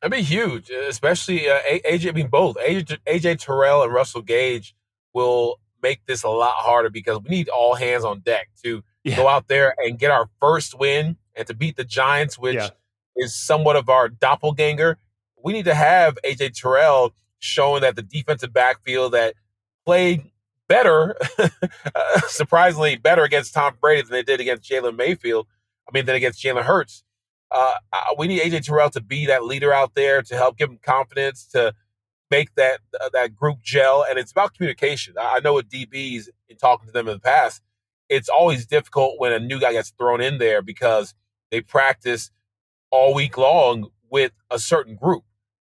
That'd 0.00 0.18
be 0.18 0.22
huge, 0.22 0.70
especially 0.70 1.48
uh, 1.48 1.58
AJ. 1.86 2.08
I 2.08 2.12
mean, 2.12 2.28
both 2.28 2.56
AJ, 2.56 2.98
AJ 3.06 3.38
Terrell 3.38 3.82
and 3.82 3.92
Russell 3.92 4.22
Gage 4.22 4.74
will 5.12 5.60
make 5.82 6.04
this 6.06 6.24
a 6.24 6.28
lot 6.28 6.54
harder 6.56 6.90
because 6.90 7.20
we 7.22 7.30
need 7.30 7.48
all 7.48 7.74
hands 7.74 8.04
on 8.04 8.20
deck 8.20 8.48
to 8.64 8.82
yeah. 9.04 9.16
go 9.16 9.28
out 9.28 9.48
there 9.48 9.74
and 9.78 9.98
get 9.98 10.10
our 10.10 10.28
first 10.40 10.78
win 10.78 11.16
and 11.34 11.46
to 11.46 11.54
beat 11.54 11.76
the 11.76 11.84
Giants, 11.84 12.38
which 12.38 12.56
yeah. 12.56 12.70
Is 13.16 13.34
somewhat 13.34 13.76
of 13.76 13.88
our 13.88 14.08
doppelganger. 14.08 14.98
We 15.42 15.52
need 15.52 15.66
to 15.66 15.74
have 15.74 16.18
AJ 16.24 16.60
Terrell 16.60 17.14
showing 17.38 17.82
that 17.82 17.96
the 17.96 18.02
defensive 18.02 18.52
backfield 18.52 19.12
that 19.12 19.34
played 19.84 20.30
better, 20.68 21.16
surprisingly 22.28 22.96
better 22.96 23.22
against 23.22 23.54
Tom 23.54 23.74
Brady 23.80 24.02
than 24.02 24.12
they 24.12 24.22
did 24.22 24.40
against 24.40 24.68
Jalen 24.68 24.96
Mayfield. 24.96 25.46
I 25.88 25.90
mean, 25.92 26.06
than 26.06 26.16
against 26.16 26.42
Jalen 26.42 26.62
Hurts. 26.64 27.04
Uh, 27.50 27.74
we 28.18 28.26
need 28.26 28.40
AJ 28.40 28.64
Terrell 28.64 28.90
to 28.90 29.00
be 29.00 29.26
that 29.26 29.44
leader 29.44 29.72
out 29.72 29.94
there 29.94 30.22
to 30.22 30.34
help 30.34 30.56
give 30.56 30.70
him 30.70 30.78
confidence 30.82 31.46
to 31.48 31.74
make 32.30 32.54
that 32.56 32.80
uh, 33.00 33.10
that 33.12 33.34
group 33.36 33.60
gel. 33.62 34.04
And 34.08 34.18
it's 34.18 34.32
about 34.32 34.54
communication. 34.54 35.14
I, 35.20 35.36
I 35.36 35.40
know 35.40 35.54
with 35.54 35.68
DBs 35.68 36.28
in 36.48 36.56
talking 36.56 36.86
to 36.86 36.92
them 36.92 37.06
in 37.06 37.14
the 37.14 37.20
past, 37.20 37.62
it's 38.08 38.28
always 38.28 38.66
difficult 38.66 39.20
when 39.20 39.32
a 39.32 39.38
new 39.38 39.60
guy 39.60 39.72
gets 39.72 39.90
thrown 39.90 40.20
in 40.20 40.38
there 40.38 40.62
because 40.62 41.14
they 41.50 41.60
practice 41.60 42.30
all 42.90 43.14
week 43.14 43.36
long 43.36 43.88
with 44.10 44.32
a 44.50 44.58
certain 44.58 44.94
group 44.96 45.24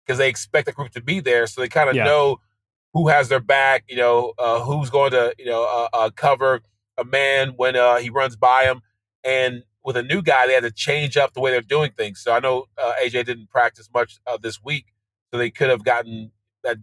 because 0.05 0.17
they 0.17 0.29
expect 0.29 0.65
the 0.65 0.71
group 0.71 0.91
to 0.91 1.01
be 1.01 1.19
there, 1.19 1.47
so 1.47 1.61
they 1.61 1.69
kind 1.69 1.89
of 1.89 1.95
yeah. 1.95 2.03
know 2.03 2.39
who 2.93 3.07
has 3.07 3.29
their 3.29 3.39
back. 3.39 3.85
You 3.87 3.97
know, 3.97 4.33
uh, 4.37 4.61
who's 4.61 4.89
going 4.89 5.11
to 5.11 5.33
you 5.37 5.45
know 5.45 5.63
uh, 5.63 5.87
uh, 5.95 6.09
cover 6.09 6.61
a 6.97 7.05
man 7.05 7.53
when 7.55 7.75
uh, 7.75 7.97
he 7.97 8.09
runs 8.09 8.35
by 8.35 8.63
him. 8.63 8.81
And 9.23 9.63
with 9.83 9.95
a 9.97 10.03
new 10.03 10.21
guy, 10.21 10.47
they 10.47 10.53
had 10.53 10.63
to 10.63 10.71
change 10.71 11.17
up 11.17 11.33
the 11.33 11.39
way 11.39 11.51
they're 11.51 11.61
doing 11.61 11.91
things. 11.91 12.21
So 12.21 12.33
I 12.33 12.39
know 12.39 12.65
uh, 12.77 12.93
AJ 13.03 13.25
didn't 13.25 13.49
practice 13.49 13.89
much 13.93 14.19
uh, 14.27 14.37
this 14.41 14.63
week, 14.63 14.87
so 15.31 15.37
they 15.37 15.49
could 15.49 15.69
have 15.69 15.83
gotten 15.83 16.31
that 16.63 16.77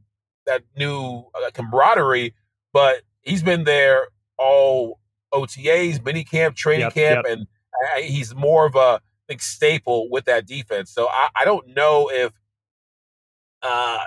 that 0.47 0.63
new 0.77 1.25
camaraderie. 1.53 2.35
But 2.73 3.03
he's 3.23 3.43
been 3.43 3.65
there 3.65 4.09
all 4.39 5.01
OTAs, 5.33 6.05
mini 6.05 6.25
camp, 6.25 6.57
training 6.57 6.87
yep, 6.87 6.95
camp, 6.95 7.27
yep. 7.27 7.39
and 7.39 8.05
he's 8.05 8.35
more 8.35 8.67
of 8.67 8.75
a 8.75 9.01
big 9.29 9.43
staple 9.43 10.09
with 10.11 10.25
that 10.25 10.47
defense. 10.47 10.91
So 10.91 11.07
I, 11.09 11.29
I 11.41 11.45
don't 11.45 11.69
know 11.77 12.11
if 12.11 12.33
uh, 13.63 14.05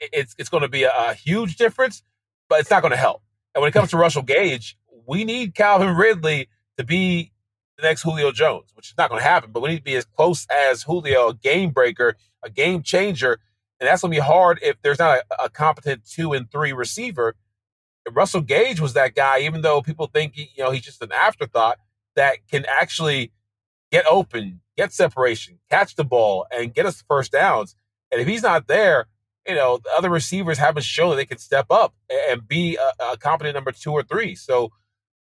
it's 0.00 0.34
it's 0.38 0.48
going 0.48 0.62
to 0.62 0.68
be 0.68 0.84
a, 0.84 0.92
a, 0.96 1.14
huge 1.14 1.56
difference, 1.56 2.02
but 2.48 2.60
it's 2.60 2.70
not 2.70 2.82
going 2.82 2.92
to 2.92 2.96
help. 2.96 3.22
And 3.54 3.62
when 3.62 3.68
it 3.68 3.72
comes 3.72 3.90
to 3.90 3.96
Russell 3.96 4.22
Gage, 4.22 4.76
we 5.06 5.24
need 5.24 5.54
Calvin 5.54 5.94
Ridley 5.96 6.48
to 6.76 6.84
be 6.84 7.32
the 7.76 7.82
next 7.82 8.02
Julio 8.02 8.32
Jones, 8.32 8.70
which 8.74 8.88
is 8.88 8.94
not 8.96 9.10
going 9.10 9.20
to 9.20 9.28
happen. 9.28 9.50
But 9.52 9.62
we 9.62 9.70
need 9.70 9.78
to 9.78 9.82
be 9.82 9.96
as 9.96 10.04
close 10.04 10.46
as 10.50 10.82
Julio, 10.82 11.28
a 11.28 11.34
game 11.34 11.70
breaker, 11.70 12.16
a 12.42 12.50
game 12.50 12.82
changer, 12.82 13.38
and 13.80 13.88
that's 13.88 14.02
going 14.02 14.12
to 14.12 14.16
be 14.16 14.24
hard 14.24 14.58
if 14.62 14.80
there's 14.82 14.98
not 14.98 15.18
a, 15.18 15.44
a 15.44 15.50
competent 15.50 16.08
two 16.08 16.32
and 16.32 16.50
three 16.50 16.72
receiver. 16.72 17.34
Russell 18.12 18.42
Gage 18.42 18.80
was 18.80 18.92
that 18.92 19.14
guy, 19.14 19.40
even 19.40 19.62
though 19.62 19.82
people 19.82 20.06
think 20.06 20.36
you 20.36 20.46
know 20.58 20.70
he's 20.70 20.84
just 20.84 21.02
an 21.02 21.12
afterthought, 21.12 21.78
that 22.14 22.46
can 22.48 22.64
actually 22.68 23.32
get 23.90 24.06
open, 24.06 24.60
get 24.76 24.92
separation, 24.92 25.58
catch 25.70 25.96
the 25.96 26.04
ball, 26.04 26.46
and 26.50 26.74
get 26.74 26.86
us 26.86 26.98
the 26.98 27.04
first 27.08 27.32
downs. 27.32 27.76
And 28.10 28.20
if 28.20 28.26
he's 28.26 28.42
not 28.42 28.66
there, 28.66 29.06
you 29.46 29.54
know, 29.54 29.78
the 29.78 29.90
other 29.96 30.10
receivers 30.10 30.58
haven't 30.58 30.84
shown 30.84 31.10
that 31.10 31.16
they 31.16 31.26
can 31.26 31.38
step 31.38 31.66
up 31.70 31.94
and 32.30 32.46
be 32.46 32.76
a, 32.76 33.12
a 33.12 33.16
competent 33.16 33.54
number 33.54 33.72
two 33.72 33.92
or 33.92 34.02
three. 34.02 34.34
So 34.34 34.72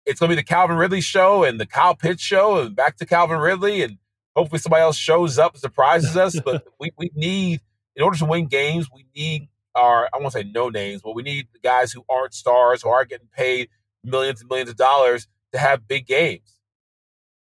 it's 0.06 0.20
going 0.20 0.30
to 0.30 0.36
be 0.36 0.42
the 0.42 0.46
Calvin 0.46 0.78
Ridley 0.78 1.02
show 1.02 1.44
and 1.44 1.60
the 1.60 1.66
Kyle 1.66 1.96
Pitts 1.96 2.22
show 2.22 2.60
and 2.60 2.76
back 2.76 2.98
to 2.98 3.06
Calvin 3.06 3.40
Ridley. 3.40 3.82
And 3.82 3.98
hopefully 4.36 4.60
somebody 4.60 4.82
else 4.82 4.98
shows 4.98 5.40
up 5.40 5.54
and 5.54 5.62
surprises 5.62 6.16
us. 6.16 6.40
but 6.40 6.66
we, 6.80 6.92
we 6.98 7.12
need, 7.16 7.62
in 7.96 8.04
order 8.04 8.18
to 8.18 8.26
win 8.26 8.48
games, 8.48 8.88
we 8.94 9.06
need 9.16 9.50
our, 9.76 10.10
I 10.14 10.18
won't 10.20 10.34
say 10.34 10.44
no 10.44 10.70
names, 10.70 11.02
but 11.02 11.16
we 11.16 11.24
need 11.24 11.48
the 11.54 11.60
guys 11.60 11.92
who 11.92 12.04
aren't 12.10 12.34
stars, 12.34 12.84
who 12.84 12.90
aren't 12.90 13.10
getting 13.10 13.30
paid 13.36 13.70
millions 14.04 14.42
and 14.42 14.50
millions 14.50 14.70
of 14.70 14.76
dollars 14.76 15.28
to 15.54 15.60
have 15.60 15.88
big 15.88 16.06
games. 16.06 16.53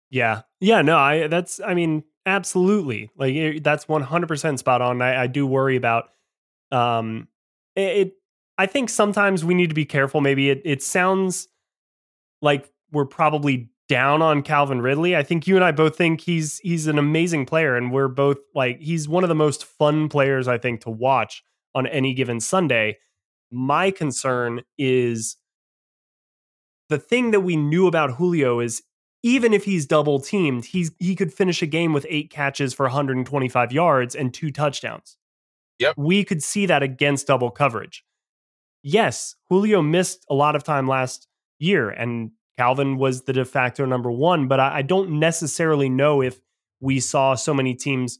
Yeah. 0.09 0.41
Yeah. 0.59 0.81
No, 0.81 0.97
I, 0.97 1.27
that's, 1.27 1.59
I 1.59 1.73
mean, 1.73 2.03
Absolutely. 2.25 3.09
Like 3.15 3.63
that's 3.63 3.85
100% 3.85 4.59
spot 4.59 4.81
on. 4.81 5.01
I, 5.01 5.23
I 5.23 5.27
do 5.27 5.47
worry 5.47 5.77
about 5.77 6.09
Um, 6.71 7.29
it, 7.75 7.81
it 8.07 8.13
I 8.57 8.65
think 8.67 8.89
sometimes 8.89 9.45
we 9.45 9.53
need 9.53 9.69
to 9.69 9.75
be 9.75 9.85
careful. 9.85 10.21
Maybe 10.21 10.49
it 10.49 10.61
it 10.65 10.83
sounds 10.83 11.47
like 12.41 12.69
we're 12.91 13.05
probably 13.05 13.69
down 13.89 14.21
on 14.21 14.41
Calvin 14.43 14.81
Ridley. 14.81 15.15
I 15.15 15.23
think 15.23 15.47
you 15.47 15.55
and 15.55 15.65
I 15.65 15.71
both 15.71 15.95
think 15.97 16.21
he's 16.21 16.59
he's 16.59 16.87
an 16.87 16.99
amazing 16.99 17.45
player, 17.45 17.75
and 17.75 17.91
we're 17.91 18.07
both 18.09 18.37
like 18.55 18.79
he's 18.81 19.07
one 19.07 19.23
of 19.23 19.29
the 19.29 19.35
most 19.35 19.65
fun 19.65 20.09
players 20.09 20.47
I 20.47 20.57
think 20.57 20.81
to 20.81 20.89
watch 20.89 21.43
on 21.75 21.87
any 21.87 22.13
given 22.13 22.39
Sunday. 22.39 22.97
My 23.51 23.91
concern 23.91 24.61
is 24.77 25.37
the 26.89 26.97
thing 26.99 27.31
that 27.31 27.41
we 27.41 27.55
knew 27.55 27.87
about 27.87 28.11
Julio 28.11 28.59
is 28.59 28.81
even 29.27 29.53
if 29.53 29.65
he's 29.65 29.85
double 29.85 30.19
teamed, 30.21 30.63
he's 30.63 30.91
he 30.99 31.13
could 31.13 31.33
finish 31.33 31.61
a 31.61 31.65
game 31.65 31.91
with 31.91 32.05
eight 32.09 32.29
catches 32.29 32.73
for 32.73 32.83
125 32.83 33.73
yards 33.73 34.15
and 34.15 34.33
two 34.33 34.51
touchdowns. 34.51 35.17
Yep. 35.79 35.95
We 35.97 36.23
could 36.23 36.41
see 36.41 36.65
that 36.67 36.81
against 36.81 37.27
double 37.27 37.51
coverage. 37.51 38.05
Yes, 38.83 39.35
Julio 39.49 39.81
missed 39.81 40.25
a 40.29 40.33
lot 40.33 40.55
of 40.55 40.63
time 40.63 40.87
last 40.87 41.27
year, 41.59 41.89
and 41.89 42.31
Calvin 42.57 42.97
was 42.97 43.23
the 43.23 43.33
de 43.33 43.43
facto 43.43 43.85
number 43.85 44.09
one, 44.09 44.47
but 44.47 44.61
I, 44.61 44.77
I 44.77 44.81
don't 44.81 45.19
necessarily 45.19 45.89
know 45.89 46.21
if 46.21 46.39
we 46.79 47.01
saw 47.01 47.35
so 47.35 47.53
many 47.53 47.75
teams 47.75 48.19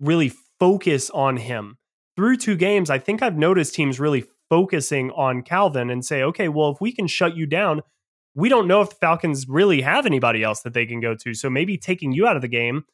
really 0.00 0.32
focus 0.60 1.08
on 1.10 1.38
him. 1.38 1.78
Through 2.14 2.36
two 2.36 2.56
games, 2.56 2.90
I 2.90 2.98
think 2.98 3.22
I've 3.22 3.38
noticed 3.38 3.74
teams 3.74 3.98
really 3.98 4.26
focusing 4.50 5.10
on 5.12 5.42
Calvin 5.42 5.88
and 5.88 6.04
say, 6.04 6.22
okay, 6.22 6.48
well, 6.48 6.72
if 6.72 6.80
we 6.80 6.92
can 6.92 7.06
shut 7.06 7.34
you 7.34 7.46
down, 7.46 7.80
we 8.34 8.48
don't 8.48 8.66
know 8.66 8.80
if 8.80 8.90
the 8.90 8.96
Falcons 8.96 9.48
really 9.48 9.82
have 9.82 10.06
anybody 10.06 10.42
else 10.42 10.62
that 10.62 10.74
they 10.74 10.86
can 10.86 11.00
go 11.00 11.14
to. 11.14 11.34
So 11.34 11.50
maybe 11.50 11.76
taking 11.76 12.12
you 12.12 12.26
out 12.26 12.36
of 12.36 12.42
the 12.42 12.48
game 12.48 12.84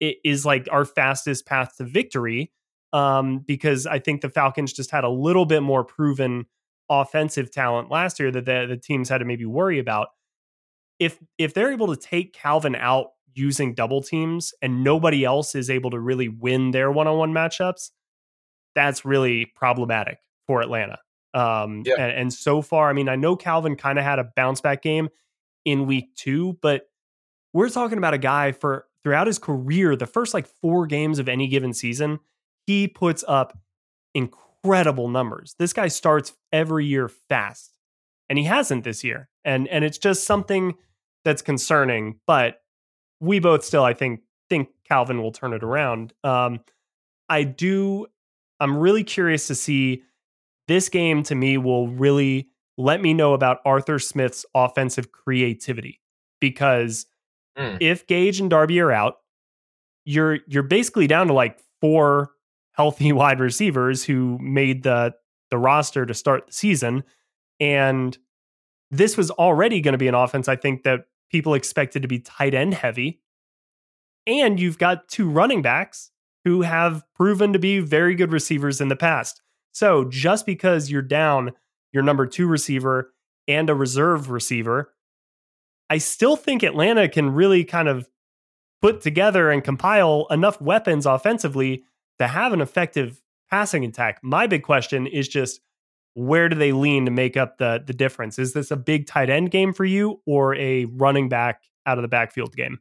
is 0.00 0.46
like 0.46 0.68
our 0.70 0.84
fastest 0.84 1.46
path 1.46 1.76
to 1.76 1.84
victory. 1.84 2.52
Um, 2.92 3.40
because 3.40 3.86
I 3.86 3.98
think 3.98 4.22
the 4.22 4.30
Falcons 4.30 4.72
just 4.72 4.90
had 4.90 5.04
a 5.04 5.10
little 5.10 5.44
bit 5.44 5.62
more 5.62 5.84
proven 5.84 6.46
offensive 6.88 7.50
talent 7.50 7.90
last 7.90 8.18
year 8.18 8.30
that 8.30 8.46
the, 8.46 8.64
the 8.66 8.78
teams 8.78 9.10
had 9.10 9.18
to 9.18 9.26
maybe 9.26 9.44
worry 9.44 9.78
about. 9.78 10.08
If 10.98 11.18
if 11.36 11.52
they're 11.52 11.70
able 11.70 11.94
to 11.94 12.00
take 12.00 12.32
Calvin 12.32 12.74
out 12.74 13.08
using 13.34 13.74
double 13.74 14.02
teams 14.02 14.54
and 14.62 14.82
nobody 14.82 15.22
else 15.24 15.54
is 15.54 15.68
able 15.68 15.90
to 15.90 16.00
really 16.00 16.28
win 16.28 16.70
their 16.70 16.90
one-on-one 16.90 17.32
matchups, 17.32 17.90
that's 18.74 19.04
really 19.04 19.44
problematic 19.54 20.18
for 20.46 20.62
Atlanta. 20.62 20.98
Um, 21.34 21.82
Yeah. 21.86 21.94
and, 21.98 22.12
and 22.12 22.32
so 22.32 22.62
far, 22.62 22.88
I 22.88 22.92
mean, 22.92 23.08
I 23.08 23.16
know 23.16 23.36
Calvin 23.36 23.76
kind 23.76 23.98
of 23.98 24.04
had 24.04 24.18
a 24.18 24.30
bounce 24.36 24.60
back 24.60 24.82
game 24.82 25.08
in 25.64 25.86
week 25.86 26.14
two, 26.14 26.58
but 26.62 26.88
we're 27.52 27.68
talking 27.68 27.98
about 27.98 28.14
a 28.14 28.18
guy 28.18 28.52
for 28.52 28.86
throughout 29.04 29.26
his 29.26 29.38
career, 29.38 29.96
the 29.96 30.06
first 30.06 30.34
like 30.34 30.46
four 30.46 30.86
games 30.86 31.18
of 31.18 31.28
any 31.28 31.48
given 31.48 31.72
season, 31.72 32.20
he 32.66 32.88
puts 32.88 33.24
up 33.26 33.58
incredible 34.14 35.08
numbers. 35.08 35.54
This 35.58 35.72
guy 35.72 35.88
starts 35.88 36.34
every 36.52 36.86
year 36.86 37.08
fast, 37.08 37.72
and 38.28 38.38
he 38.38 38.44
hasn't 38.44 38.84
this 38.84 39.04
year, 39.04 39.28
and 39.44 39.68
and 39.68 39.84
it's 39.84 39.98
just 39.98 40.24
something 40.24 40.74
that's 41.24 41.42
concerning. 41.42 42.20
But 42.26 42.60
we 43.20 43.38
both 43.38 43.64
still, 43.64 43.84
I 43.84 43.94
think, 43.94 44.20
think 44.48 44.68
Calvin 44.86 45.22
will 45.22 45.32
turn 45.32 45.52
it 45.52 45.62
around. 45.62 46.12
Um, 46.24 46.60
I 47.28 47.44
do. 47.44 48.06
I'm 48.60 48.76
really 48.76 49.04
curious 49.04 49.46
to 49.48 49.54
see 49.54 50.02
this 50.68 50.88
game. 50.88 51.22
To 51.24 51.34
me, 51.34 51.58
will 51.58 51.88
really 51.88 52.48
let 52.76 53.00
me 53.02 53.12
know 53.14 53.34
about 53.34 53.58
Arthur 53.64 53.98
Smith's 53.98 54.46
offensive 54.54 55.10
creativity 55.12 56.00
because 56.40 57.06
Mm. 57.58 57.78
if 57.80 58.06
Gage 58.06 58.38
and 58.38 58.48
Darby 58.48 58.78
are 58.78 58.92
out, 58.92 59.16
you're 60.04 60.38
you're 60.46 60.62
basically 60.62 61.08
down 61.08 61.26
to 61.26 61.32
like 61.32 61.58
four 61.80 62.30
healthy 62.72 63.10
wide 63.12 63.40
receivers 63.40 64.04
who 64.04 64.38
made 64.38 64.84
the 64.84 65.12
the 65.50 65.58
roster 65.58 66.06
to 66.06 66.14
start 66.14 66.46
the 66.46 66.52
season 66.52 67.02
and 67.58 68.16
this 68.92 69.16
was 69.16 69.30
already 69.32 69.80
going 69.80 69.92
to 69.92 69.98
be 69.98 70.06
an 70.06 70.14
offense 70.14 70.46
I 70.46 70.54
think 70.56 70.84
that 70.84 71.06
people 71.32 71.54
expected 71.54 72.02
to 72.02 72.08
be 72.08 72.20
tight 72.20 72.54
end 72.54 72.74
heavy 72.74 73.20
and 74.26 74.60
you've 74.60 74.78
got 74.78 75.08
two 75.08 75.28
running 75.28 75.60
backs 75.60 76.10
who 76.44 76.62
have 76.62 77.02
proven 77.16 77.52
to 77.54 77.58
be 77.58 77.80
very 77.80 78.14
good 78.14 78.30
receivers 78.30 78.80
in 78.80 78.88
the 78.88 78.96
past. 78.96 79.42
So 79.72 80.04
just 80.04 80.46
because 80.46 80.90
you're 80.90 81.02
down 81.02 81.52
your 81.92 82.02
number 82.02 82.26
2 82.26 82.46
receiver 82.46 83.12
and 83.46 83.70
a 83.70 83.74
reserve 83.74 84.30
receiver 84.30 84.92
I 85.90 85.98
still 85.98 86.36
think 86.36 86.62
Atlanta 86.62 87.08
can 87.08 87.32
really 87.32 87.64
kind 87.64 87.88
of 87.88 88.08
put 88.82 89.00
together 89.00 89.50
and 89.50 89.64
compile 89.64 90.26
enough 90.30 90.60
weapons 90.60 91.06
offensively 91.06 91.84
to 92.18 92.28
have 92.28 92.52
an 92.52 92.60
effective 92.60 93.22
passing 93.50 93.84
attack. 93.84 94.20
My 94.22 94.46
big 94.46 94.62
question 94.62 95.06
is 95.06 95.28
just 95.28 95.60
where 96.14 96.48
do 96.48 96.56
they 96.56 96.72
lean 96.72 97.04
to 97.04 97.10
make 97.10 97.36
up 97.36 97.58
the 97.58 97.82
the 97.84 97.92
difference? 97.92 98.38
Is 98.38 98.52
this 98.52 98.70
a 98.70 98.76
big 98.76 99.06
tight 99.06 99.30
end 99.30 99.50
game 99.50 99.72
for 99.72 99.84
you 99.84 100.20
or 100.26 100.54
a 100.56 100.84
running 100.86 101.28
back 101.28 101.62
out 101.86 101.98
of 101.98 102.02
the 102.02 102.08
backfield 102.08 102.54
game? 102.54 102.78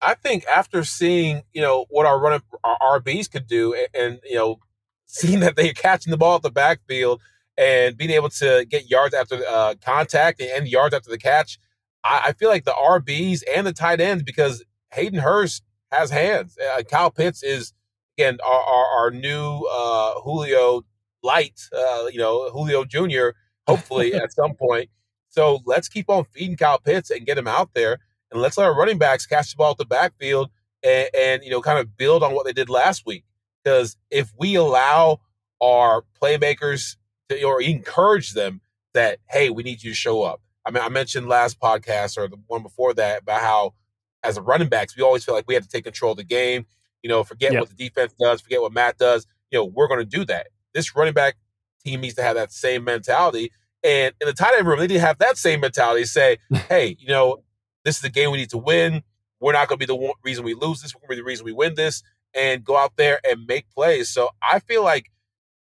I 0.00 0.14
think 0.14 0.44
after 0.46 0.84
seeing 0.84 1.42
you 1.52 1.62
know 1.62 1.86
what 1.88 2.06
our 2.06 2.20
running 2.20 2.42
our 2.62 3.00
RBs 3.00 3.30
could 3.30 3.46
do, 3.46 3.74
and, 3.74 3.88
and 3.94 4.20
you 4.24 4.36
know 4.36 4.58
seeing 5.06 5.40
that 5.40 5.56
they're 5.56 5.72
catching 5.72 6.10
the 6.10 6.16
ball 6.16 6.36
at 6.36 6.42
the 6.42 6.50
backfield 6.50 7.20
and 7.56 7.96
being 7.96 8.10
able 8.10 8.28
to 8.28 8.66
get 8.68 8.90
yards 8.90 9.14
after 9.14 9.40
uh, 9.48 9.74
contact 9.84 10.40
and 10.40 10.68
yards 10.68 10.94
after 10.94 11.10
the 11.10 11.18
catch, 11.18 11.58
I, 12.02 12.22
I 12.26 12.32
feel 12.32 12.48
like 12.48 12.64
the 12.64 12.72
RBs 12.72 13.42
and 13.54 13.66
the 13.66 13.72
tight 13.72 14.00
ends 14.00 14.22
because 14.22 14.64
Hayden 14.92 15.20
Hurst 15.20 15.62
has 15.90 16.10
hands. 16.10 16.56
Uh, 16.58 16.82
Kyle 16.82 17.10
Pitts 17.10 17.42
is 17.42 17.72
again 18.18 18.38
our 18.44 18.60
our, 18.60 18.86
our 18.98 19.10
new 19.10 19.66
uh, 19.72 20.20
Julio 20.20 20.82
light, 21.22 21.60
uh, 21.76 22.06
you 22.10 22.18
know 22.18 22.50
Julio 22.50 22.84
Junior. 22.84 23.34
Hopefully 23.66 24.14
at 24.14 24.32
some 24.32 24.54
point. 24.54 24.90
So 25.30 25.60
let's 25.64 25.88
keep 25.88 26.10
on 26.10 26.24
feeding 26.26 26.56
Kyle 26.56 26.78
Pitts 26.78 27.10
and 27.10 27.26
get 27.26 27.38
him 27.38 27.48
out 27.48 27.70
there 27.74 27.98
and 28.34 28.42
let's 28.42 28.58
let 28.58 28.66
our 28.66 28.76
running 28.76 28.98
backs 28.98 29.26
catch 29.26 29.50
the 29.50 29.56
ball 29.56 29.70
at 29.70 29.78
the 29.78 29.84
backfield 29.84 30.50
and, 30.82 31.08
and 31.16 31.42
you 31.42 31.50
know 31.50 31.62
kind 31.62 31.78
of 31.78 31.96
build 31.96 32.22
on 32.22 32.34
what 32.34 32.44
they 32.44 32.52
did 32.52 32.68
last 32.68 33.06
week. 33.06 33.24
Because 33.64 33.96
if 34.10 34.30
we 34.38 34.54
allow 34.56 35.20
our 35.62 36.04
playmakers 36.22 36.96
to, 37.30 37.42
or 37.44 37.62
encourage 37.62 38.32
them 38.32 38.60
that 38.92 39.18
hey, 39.30 39.50
we 39.50 39.62
need 39.62 39.82
you 39.82 39.90
to 39.90 39.96
show 39.96 40.22
up. 40.22 40.40
I 40.66 40.70
mean, 40.70 40.82
I 40.82 40.88
mentioned 40.88 41.28
last 41.28 41.58
podcast 41.60 42.16
or 42.16 42.28
the 42.28 42.36
one 42.46 42.62
before 42.62 42.94
that 42.94 43.22
about 43.22 43.40
how 43.40 43.74
as 44.22 44.36
a 44.36 44.42
running 44.42 44.68
backs 44.68 44.96
we 44.96 45.02
always 45.02 45.24
feel 45.24 45.34
like 45.34 45.46
we 45.48 45.54
have 45.54 45.62
to 45.62 45.68
take 45.68 45.84
control 45.84 46.12
of 46.12 46.18
the 46.18 46.24
game. 46.24 46.66
You 47.02 47.08
know, 47.10 47.22
forget 47.24 47.52
Yep. 47.52 47.60
what 47.60 47.68
the 47.68 47.74
defense 47.76 48.14
does, 48.18 48.40
forget 48.40 48.60
what 48.62 48.72
Matt 48.72 48.96
does. 48.98 49.26
You 49.50 49.58
know, 49.58 49.64
we're 49.66 49.88
going 49.88 50.00
to 50.00 50.06
do 50.06 50.24
that. 50.26 50.48
This 50.72 50.96
running 50.96 51.12
back 51.14 51.36
team 51.84 52.00
needs 52.00 52.14
to 52.14 52.22
have 52.22 52.36
that 52.36 52.50
same 52.52 52.82
mentality. 52.84 53.52
And 53.82 54.14
in 54.20 54.26
the 54.26 54.32
tight 54.32 54.54
end 54.56 54.66
room, 54.66 54.78
they 54.78 54.86
need 54.86 54.94
to 54.94 55.00
have 55.00 55.18
that 55.18 55.36
same 55.36 55.60
mentality. 55.60 56.04
Say, 56.06 56.38
hey, 56.68 56.96
you 56.98 57.08
know, 57.08 57.42
this 57.84 57.96
is 57.96 58.02
the 58.02 58.08
game 58.10 58.30
we 58.30 58.38
need 58.38 58.50
to 58.50 58.58
win. 58.58 59.02
We're 59.40 59.52
not 59.52 59.68
going 59.68 59.78
to 59.78 59.86
be 59.86 59.86
the 59.86 59.94
one 59.94 60.14
reason 60.24 60.44
we 60.44 60.54
lose 60.54 60.80
this. 60.80 60.94
We're 60.94 61.00
going 61.00 61.08
to 61.08 61.16
be 61.16 61.20
the 61.20 61.24
reason 61.24 61.44
we 61.44 61.52
win 61.52 61.74
this, 61.74 62.02
and 62.34 62.64
go 62.64 62.76
out 62.76 62.92
there 62.96 63.20
and 63.28 63.46
make 63.46 63.70
plays. 63.70 64.10
So 64.10 64.30
I 64.42 64.58
feel 64.60 64.84
like 64.84 65.10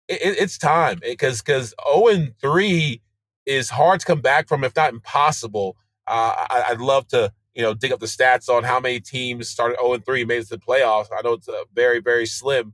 it, 0.08 0.21
it- 0.21 0.38
it's 0.39 0.58
time 0.58 0.99
because 1.02 1.41
because 1.41 1.73
zero 1.93 2.08
and 2.08 2.34
three 2.39 3.02
is 3.45 3.69
hard 3.69 3.99
to 4.02 4.06
come 4.06 4.21
back 4.21 4.47
from, 4.47 4.63
if 4.63 4.76
not 4.76 4.93
impossible. 4.93 5.78
Uh, 6.08 6.34
I, 6.49 6.65
I'd 6.71 6.82
love 6.82 7.08
to 7.10 7.32
you 7.56 7.62
know 7.63 7.73
dig 7.73 7.91
up 7.91 7.99
the 7.99 8.06
stats 8.08 8.49
on 8.49 8.63
how 8.63 8.80
many 8.80 8.99
teams 8.99 9.49
started 9.49 9.78
zero 9.82 9.93
and 9.93 10.06
three 10.06 10.26
made 10.26 10.39
it 10.41 10.49
to 10.49 10.58
the 10.58 10.60
playoffs. 10.60 11.08
I 11.17 11.21
know 11.23 11.34
it's 11.34 11.49
uh, 11.49 11.63
very 11.73 11.99
very 11.99 12.26
slim. 12.26 12.73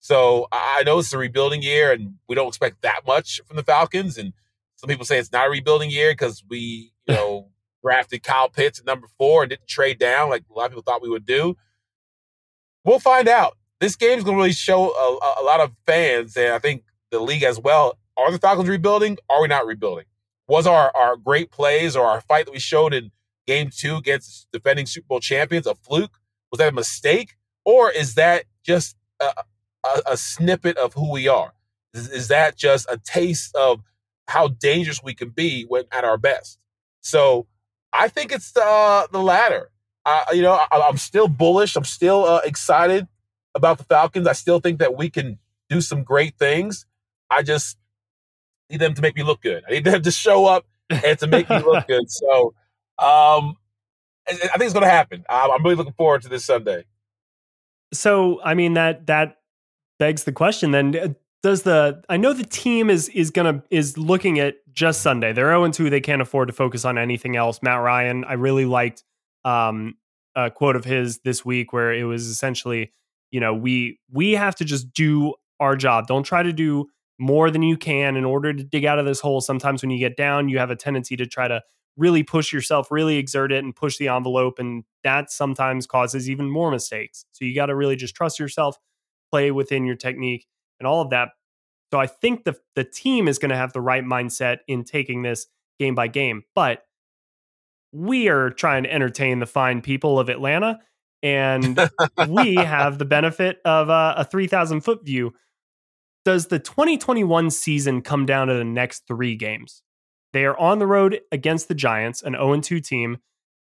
So 0.00 0.48
I 0.52 0.78
I 0.80 0.82
know 0.84 0.98
it's 0.98 1.12
a 1.12 1.18
rebuilding 1.18 1.62
year, 1.62 1.92
and 1.92 2.14
we 2.28 2.34
don't 2.34 2.48
expect 2.48 2.82
that 2.82 3.02
much 3.06 3.40
from 3.46 3.56
the 3.56 3.62
Falcons. 3.64 4.18
And 4.18 4.32
some 4.76 4.88
people 4.88 5.04
say 5.04 5.18
it's 5.18 5.32
not 5.32 5.46
a 5.48 5.50
rebuilding 5.50 5.90
year 5.90 6.12
because 6.12 6.42
we, 6.48 6.92
you 7.06 7.14
know, 7.14 7.48
drafted 7.82 8.22
Kyle 8.22 8.48
Pitts 8.48 8.80
at 8.80 8.86
number 8.86 9.08
four 9.18 9.42
and 9.42 9.50
didn't 9.50 9.68
trade 9.68 9.98
down 9.98 10.30
like 10.30 10.44
a 10.50 10.54
lot 10.58 10.66
of 10.66 10.70
people 10.72 10.82
thought 10.82 11.02
we 11.02 11.10
would 11.10 11.26
do. 11.26 11.56
We'll 12.84 12.98
find 12.98 13.28
out. 13.28 13.56
This 13.80 13.96
game's 13.96 14.24
going 14.24 14.36
to 14.36 14.42
really 14.42 14.52
show 14.52 14.90
a, 14.90 15.42
a 15.42 15.44
lot 15.44 15.60
of 15.60 15.72
fans, 15.86 16.36
and 16.36 16.52
I 16.52 16.58
think 16.58 16.84
the 17.10 17.20
league 17.20 17.42
as 17.42 17.58
well. 17.58 17.98
Are 18.16 18.30
the 18.30 18.38
Falcons 18.38 18.68
rebuilding? 18.68 19.16
Are 19.30 19.40
we 19.40 19.48
not 19.48 19.66
rebuilding? 19.66 20.04
Was 20.48 20.66
our, 20.66 20.94
our 20.94 21.16
great 21.16 21.50
plays 21.50 21.96
or 21.96 22.06
our 22.06 22.20
fight 22.20 22.46
that 22.46 22.52
we 22.52 22.58
showed 22.58 22.92
in 22.92 23.10
game 23.46 23.70
two 23.74 23.96
against 23.96 24.48
defending 24.52 24.86
Super 24.86 25.06
Bowl 25.08 25.20
champions 25.20 25.66
a 25.66 25.74
fluke? 25.74 26.18
Was 26.50 26.58
that 26.58 26.72
a 26.72 26.74
mistake? 26.74 27.36
Or 27.64 27.90
is 27.90 28.14
that 28.16 28.44
just 28.64 28.96
a, 29.20 29.32
a, 29.84 30.02
a 30.12 30.16
snippet 30.16 30.76
of 30.76 30.94
who 30.94 31.10
we 31.10 31.28
are? 31.28 31.54
Is, 31.94 32.10
is 32.10 32.28
that 32.28 32.56
just 32.56 32.90
a 32.90 32.98
taste 32.98 33.54
of 33.56 33.80
how 34.28 34.48
dangerous 34.48 35.02
we 35.02 35.14
can 35.14 35.30
be 35.30 35.64
when 35.64 35.84
at 35.92 36.04
our 36.04 36.18
best? 36.18 36.58
So 37.00 37.46
I 37.92 38.08
think 38.08 38.32
it's 38.32 38.52
the 38.52 39.08
the 39.10 39.20
latter. 39.20 39.70
Uh, 40.04 40.24
you 40.32 40.42
know, 40.42 40.52
I, 40.52 40.88
I'm 40.88 40.96
still 40.96 41.28
bullish. 41.28 41.76
I'm 41.76 41.84
still 41.84 42.24
uh, 42.24 42.40
excited 42.44 43.06
about 43.54 43.78
the 43.78 43.84
Falcons. 43.84 44.26
I 44.26 44.32
still 44.32 44.60
think 44.60 44.78
that 44.78 44.96
we 44.96 45.10
can 45.10 45.38
do 45.68 45.80
some 45.80 46.02
great 46.02 46.36
things. 46.38 46.86
I 47.30 47.42
just 47.42 47.76
need 48.70 48.80
them 48.80 48.94
to 48.94 49.02
make 49.02 49.16
me 49.16 49.22
look 49.22 49.42
good. 49.42 49.62
I 49.68 49.72
need 49.72 49.84
them 49.84 50.02
to 50.02 50.10
show 50.10 50.46
up 50.46 50.66
and 50.88 51.18
to 51.18 51.26
make 51.26 51.48
me 51.48 51.58
look 51.58 51.86
good. 51.88 52.10
So 52.10 52.54
um, 52.98 53.56
I, 54.28 54.32
I 54.32 54.36
think 54.36 54.62
it's 54.62 54.72
going 54.72 54.84
to 54.84 54.90
happen. 54.90 55.24
I'm, 55.28 55.50
I'm 55.50 55.62
really 55.62 55.76
looking 55.76 55.92
forward 55.94 56.22
to 56.22 56.28
this 56.28 56.44
Sunday. 56.44 56.84
So, 57.92 58.40
I 58.44 58.54
mean 58.54 58.74
that 58.74 59.08
that 59.08 59.38
begs 59.98 60.22
the 60.22 60.32
question 60.32 60.70
then 60.70 60.96
uh, 60.96 61.08
does 61.42 61.62
the 61.62 62.02
I 62.08 62.16
know 62.16 62.32
the 62.32 62.44
team 62.44 62.88
is 62.88 63.08
is 63.10 63.30
gonna 63.30 63.62
is 63.70 63.98
looking 63.98 64.38
at 64.38 64.56
just 64.72 65.02
Sunday. 65.02 65.32
They're 65.32 65.50
0 65.50 65.70
2. 65.70 65.90
They 65.90 66.00
can't 66.00 66.22
afford 66.22 66.48
to 66.48 66.54
focus 66.54 66.84
on 66.84 66.98
anything 66.98 67.36
else. 67.36 67.60
Matt 67.62 67.80
Ryan, 67.80 68.24
I 68.24 68.34
really 68.34 68.64
liked 68.64 69.02
um, 69.44 69.94
a 70.36 70.50
quote 70.50 70.76
of 70.76 70.84
his 70.84 71.18
this 71.20 71.44
week 71.44 71.72
where 71.72 71.92
it 71.92 72.04
was 72.04 72.26
essentially, 72.26 72.92
you 73.30 73.40
know, 73.40 73.54
we 73.54 73.98
we 74.10 74.32
have 74.32 74.54
to 74.56 74.64
just 74.64 74.92
do 74.92 75.34
our 75.58 75.76
job. 75.76 76.06
Don't 76.06 76.22
try 76.24 76.42
to 76.42 76.52
do 76.52 76.86
more 77.18 77.50
than 77.50 77.62
you 77.62 77.76
can 77.76 78.16
in 78.16 78.24
order 78.24 78.52
to 78.52 78.64
dig 78.64 78.84
out 78.84 78.98
of 78.98 79.04
this 79.04 79.20
hole. 79.20 79.40
Sometimes 79.40 79.82
when 79.82 79.90
you 79.90 79.98
get 79.98 80.16
down, 80.16 80.48
you 80.48 80.58
have 80.58 80.70
a 80.70 80.76
tendency 80.76 81.16
to 81.16 81.26
try 81.26 81.48
to 81.48 81.60
really 81.96 82.22
push 82.22 82.52
yourself, 82.52 82.90
really 82.90 83.16
exert 83.16 83.52
it 83.52 83.62
and 83.62 83.76
push 83.76 83.98
the 83.98 84.08
envelope. 84.08 84.58
And 84.58 84.84
that 85.04 85.30
sometimes 85.30 85.86
causes 85.86 86.30
even 86.30 86.48
more 86.48 86.70
mistakes. 86.70 87.26
So 87.32 87.44
you 87.44 87.54
got 87.54 87.66
to 87.66 87.76
really 87.76 87.96
just 87.96 88.14
trust 88.14 88.38
yourself, 88.38 88.78
play 89.30 89.50
within 89.50 89.84
your 89.84 89.96
technique 89.96 90.46
and 90.78 90.86
all 90.86 91.02
of 91.02 91.10
that. 91.10 91.30
So 91.92 92.00
I 92.00 92.06
think 92.06 92.44
the 92.44 92.56
the 92.74 92.84
team 92.84 93.28
is 93.28 93.38
going 93.38 93.50
to 93.50 93.56
have 93.56 93.72
the 93.72 93.80
right 93.80 94.04
mindset 94.04 94.58
in 94.66 94.84
taking 94.84 95.22
this 95.22 95.46
game 95.78 95.94
by 95.94 96.08
game. 96.08 96.44
But 96.54 96.84
we 97.92 98.28
are 98.28 98.50
trying 98.50 98.84
to 98.84 98.92
entertain 98.92 99.38
the 99.38 99.46
fine 99.46 99.80
people 99.82 100.18
of 100.18 100.28
Atlanta, 100.28 100.78
and 101.22 101.78
we 102.28 102.54
have 102.56 102.98
the 102.98 103.04
benefit 103.04 103.58
of 103.64 103.90
uh, 103.90 104.14
a 104.16 104.24
three 104.24 104.46
thousand 104.46 104.82
foot 104.82 105.04
view. 105.04 105.32
Does 106.24 106.48
the 106.48 106.58
2021 106.58 107.50
season 107.50 108.02
come 108.02 108.26
down 108.26 108.48
to 108.48 108.54
the 108.54 108.64
next 108.64 109.06
three 109.06 109.36
games? 109.36 109.82
They 110.32 110.44
are 110.44 110.58
on 110.58 110.78
the 110.78 110.86
road 110.86 111.20
against 111.32 111.68
the 111.68 111.74
Giants, 111.74 112.22
an 112.22 112.34
0 112.34 112.60
2 112.60 112.80
team. 112.80 113.18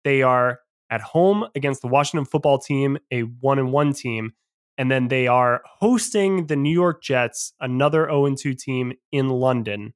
They 0.05 0.23
are 0.23 0.61
at 0.91 1.01
home 1.01 1.47
against 1.55 1.81
the 1.81 1.89
Washington 1.89 2.27
football 2.27 2.59
team, 2.59 2.99
a 3.11 3.23
1 3.23 3.71
1 3.71 3.93
team. 3.95 4.33
And 4.79 4.91
then 4.91 5.09
they 5.09 5.27
are 5.27 5.63
hosting 5.79 6.47
the 6.47 6.57
New 6.57 6.73
York 6.73 7.03
Jets, 7.03 7.53
another 7.61 8.07
0 8.07 8.35
2 8.35 8.55
team 8.55 8.93
in 9.11 9.29
London 9.29 9.95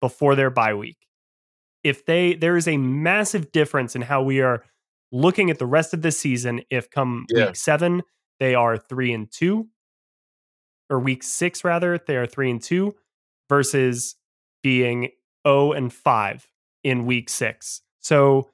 before 0.00 0.34
their 0.34 0.50
bye 0.50 0.74
week. 0.74 0.98
If 1.84 2.06
they, 2.06 2.34
there 2.34 2.56
is 2.56 2.68
a 2.68 2.76
massive 2.76 3.52
difference 3.52 3.96
in 3.96 4.02
how 4.02 4.22
we 4.22 4.40
are 4.40 4.62
looking 5.12 5.50
at 5.50 5.58
the 5.58 5.66
rest 5.66 5.92
of 5.94 6.02
the 6.02 6.10
season. 6.10 6.62
If 6.70 6.90
come 6.90 7.26
yeah. 7.28 7.46
week 7.46 7.56
seven, 7.56 8.02
they 8.40 8.54
are 8.54 8.76
three 8.76 9.12
and 9.12 9.30
two, 9.30 9.68
or 10.90 10.98
week 10.98 11.22
six, 11.22 11.64
rather, 11.64 11.98
they 11.98 12.16
are 12.16 12.26
three 12.26 12.50
and 12.50 12.62
two 12.62 12.94
versus 13.48 14.16
being 14.62 15.10
0 15.46 15.72
and 15.72 15.92
5 15.92 16.48
in 16.84 17.06
week 17.06 17.28
six. 17.28 17.82
So, 18.00 18.50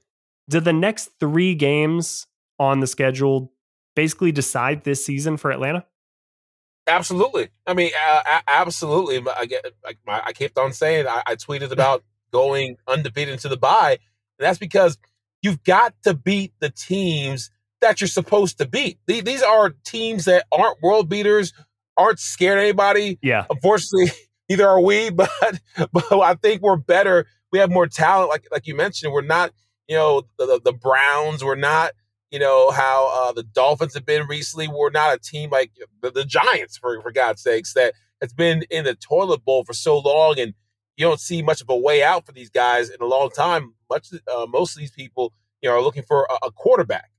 do 0.49 0.61
the 0.61 0.73
next 0.73 1.11
three 1.21 1.55
games 1.55 2.27
on 2.59 2.81
the 2.81 2.87
schedule 2.87 3.53
basically 3.95 4.33
decide 4.33 4.85
this 4.85 5.05
season 5.05 5.37
for 5.37 5.51
Atlanta? 5.51 5.85
Absolutely. 6.87 7.51
I 7.67 7.75
mean, 7.75 7.91
uh, 8.09 8.41
absolutely. 8.49 9.23
I 9.37 9.45
get. 9.45 9.67
I, 9.85 10.23
I 10.27 10.33
kept 10.33 10.57
on 10.57 10.73
saying. 10.73 11.07
I, 11.07 11.23
I 11.27 11.37
tweeted 11.37 11.71
about 11.71 12.03
going 12.33 12.77
undefeated 12.87 13.33
into 13.33 13.49
the 13.49 13.57
bye, 13.57 13.99
and 14.39 14.47
that's 14.47 14.59
because 14.59 14.99
you've 15.43 15.63
got 15.65 15.95
to 16.03 16.15
beat 16.15 16.53
the 16.61 16.71
teams 16.71 17.51
that 17.81 18.01
you're 18.01 18.09
supposed 18.09 18.59
to 18.59 18.67
beat. 18.67 18.99
These 19.07 19.43
are 19.43 19.71
teams 19.85 20.25
that 20.25 20.47
aren't 20.51 20.83
world 20.83 21.09
beaters, 21.09 21.53
aren't 21.97 22.19
scared 22.19 22.59
of 22.59 22.65
anybody. 22.65 23.19
Yeah. 23.23 23.47
Unfortunately, 23.51 24.11
neither 24.49 24.69
are 24.69 24.81
we, 24.81 25.11
but 25.11 25.31
but 25.93 26.13
I 26.13 26.35
think 26.35 26.63
we're 26.63 26.77
better. 26.77 27.27
We 27.53 27.59
have 27.59 27.71
more 27.71 27.87
talent, 27.87 28.31
like 28.31 28.47
like 28.51 28.67
you 28.67 28.75
mentioned. 28.75 29.13
We're 29.13 29.23
not, 29.23 29.53
you 29.87 29.97
know, 29.97 30.23
the 30.39 30.47
the, 30.47 30.61
the 30.65 30.73
Browns. 30.73 31.45
We're 31.45 31.57
not, 31.57 31.93
you 32.31 32.39
know, 32.39 32.71
how 32.71 33.11
uh, 33.13 33.33
the 33.33 33.43
Dolphins 33.43 33.95
have 33.95 34.05
been 34.05 34.27
recently. 34.27 34.69
We're 34.69 34.91
not 34.91 35.15
a 35.15 35.19
team 35.19 35.51
like 35.51 35.73
the, 36.03 36.11
the 36.11 36.25
Giants, 36.25 36.77
for 36.77 37.01
for 37.01 37.13
God's 37.13 37.43
sakes, 37.43 37.75
that 37.75 37.95
has 38.21 38.33
been 38.33 38.65
in 38.71 38.85
the 38.85 38.95
toilet 38.95 39.45
bowl 39.45 39.65
for 39.65 39.73
so 39.73 39.99
long, 39.99 40.39
and 40.39 40.55
you 40.99 41.07
don't 41.07 41.21
see 41.21 41.43
much 41.43 41.63
of 41.63 41.71
a 41.71 41.77
way 41.77 42.03
out 42.03 42.27
for 42.27 42.33
these 42.33 42.51
guys 42.51 42.91
in 42.91 43.01
a 43.01 43.07
long 43.07 43.31
time. 43.31 43.73
Much 43.89 44.09
uh, 44.13 44.47
most 44.47 44.75
of 44.77 44.81
these 44.81 44.91
people, 44.91 45.33
you 45.63 45.69
know, 45.69 45.77
are 45.77 45.81
looking 45.81 46.03
for 46.03 46.27
a, 46.29 46.47
a 46.47 46.51
quarterback. 46.51 47.11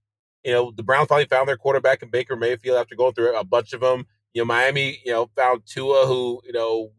You 0.44 0.52
know, 0.52 0.72
the 0.76 0.84
Browns 0.84 1.08
finally 1.08 1.28
found 1.28 1.48
their 1.48 1.58
quarterback 1.58 2.04
in 2.04 2.10
Baker 2.10 2.36
Mayfield 2.36 2.78
after 2.78 2.96
going 2.96 3.14
through 3.14 3.36
a 3.38 3.44
bunch 3.46 3.72
of 3.72 3.80
them. 3.80 4.06
You 4.34 4.42
know, 4.42 4.46
Miami, 4.46 5.00
you 5.06 5.14
know, 5.14 5.30
found 5.36 5.62
Tua, 5.66 6.06
who 6.06 6.42
you 6.46 6.52
know 6.52 6.92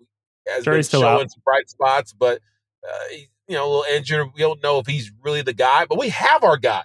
has 0.48 0.64
been 0.64 0.82
showing 0.82 1.04
out. 1.04 1.30
some 1.30 1.42
bright 1.44 1.68
spots, 1.68 2.14
but 2.14 2.40
uh, 2.82 3.16
you 3.46 3.54
know, 3.54 3.66
a 3.66 3.68
little 3.68 3.94
injured. 3.94 4.28
We 4.34 4.40
don't 4.40 4.62
know 4.62 4.78
if 4.78 4.86
he's 4.86 5.12
really 5.22 5.42
the 5.42 5.52
guy, 5.52 5.84
but 5.84 5.98
we 5.98 6.08
have 6.08 6.42
our 6.42 6.56
guy, 6.56 6.84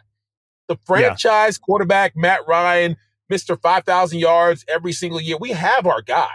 the 0.67 0.77
franchise 0.85 1.57
yeah. 1.57 1.65
quarterback 1.65 2.17
Matt 2.17 2.41
Ryan, 2.45 2.97
Mister 3.29 3.55
Five 3.55 3.85
Thousand 3.85 4.19
yards 4.19 4.65
every 4.67 4.91
single 4.91 5.21
year. 5.21 5.37
We 5.39 5.51
have 5.51 5.87
our 5.87 6.01
guy. 6.01 6.31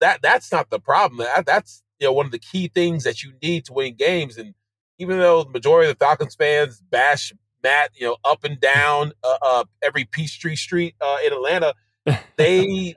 That 0.00 0.22
that's 0.22 0.50
not 0.50 0.70
the 0.70 0.80
problem. 0.80 1.18
That, 1.18 1.46
that's 1.46 1.84
you 2.00 2.06
know 2.06 2.12
one 2.12 2.26
of 2.26 2.32
the 2.32 2.38
key 2.38 2.68
things 2.68 3.04
that 3.04 3.22
you 3.22 3.32
need 3.42 3.64
to 3.66 3.72
win 3.72 3.94
games. 3.94 4.36
And 4.36 4.54
even 4.98 5.18
though 5.18 5.44
the 5.44 5.50
majority 5.50 5.90
of 5.90 5.98
the 5.98 6.04
Falcons 6.04 6.34
fans 6.34 6.82
bash 6.90 7.32
Matt, 7.62 7.90
you 7.94 8.06
know, 8.06 8.16
up 8.24 8.42
and 8.44 8.58
down 8.58 9.12
uh, 9.22 9.36
uh, 9.42 9.64
every 9.82 10.04
Peachtree 10.04 10.56
Street 10.56 10.94
uh, 11.00 11.18
in 11.24 11.32
Atlanta, 11.32 11.74
they 12.36 12.94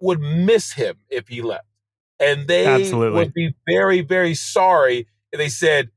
would 0.00 0.20
miss 0.20 0.72
him 0.72 0.96
if 1.08 1.28
he 1.28 1.40
left 1.40 1.66
and 2.20 2.46
they 2.46 2.66
Absolutely. 2.66 3.18
would 3.18 3.34
be 3.34 3.54
very, 3.66 4.00
very 4.00 4.34
sorry 4.34 5.06
if 5.32 5.38
they 5.38 5.48
said, 5.48 5.90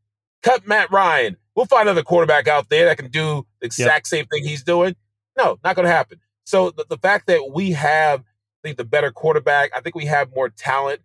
"Cut 0.43 0.67
Matt 0.67 0.91
Ryan. 0.91 1.37
We'll 1.55 1.65
find 1.65 1.87
another 1.87 2.03
quarterback 2.03 2.47
out 2.47 2.69
there 2.69 2.85
that 2.85 2.97
can 2.97 3.09
do 3.09 3.45
the 3.59 3.65
exact 3.65 4.07
yep. 4.07 4.07
same 4.07 4.25
thing 4.25 4.43
he's 4.43 4.63
doing." 4.63 4.95
No, 5.37 5.59
not 5.63 5.75
going 5.75 5.85
to 5.85 5.91
happen. 5.91 6.19
So 6.45 6.71
the, 6.71 6.85
the 6.89 6.97
fact 6.97 7.27
that 7.27 7.51
we 7.53 7.71
have, 7.71 8.21
I 8.21 8.59
think, 8.63 8.77
the 8.77 8.85
better 8.85 9.11
quarterback, 9.11 9.71
I 9.75 9.81
think 9.81 9.95
we 9.95 10.05
have 10.05 10.33
more 10.33 10.49
talent. 10.49 11.01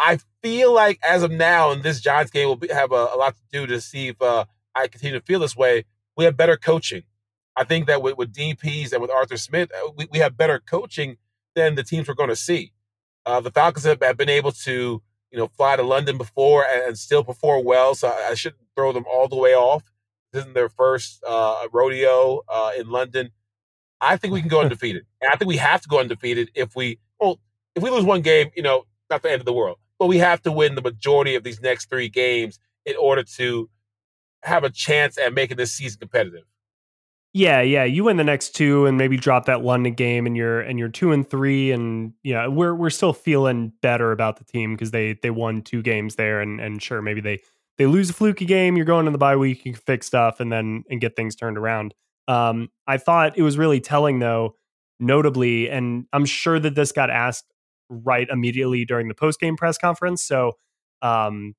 I 0.00 0.18
feel 0.42 0.72
like 0.72 0.98
as 1.06 1.22
of 1.22 1.30
now, 1.30 1.70
in 1.70 1.82
this 1.82 2.00
Giants 2.00 2.30
game, 2.30 2.48
will 2.48 2.56
be, 2.56 2.68
have 2.68 2.90
a, 2.90 3.08
a, 3.12 3.16
lot 3.16 3.34
to 3.34 3.42
do 3.52 3.66
to 3.66 3.80
see 3.80 4.08
if 4.08 4.22
uh, 4.22 4.46
I 4.74 4.88
continue 4.88 5.18
to 5.18 5.24
feel 5.24 5.40
this 5.40 5.54
way. 5.56 5.84
We 6.16 6.24
have 6.24 6.36
better 6.36 6.56
coaching. 6.56 7.02
I 7.56 7.64
think 7.64 7.86
that 7.86 8.00
with, 8.00 8.16
with 8.16 8.34
Pees 8.34 8.92
and 8.92 9.02
with 9.02 9.10
Arthur 9.10 9.36
Smith, 9.36 9.70
uh, 9.74 9.90
we, 9.94 10.08
we 10.10 10.18
have 10.20 10.36
better 10.36 10.58
coaching 10.58 11.18
than 11.54 11.74
the 11.74 11.84
teams 11.84 12.08
we're 12.08 12.14
going 12.14 12.30
to 12.30 12.36
see. 12.36 12.72
Uh, 13.26 13.40
the 13.40 13.50
Falcons 13.50 13.84
have, 13.84 14.02
have, 14.02 14.16
been 14.16 14.30
able 14.30 14.52
to, 14.52 15.02
you 15.30 15.38
know, 15.38 15.48
fly 15.48 15.76
to 15.76 15.82
London 15.82 16.16
before 16.16 16.64
and, 16.64 16.82
and 16.82 16.98
still 16.98 17.22
perform 17.22 17.64
well. 17.64 17.94
So 17.94 18.08
I, 18.08 18.30
I, 18.30 18.34
shouldn't 18.34 18.62
throw 18.74 18.92
them 18.92 19.04
all 19.12 19.28
the 19.28 19.36
way 19.36 19.54
off. 19.54 19.84
This 20.32 20.40
isn't 20.40 20.54
their 20.54 20.70
first 20.70 21.22
uh, 21.28 21.66
rodeo 21.70 22.42
uh, 22.48 22.70
in 22.78 22.88
London. 22.88 23.30
I 24.00 24.16
think 24.16 24.32
we 24.32 24.40
can 24.40 24.48
go 24.48 24.60
undefeated, 24.62 25.04
and 25.20 25.30
I 25.30 25.36
think 25.36 25.48
we 25.48 25.58
have 25.58 25.82
to 25.82 25.88
go 25.88 26.00
undefeated 26.00 26.50
if 26.54 26.74
we 26.74 26.98
well, 27.20 27.38
if 27.74 27.82
we 27.82 27.90
lose 27.90 28.04
one 28.04 28.22
game, 28.22 28.50
you 28.56 28.62
know, 28.62 28.84
not 29.10 29.22
the 29.22 29.30
end 29.30 29.40
of 29.40 29.44
the 29.44 29.52
world, 29.52 29.76
but 30.00 30.06
we 30.06 30.18
have 30.18 30.42
to 30.42 30.50
win 30.50 30.74
the 30.74 30.82
majority 30.82 31.36
of 31.36 31.44
these 31.44 31.60
next 31.60 31.90
three 31.90 32.08
games 32.08 32.58
in 32.86 32.96
order 32.96 33.22
to 33.22 33.68
have 34.42 34.64
a 34.64 34.70
chance 34.70 35.18
at 35.18 35.34
making 35.34 35.58
this 35.58 35.72
season 35.72 36.00
competitive. 36.00 36.44
Yeah, 37.34 37.60
yeah. 37.60 37.84
You 37.84 38.04
win 38.04 38.16
the 38.16 38.24
next 38.24 38.56
two 38.56 38.86
and 38.86 38.98
maybe 38.98 39.16
drop 39.16 39.44
that 39.44 39.62
London 39.62 39.94
game 39.94 40.26
and 40.26 40.36
you're 40.36 40.60
and 40.60 40.78
you're 40.80 40.88
two 40.88 41.12
and 41.12 41.28
three 41.28 41.70
and 41.70 42.14
yeah, 42.24 42.48
we're 42.48 42.74
we're 42.74 42.90
still 42.90 43.12
feeling 43.12 43.72
better 43.82 44.10
about 44.10 44.38
the 44.38 44.44
team 44.44 44.74
because 44.74 44.90
they 44.90 45.12
they 45.22 45.30
won 45.30 45.62
two 45.62 45.82
games 45.82 46.16
there 46.16 46.40
and 46.40 46.60
and 46.60 46.82
sure 46.82 47.00
maybe 47.02 47.20
they 47.20 47.38
they 47.78 47.86
lose 47.86 48.10
a 48.10 48.14
fluky 48.14 48.46
game, 48.46 48.76
you're 48.76 48.86
going 48.86 49.06
in 49.06 49.12
the 49.12 49.18
bye 49.18 49.36
week, 49.36 49.64
you 49.64 49.72
can 49.74 49.80
fix 49.80 50.06
stuff 50.06 50.40
and 50.40 50.50
then 50.50 50.82
and 50.90 51.00
get 51.00 51.14
things 51.14 51.36
turned 51.36 51.56
around. 51.56 51.94
Um, 52.26 52.70
I 52.86 52.96
thought 52.96 53.38
it 53.38 53.42
was 53.42 53.58
really 53.58 53.80
telling 53.80 54.18
though, 54.18 54.56
notably, 54.98 55.70
and 55.70 56.06
I'm 56.12 56.24
sure 56.24 56.58
that 56.58 56.74
this 56.74 56.90
got 56.90 57.10
asked 57.10 57.44
right 57.90 58.28
immediately 58.30 58.84
during 58.86 59.08
the 59.08 59.14
post 59.14 59.38
game 59.40 59.56
press 59.56 59.76
conference. 59.76 60.22
So 60.22 60.52
um 61.02 61.54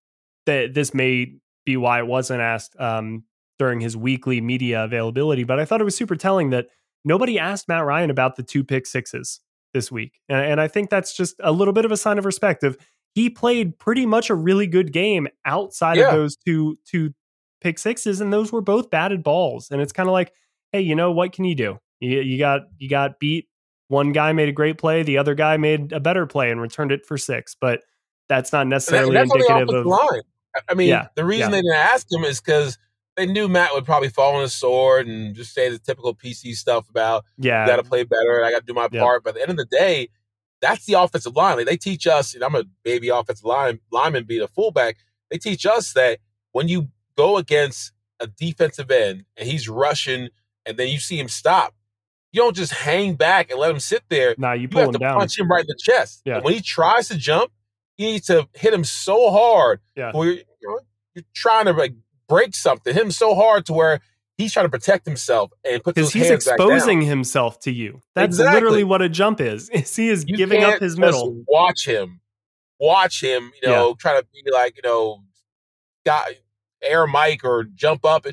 that 0.48 0.74
this 0.74 0.94
may 0.94 1.36
be 1.66 1.78
why 1.78 2.00
it 2.00 2.08
wasn't 2.08 2.42
asked. 2.42 2.76
Um, 2.80 3.26
during 3.62 3.80
his 3.80 3.96
weekly 3.96 4.42
media 4.42 4.84
availability. 4.84 5.44
But 5.44 5.60
I 5.60 5.66
thought 5.66 5.82
it 5.82 5.84
was 5.84 5.96
super 5.96 6.16
telling 6.16 6.50
that 6.50 6.66
nobody 7.06 7.38
asked 7.38 7.68
Matt 7.68 7.86
Ryan 7.86 8.10
about 8.10 8.36
the 8.36 8.42
two 8.42 8.64
pick 8.64 8.88
sixes 8.88 9.40
this 9.72 9.92
week. 9.92 10.20
And, 10.28 10.44
and 10.44 10.60
I 10.60 10.68
think 10.68 10.90
that's 10.90 11.16
just 11.16 11.36
a 11.44 11.52
little 11.52 11.72
bit 11.72 11.86
of 11.86 11.92
a 11.92 11.98
sign 11.98 12.18
of 12.18 12.26
respect 12.26 12.64
of 12.64 12.76
he 13.14 13.30
played 13.30 13.78
pretty 13.78 14.08
much 14.08 14.32
a 14.32 14.34
really 14.34 14.66
good 14.66 14.92
game 14.92 15.28
outside 15.46 15.98
yeah. 15.98 16.08
of 16.08 16.16
those 16.16 16.36
two 16.38 16.80
two 16.88 17.14
pick 17.62 17.78
sixes, 17.78 18.20
and 18.20 18.34
those 18.34 18.52
were 18.52 18.62
both 18.62 18.90
batted 18.90 19.22
balls. 19.22 19.70
And 19.70 19.80
it's 19.80 19.94
kind 19.94 20.10
of 20.10 20.14
like, 20.14 20.34
hey, 20.72 20.82
you 20.82 20.96
know 20.96 21.12
what 21.12 21.32
can 21.32 21.46
you 21.46 21.54
do? 21.54 21.78
You, 22.00 22.20
you 22.22 22.40
got 22.40 22.62
you 22.80 22.90
got 22.90 23.20
beat. 23.20 23.48
One 23.92 24.14
guy 24.14 24.32
made 24.32 24.48
a 24.48 24.54
great 24.54 24.78
play, 24.78 25.04
the 25.04 25.18
other 25.18 25.36
guy 25.36 25.58
made 25.58 25.92
a 25.92 26.00
better 26.00 26.26
play 26.26 26.50
and 26.50 26.62
returned 26.62 26.94
it 26.94 27.06
for 27.06 27.18
six. 27.18 27.58
But 27.60 27.82
that's 28.30 28.54
not 28.54 28.66
necessarily 28.66 29.14
that, 29.16 29.28
that's 29.28 29.36
indicative 29.36 29.76
of 29.76 29.86
line. 29.86 30.22
I 30.70 30.76
mean, 30.76 30.88
yeah, 30.88 31.08
the 31.16 31.26
reason 31.26 31.50
yeah. 31.50 31.58
they 31.58 31.62
didn't 31.62 31.76
ask 31.76 32.10
him 32.10 32.24
is 32.24 32.40
because 32.40 32.78
they 33.18 33.26
knew 33.26 33.50
Matt 33.50 33.74
would 33.74 33.84
probably 33.84 34.08
fall 34.08 34.36
on 34.36 34.44
his 34.44 34.54
sword 34.54 35.08
and 35.08 35.36
just 35.36 35.54
say 35.54 35.68
the 35.68 35.78
typical 35.78 36.16
PC 36.16 36.56
stuff 36.56 36.90
about 36.90 37.26
yeah, 37.38 37.68
got 37.68 37.76
to 37.76 37.84
play 37.84 38.06
better. 38.06 38.46
I 38.46 38.52
got 38.52 38.60
to 38.60 38.66
do 38.66 38.74
my 38.74 38.88
part. 38.88 39.26
But 39.26 39.32
at 39.32 39.36
the 39.36 39.42
end 39.42 39.52
of 39.52 39.58
the 39.58 39.66
day, 39.66 40.08
that's 40.62 40.86
the 40.86 40.94
offensive 40.94 41.36
line. 41.36 41.58
Like 41.58 41.66
they 41.66 41.76
teach 41.76 42.08
us, 42.08 42.34
and 42.34 42.46
I'm 42.46 42.56
a 42.56 42.64
baby 42.84 43.10
offensive 43.10 43.44
line 43.44 43.80
lineman, 43.92 44.24
being 44.24 44.42
a 44.42 44.48
fullback. 44.48 44.96
They 45.30 45.38
teach 45.38 45.66
us 45.66 45.92
that 45.94 46.20
when 46.54 46.70
you 46.70 46.88
go 47.18 47.36
against 47.36 47.92
a 48.22 48.28
defensive 48.28 48.90
end 48.90 49.26
and 49.36 49.50
he's 49.50 49.68
rushing, 49.68 50.30
and 50.66 50.78
then 50.78 50.88
you 50.88 51.00
see 51.00 51.20
him 51.20 51.28
stop, 51.28 51.74
you 52.32 52.42
don't 52.42 52.56
just 52.56 52.72
hang 52.74 53.16
back 53.16 53.50
and 53.52 53.60
let 53.60 53.72
him 53.72 53.80
sit 53.80 54.04
there. 54.10 54.36
Nah, 54.38 54.54
you 54.54 54.68
You 54.72 54.78
have 54.80 54.92
to 54.92 55.00
down. 55.00 55.20
punch 55.20 55.38
him 55.38 55.50
right 55.50 55.62
in 55.62 55.68
the 55.68 55.78
chest. 55.80 56.22
Yeah. 56.26 56.36
And 56.36 56.44
when 56.46 56.54
he 56.54 56.62
tries 56.62 57.10
to 57.10 57.18
jump, 57.18 57.52
you 57.98 58.08
need 58.08 58.24
to 58.26 58.48
hit 58.54 58.74
him 58.74 58.84
so 58.84 59.30
hard 59.32 59.80
Yeah. 59.96 60.12
where 60.14 60.28
you're, 60.28 60.36
you 60.38 60.46
know, 60.68 60.80
you're 61.16 61.26
trying 61.36 61.66
to 61.66 61.74
like 61.74 61.94
break 62.30 62.56
something, 62.56 62.94
hit 62.94 63.04
him 63.04 63.12
so 63.12 63.36
hard 63.36 63.66
to 63.66 63.74
where 63.74 64.00
he's 64.38 64.54
trying 64.54 64.66
to 64.66 64.70
protect 64.70 65.06
himself 65.06 65.52
and 65.66 65.84
put 65.84 65.94
Because 65.96 66.12
his 66.14 66.22
he's 66.22 66.30
hands 66.30 66.46
back 66.46 66.58
down. 66.58 66.72
exposing 66.72 67.02
himself 67.02 67.60
to 67.62 67.72
you. 67.72 68.02
That's 68.16 68.28
Exactly. 68.40 68.54
literally 68.56 68.84
what 68.86 69.02
a 69.02 69.10
jump 69.10 69.42
is. 69.42 69.70
Is 69.74 69.96
he 69.96 70.08
is 70.10 70.24
You 70.28 70.38
giving 70.38 70.64
up 70.64 70.80
his 70.80 70.94
just 70.94 71.00
middle. 71.00 71.44
Watch 71.48 71.86
him, 71.86 72.22
watch 72.80 73.22
him. 73.22 73.52
You 73.62 73.68
know, 73.70 73.94
try 73.96 74.20
to 74.20 74.26
be 74.34 74.42
like 74.52 74.78
you 74.78 74.82
know, 74.84 75.22
got 76.06 76.28
air 76.82 77.06
Mike 77.08 77.44
or 77.44 77.66
jump 77.66 78.06
up. 78.06 78.26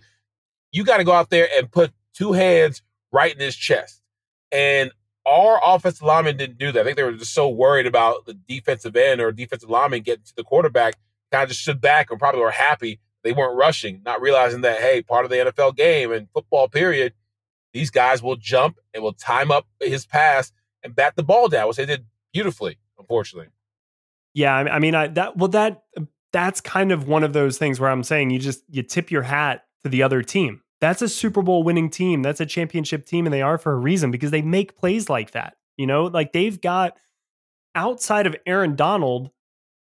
You 0.71 0.85
got 0.85 0.99
to 0.99 1.05
go 1.05 1.13
out 1.13 1.31
there 1.31 1.49
and 1.59 1.71
put 1.71 1.93
two 2.15 2.33
hands 2.33 2.81
right 3.13 3.33
in 3.33 3.41
his 3.41 3.57
chest. 3.57 4.03
And 4.53 4.91
our 5.27 5.61
offensive 5.65 6.03
linemen 6.03 6.37
didn't 6.37 6.59
do 6.59 6.73
that. 6.73 6.81
I 6.81 6.85
think 6.85 6.97
they 6.97 7.03
were 7.03 7.13
just 7.13 7.35
so 7.35 7.49
worried 7.49 7.87
about 7.87 8.27
the 8.27 8.35
defensive 8.35 8.97
end 8.97 9.21
or 9.21 9.31
defensive 9.33 9.69
lineman 9.69 10.03
getting 10.03 10.25
to 10.25 10.37
the 10.37 10.45
quarterback, 10.45 10.95
kind 11.31 11.43
of 11.43 11.51
just 11.51 11.63
stood 11.63 11.81
back 11.81 12.11
and 12.11 12.19
probably 12.19 12.41
were 12.41 12.51
happy 12.51 13.01
they 13.25 13.33
weren't 13.33 13.57
rushing, 13.57 14.01
not 14.05 14.21
realizing 14.21 14.63
that 14.63 14.81
hey, 14.81 15.03
part 15.03 15.25
of 15.25 15.31
the 15.31 15.37
NFL 15.37 15.77
game 15.77 16.13
and 16.13 16.29
football 16.33 16.69
period, 16.69 17.15
these 17.73 17.91
guys 17.91 18.23
will 18.23 18.37
jump 18.37 18.79
and 18.95 19.03
will 19.03 19.13
time 19.13 19.51
up 19.51 19.67
his 19.81 20.07
pass 20.07 20.53
and 20.83 20.95
bat 20.95 21.15
the 21.17 21.23
ball 21.23 21.49
down, 21.49 21.69
which 21.69 21.77
they 21.77 21.87
did 21.87 22.07
beautifully. 22.33 22.79
Unfortunately, 22.99 23.49
Yeah, 24.35 24.55
I 24.55 24.77
I 24.77 24.79
mean, 24.79 24.95
I 24.95 25.09
that 25.09 25.37
well 25.37 25.49
that 25.49 25.83
that's 26.33 26.61
kind 26.61 26.93
of 26.93 27.09
one 27.09 27.25
of 27.25 27.33
those 27.33 27.59
things 27.59 27.81
where 27.81 27.91
I'm 27.91 28.05
saying 28.05 28.31
you 28.31 28.39
just 28.39 28.63
you 28.69 28.83
tip 28.83 29.11
your 29.11 29.23
hat 29.23 29.65
to 29.85 29.91
the 29.91 30.03
other 30.03 30.23
team. 30.23 30.63
That's 30.81 31.03
a 31.03 31.09
Super 31.09 31.43
Bowl 31.43 31.63
winning 31.63 31.91
team. 31.91 32.23
That's 32.23 32.41
a 32.41 32.47
championship 32.47 33.05
team, 33.05 33.27
and 33.27 33.33
they 33.33 33.43
are 33.43 33.59
for 33.59 33.73
a 33.73 33.77
reason 33.77 34.11
because 34.11 34.31
they 34.31 34.43
make 34.43 34.77
plays 34.77 35.09
like 35.09 35.33
that. 35.33 35.55
You 35.77 35.87
know, 35.87 36.05
like 36.05 36.33
they've 36.33 36.61
got 36.61 36.97
outside 37.75 38.27
of 38.27 38.37
Aaron 38.47 38.77
Donald, 38.77 39.31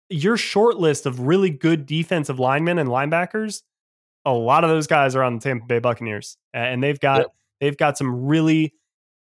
your 0.08 0.36
short 0.36 0.76
list 0.76 1.06
of 1.06 1.20
really 1.20 1.50
good 1.50 1.86
defensive 1.86 2.38
linemen 2.38 2.78
and 2.78 2.88
linebackers. 2.88 3.62
A 4.24 4.32
lot 4.32 4.64
of 4.64 4.70
those 4.70 4.86
guys 4.86 5.14
are 5.14 5.22
on 5.22 5.34
the 5.36 5.40
Tampa 5.40 5.66
Bay 5.66 5.78
Buccaneers, 5.78 6.36
and 6.52 6.82
they've 6.82 6.98
got 7.00 7.18
Yep. 7.18 7.26
they've 7.60 7.76
got 7.76 7.96
some 7.98 8.26
really 8.26 8.74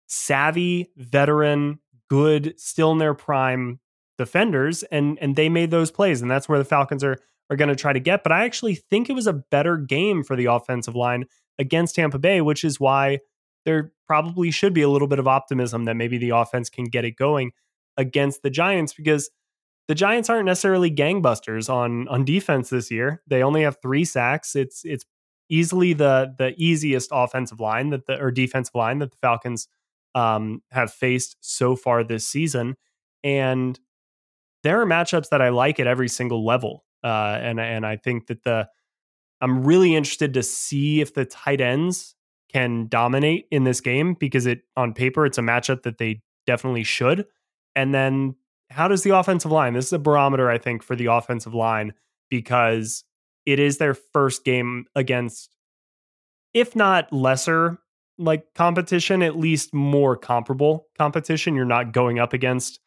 savvy 0.07 0.89
veteran, 0.97 1.79
good, 2.09 2.59
still 2.59 2.91
in 2.91 2.97
their 2.97 3.13
prime 3.13 3.79
defenders, 4.17 4.83
and 4.83 5.17
and 5.19 5.35
they 5.35 5.49
made 5.49 5.71
those 5.71 5.91
plays, 5.91 6.21
and 6.21 6.29
that's 6.29 6.49
where 6.49 6.59
the 6.59 6.65
Falcons 6.65 7.03
are 7.03 7.17
are 7.49 7.55
going 7.55 7.69
to 7.69 7.75
try 7.75 7.93
to 7.93 7.99
get. 7.99 8.23
But 8.23 8.31
I 8.31 8.45
actually 8.45 8.75
think 8.75 9.09
it 9.09 9.13
was 9.13 9.27
a 9.27 9.33
better 9.33 9.77
game 9.77 10.23
for 10.23 10.35
the 10.35 10.45
offensive 10.45 10.95
line 10.95 11.25
against 11.57 11.95
Tampa 11.95 12.19
Bay, 12.19 12.41
which 12.41 12.63
is 12.63 12.79
why 12.79 13.19
there 13.65 13.91
probably 14.07 14.51
should 14.51 14.73
be 14.73 14.81
a 14.81 14.89
little 14.89 15.07
bit 15.07 15.19
of 15.19 15.27
optimism 15.27 15.85
that 15.85 15.95
maybe 15.95 16.17
the 16.17 16.29
offense 16.29 16.69
can 16.69 16.85
get 16.85 17.05
it 17.05 17.15
going 17.15 17.51
against 17.97 18.43
the 18.43 18.49
Giants 18.49 18.93
because 18.93 19.29
the 19.87 19.95
Giants 19.95 20.29
aren't 20.29 20.45
necessarily 20.45 20.91
gangbusters 20.91 21.69
on 21.69 22.07
on 22.07 22.23
defense 22.23 22.69
this 22.69 22.91
year. 22.91 23.21
They 23.27 23.43
only 23.43 23.63
have 23.63 23.77
3 23.81 24.05
sacks. 24.05 24.55
It's 24.55 24.85
it's 24.85 25.05
easily 25.49 25.93
the 25.93 26.33
the 26.37 26.53
easiest 26.57 27.09
offensive 27.11 27.59
line 27.59 27.89
that 27.89 28.05
the 28.05 28.19
or 28.19 28.31
defensive 28.31 28.75
line 28.75 28.99
that 28.99 29.11
the 29.11 29.17
Falcons 29.17 29.67
um, 30.15 30.61
have 30.71 30.91
faced 30.91 31.37
so 31.41 31.75
far 31.75 32.03
this 32.03 32.25
season 32.25 32.75
and 33.23 33.79
there 34.63 34.81
are 34.81 34.85
matchups 34.85 35.29
that 35.29 35.41
I 35.41 35.49
like 35.49 35.79
at 35.79 35.87
every 35.87 36.09
single 36.09 36.45
level. 36.45 36.83
Uh, 37.03 37.37
and 37.41 37.59
and 37.59 37.85
I 37.85 37.95
think 37.97 38.27
that 38.27 38.43
the 38.43 38.67
I'm 39.41 39.63
really 39.63 39.95
interested 39.95 40.33
to 40.33 40.43
see 40.43 41.01
if 41.01 41.13
the 41.13 41.25
tight 41.25 41.61
ends 41.61 42.15
can 42.51 42.87
dominate 42.87 43.45
in 43.51 43.63
this 43.63 43.79
game 43.79 44.15
because 44.15 44.45
it 44.45 44.61
on 44.75 44.93
paper 44.93 45.25
it's 45.25 45.37
a 45.37 45.41
matchup 45.41 45.83
that 45.83 45.97
they 45.97 46.21
definitely 46.45 46.83
should. 46.83 47.25
And 47.75 47.93
then 47.93 48.35
how 48.69 48.87
does 48.87 49.03
the 49.03 49.15
offensive 49.15 49.51
line? 49.51 49.73
This 49.73 49.87
is 49.87 49.93
a 49.93 49.99
barometer 49.99 50.49
I 50.49 50.57
think 50.57 50.83
for 50.83 50.95
the 50.95 51.07
offensive 51.07 51.53
line 51.53 51.93
because 52.29 53.03
it 53.45 53.59
is 53.59 53.77
their 53.77 53.93
first 53.93 54.43
game 54.43 54.85
against 54.95 55.55
if 56.53 56.75
not 56.75 57.11
lesser 57.13 57.79
like 58.17 58.53
competition, 58.53 59.23
at 59.23 59.37
least 59.37 59.73
more 59.73 60.17
comparable 60.17 60.87
competition. 60.97 61.55
You're 61.55 61.65
not 61.65 61.93
going 61.93 62.19
up 62.19 62.33
against 62.33 62.79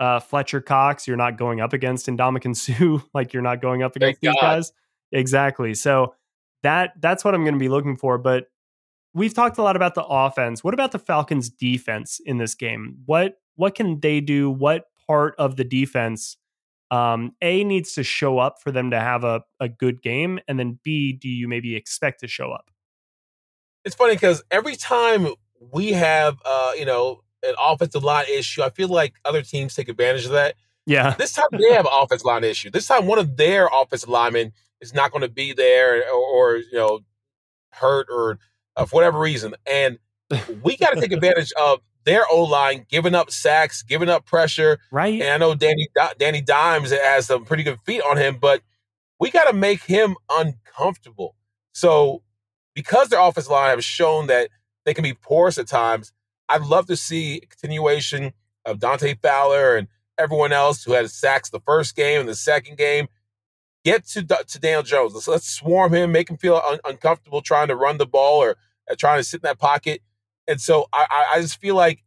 uh, 0.00 0.18
Fletcher 0.18 0.60
Cox. 0.60 1.06
You're 1.06 1.16
not 1.16 1.38
going 1.38 1.60
up 1.60 1.72
against 1.72 2.06
Ndamukong 2.06 2.56
Suh. 2.56 3.04
like 3.14 3.32
you're 3.32 3.42
not 3.42 3.62
going 3.62 3.82
up 3.82 3.94
Thank 3.94 4.02
against 4.02 4.20
these 4.22 4.34
God. 4.34 4.40
guys. 4.40 4.72
Exactly. 5.12 5.74
So 5.74 6.14
that 6.62 6.92
that's 7.00 7.24
what 7.24 7.34
I'm 7.34 7.42
going 7.42 7.54
to 7.54 7.60
be 7.60 7.68
looking 7.68 7.96
for. 7.96 8.18
But 8.18 8.46
we've 9.14 9.34
talked 9.34 9.58
a 9.58 9.62
lot 9.62 9.76
about 9.76 9.94
the 9.94 10.04
offense. 10.04 10.64
What 10.64 10.74
about 10.74 10.92
the 10.92 10.98
Falcons' 10.98 11.48
defense 11.48 12.20
in 12.24 12.38
this 12.38 12.54
game? 12.54 12.98
What 13.06 13.36
what 13.54 13.74
can 13.74 14.00
they 14.00 14.20
do? 14.20 14.50
What 14.50 14.86
part 15.06 15.34
of 15.38 15.56
the 15.56 15.64
defense 15.64 16.36
um, 16.90 17.32
A 17.42 17.62
needs 17.62 17.92
to 17.94 18.02
show 18.02 18.38
up 18.38 18.60
for 18.60 18.72
them 18.72 18.90
to 18.90 18.98
have 18.98 19.22
a, 19.22 19.42
a 19.60 19.68
good 19.68 20.02
game, 20.02 20.40
and 20.48 20.58
then 20.58 20.80
B, 20.82 21.12
do 21.12 21.28
you 21.28 21.46
maybe 21.46 21.76
expect 21.76 22.20
to 22.20 22.26
show 22.26 22.50
up? 22.50 22.70
it's 23.84 23.94
funny 23.94 24.14
because 24.14 24.42
every 24.50 24.76
time 24.76 25.28
we 25.72 25.92
have, 25.92 26.38
uh, 26.44 26.72
you 26.76 26.84
know, 26.84 27.22
an 27.42 27.54
offensive 27.58 28.04
line 28.04 28.26
issue, 28.32 28.62
I 28.62 28.70
feel 28.70 28.88
like 28.88 29.14
other 29.24 29.42
teams 29.42 29.74
take 29.74 29.88
advantage 29.88 30.24
of 30.26 30.32
that. 30.32 30.54
Yeah, 30.86 31.14
This 31.18 31.32
time 31.32 31.46
they 31.52 31.72
have 31.72 31.84
an 31.86 31.92
offensive 31.94 32.24
line 32.24 32.42
issue. 32.42 32.70
This 32.70 32.86
time 32.86 33.06
one 33.06 33.18
of 33.18 33.36
their 33.36 33.68
offensive 33.72 34.08
linemen 34.08 34.52
is 34.80 34.94
not 34.94 35.12
going 35.12 35.22
to 35.22 35.28
be 35.28 35.52
there 35.52 36.02
or, 36.12 36.20
or 36.20 36.56
you 36.56 36.72
know 36.72 37.00
hurt 37.72 38.08
or 38.10 38.38
uh, 38.76 38.86
for 38.86 38.96
whatever 38.96 39.18
reason, 39.18 39.54
and 39.70 39.98
we 40.62 40.76
got 40.76 40.94
to 40.94 41.00
take 41.00 41.12
advantage 41.12 41.52
of 41.60 41.80
their 42.04 42.24
O 42.30 42.42
line 42.44 42.86
giving 42.88 43.14
up 43.14 43.30
sacks, 43.30 43.82
giving 43.82 44.08
up 44.08 44.24
pressure. 44.24 44.78
right. 44.90 45.20
And 45.20 45.30
I 45.30 45.36
know 45.36 45.54
Danny 45.54 45.88
Danny 46.18 46.40
Dimes 46.40 46.90
has 46.90 47.26
some 47.26 47.44
pretty 47.44 47.62
good 47.62 47.78
feet 47.80 48.02
on 48.08 48.16
him, 48.16 48.38
but 48.40 48.62
we 49.18 49.30
got 49.30 49.44
to 49.44 49.52
make 49.52 49.84
him 49.84 50.16
uncomfortable. 50.30 51.36
So 51.72 52.22
because 52.74 53.08
their 53.08 53.20
offensive 53.20 53.52
line 53.52 53.70
have 53.70 53.84
shown 53.84 54.26
that 54.28 54.48
they 54.84 54.94
can 54.94 55.02
be 55.02 55.14
porous 55.14 55.58
at 55.58 55.68
times, 55.68 56.12
I'd 56.50 56.62
love 56.62 56.86
to 56.86 56.96
see 56.96 57.36
a 57.36 57.46
continuation 57.46 58.32
of 58.64 58.80
Dante 58.80 59.14
Fowler 59.14 59.76
and 59.76 59.88
everyone 60.18 60.52
else 60.52 60.84
who 60.84 60.92
had 60.92 61.10
sacks 61.10 61.50
the 61.50 61.60
first 61.60 61.96
game 61.96 62.20
and 62.20 62.28
the 62.28 62.34
second 62.34 62.76
game. 62.76 63.06
Get 63.84 64.06
to 64.08 64.22
to 64.22 64.58
Daniel 64.58 64.82
Jones. 64.82 65.14
Let's, 65.14 65.28
let's 65.28 65.48
swarm 65.48 65.94
him, 65.94 66.12
make 66.12 66.28
him 66.28 66.36
feel 66.36 66.60
un- 66.68 66.80
uncomfortable 66.84 67.40
trying 67.40 67.68
to 67.68 67.76
run 67.76 67.96
the 67.96 68.06
ball 68.06 68.42
or 68.42 68.56
uh, 68.90 68.94
trying 68.98 69.18
to 69.18 69.24
sit 69.24 69.38
in 69.38 69.48
that 69.48 69.58
pocket. 69.58 70.02
And 70.46 70.60
so 70.60 70.86
I, 70.92 71.06
I, 71.34 71.40
just 71.40 71.60
feel 71.60 71.76
like 71.76 72.02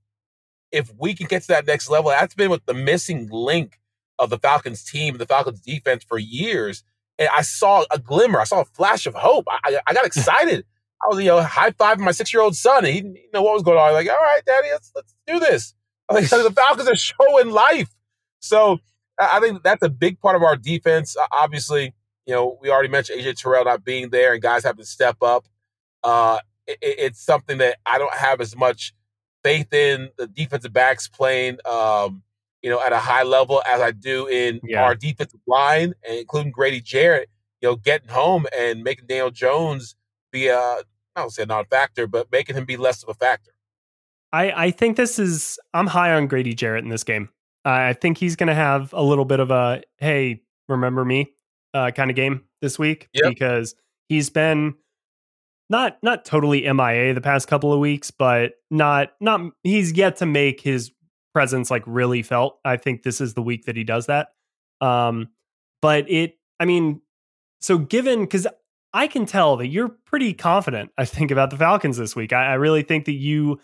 if 0.72 0.92
we 1.00 1.16
can 1.16 1.28
get 1.28 1.44
to 1.44 1.48
that 1.48 1.66
next 1.66 1.90
level, 1.90 2.12
that's 2.12 2.36
been 2.36 2.50
what 2.50 2.66
the 2.66 2.74
missing 2.74 3.30
link 3.32 3.80
of 4.20 4.30
the 4.30 4.38
Falcons 4.38 4.84
team, 4.84 5.18
the 5.18 5.26
Falcons 5.26 5.62
defense 5.62 6.04
for 6.04 6.20
years. 6.20 6.84
And 7.18 7.30
I 7.36 7.42
saw 7.42 7.86
a 7.90 7.98
glimmer, 7.98 8.40
I 8.40 8.44
saw 8.44 8.62
a 8.62 8.66
flash 8.66 9.08
of 9.08 9.16
hope. 9.16 9.46
I, 9.50 9.80
I 9.88 9.94
got 9.94 10.06
excited. 10.06 10.66
I 11.04 11.08
was, 11.10 11.20
you 11.20 11.26
know, 11.28 11.42
high 11.42 11.72
fiving 11.72 12.00
my 12.00 12.12
six 12.12 12.34
year 12.34 12.42
old 12.42 12.56
son. 12.56 12.86
And 12.86 12.94
he 12.94 13.02
didn't 13.02 13.18
know 13.34 13.42
what 13.44 13.54
was 13.54 13.64
going 13.64 13.78
on. 13.78 13.94
Like, 13.94 14.10
all 14.10 14.16
right, 14.16 14.42
daddy, 14.46 14.70
let's 14.72 14.92
let's 14.96 15.16
do 15.28 15.40
this. 15.40 15.74
I 16.10 16.16
Like, 16.16 16.30
the 16.30 16.52
Falcons 16.56 16.88
are 16.90 16.96
showing 16.96 17.50
life. 17.52 17.90
So 18.40 18.80
I 19.20 19.40
think 19.40 19.64
that's 19.64 19.84
a 19.84 19.90
big 19.90 20.20
part 20.20 20.36
of 20.36 20.44
our 20.44 20.56
defense. 20.56 21.16
Uh, 21.18 21.26
Obviously, 21.32 21.94
you 22.26 22.34
know, 22.34 22.58
we 22.62 22.70
already 22.70 22.90
mentioned 22.90 23.22
AJ 23.22 23.36
Terrell 23.38 23.66
not 23.66 23.84
being 23.84 24.10
there 24.10 24.34
and 24.34 24.42
guys 24.42 24.64
having 24.64 24.84
to 24.84 24.90
step 24.90 25.18
up. 25.22 25.48
Uh, 26.04 26.40
it- 26.68 26.80
it's 26.82 27.20
something 27.24 27.58
that 27.60 27.78
I 27.86 27.98
don't 27.98 28.14
have 28.14 28.42
as 28.42 28.56
much 28.56 28.94
faith 29.44 29.74
in 29.74 30.10
the 30.18 30.28
defensive 30.28 30.74
backs 30.74 31.08
playing, 31.08 31.58
um, 31.66 32.24
you 32.62 32.70
know, 32.70 32.82
at 32.82 32.94
a 32.94 33.00
high 33.00 33.24
level 33.24 33.62
as 33.68 33.82
I 33.82 33.92
do 33.92 34.28
in 34.28 34.62
Yeah. 34.64 34.84
our 34.84 34.96
defensive 34.96 35.42
line, 35.48 35.94
including 36.10 36.52
Grady 36.52 36.82
Jarrett. 36.82 37.30
You 37.62 37.70
know, 37.70 37.76
getting 37.78 38.10
home 38.10 38.46
and 38.58 38.84
making 38.84 39.08
Daniel 39.08 39.32
Jones 39.32 39.96
be 40.32 40.48
a 40.48 40.84
I 41.16 41.22
don't 41.22 41.30
say 41.30 41.46
not 41.46 41.66
a 41.66 41.68
factor, 41.68 42.08
but 42.08 42.32
making 42.32 42.56
him 42.56 42.66
be 42.66 42.78
less 42.78 43.04
of 43.04 43.10
a 43.10 43.14
factor. 43.14 43.52
I, 44.32 44.66
I 44.66 44.72
think 44.72 44.98
this 44.98 45.20
is 45.20 45.60
I'm 45.74 45.88
high 45.88 46.14
on 46.14 46.28
Grady 46.28 46.54
Jarrett 46.54 46.84
in 46.84 46.90
this 46.90 47.04
game. 47.04 47.30
I 47.66 47.94
think 47.94 48.18
he's 48.18 48.36
going 48.36 48.48
to 48.48 48.56
have 48.56 48.92
a 48.94 49.04
little 49.04 49.26
bit 49.26 49.40
of 49.40 49.52
a 49.52 49.84
hey, 50.00 50.42
remember 50.68 51.06
me 51.06 51.34
uh, 51.74 51.92
kind 51.92 52.10
of 52.10 52.16
game 52.16 52.44
this 52.62 52.78
week 52.80 53.10
Yep. 53.14 53.24
because 53.30 53.76
he's 54.10 54.30
been 54.30 54.74
not 55.70 55.98
not 56.04 56.26
totally 56.26 56.62
MIA 56.72 57.14
the 57.14 57.22
past 57.22 57.48
couple 57.48 57.72
of 57.72 57.80
weeks, 57.80 58.12
but 58.12 58.54
not 58.70 59.12
not 59.22 59.52
he's 59.64 59.94
yet 59.94 60.18
to 60.18 60.26
make 60.26 60.60
his 60.62 60.92
presence 61.34 61.72
like 61.72 61.84
really 61.86 62.22
felt. 62.24 62.60
I 62.66 62.78
think 62.78 63.04
this 63.04 63.22
is 63.22 63.34
the 63.34 63.42
week 63.42 63.66
that 63.66 63.78
he 63.78 63.84
does 63.84 64.08
that. 64.08 64.30
Um, 64.82 65.30
but 65.82 66.10
it, 66.10 66.38
I 66.60 66.66
mean, 66.66 67.02
so 67.62 67.78
given 67.78 68.22
because 68.22 68.46
I 68.94 69.08
can 69.08 69.26
tell 69.26 69.58
that 69.58 69.68
you're 69.68 69.90
pretty 70.06 70.34
confident. 70.34 70.92
I 70.98 71.06
think 71.06 71.32
about 71.32 71.50
the 71.50 71.58
Falcons 71.58 71.98
this 71.98 72.16
week. 72.16 72.32
I, 72.32 72.52
I 72.52 72.54
really 72.54 72.84
think 72.84 73.06
that 73.06 73.14
you 73.14 73.60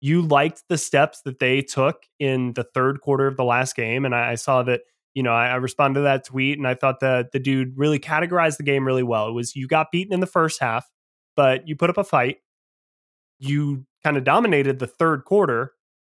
you 0.00 0.22
liked 0.22 0.64
the 0.68 0.78
steps 0.78 1.22
that 1.22 1.38
they 1.38 1.62
took 1.62 2.02
in 2.18 2.54
the 2.54 2.64
third 2.64 3.00
quarter 3.00 3.28
of 3.28 3.36
the 3.36 3.44
last 3.44 3.76
game, 3.76 4.04
and 4.04 4.14
I, 4.14 4.32
I 4.32 4.34
saw 4.34 4.62
that. 4.64 4.82
You 5.14 5.22
know, 5.22 5.32
I, 5.32 5.48
I 5.48 5.56
responded 5.56 6.00
to 6.00 6.04
that 6.04 6.24
tweet, 6.24 6.56
and 6.56 6.66
I 6.66 6.72
thought 6.72 7.00
that 7.00 7.32
the 7.32 7.38
dude 7.38 7.74
really 7.76 7.98
categorized 7.98 8.56
the 8.56 8.62
game 8.62 8.86
really 8.86 9.02
well. 9.02 9.28
It 9.28 9.32
was 9.32 9.54
you 9.54 9.68
got 9.68 9.90
beaten 9.92 10.14
in 10.14 10.20
the 10.20 10.26
first 10.26 10.58
half, 10.58 10.90
but 11.36 11.68
you 11.68 11.76
put 11.76 11.90
up 11.90 11.98
a 11.98 12.04
fight. 12.04 12.38
You 13.38 13.84
kind 14.02 14.16
of 14.16 14.24
dominated 14.24 14.78
the 14.78 14.86
third 14.86 15.24
quarter 15.24 15.72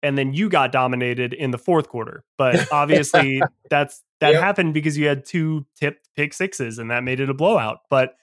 and 0.04 0.18
then 0.18 0.34
you 0.34 0.50
got 0.50 0.70
dominated 0.70 1.32
in 1.32 1.50
the 1.50 1.58
fourth 1.58 1.88
quarter. 1.88 2.24
But 2.36 2.68
obviously 2.72 3.42
that's 3.70 4.04
that 4.20 4.34
yep. 4.34 4.42
happened 4.42 4.74
because 4.74 4.96
you 4.98 5.08
had 5.08 5.24
two 5.24 5.66
tipped 5.74 6.10
pick 6.14 6.34
sixes 6.34 6.78
and 6.78 6.90
that 6.90 7.02
made 7.02 7.20
it 7.20 7.30
a 7.30 7.34
blowout. 7.34 7.78
But 7.90 8.14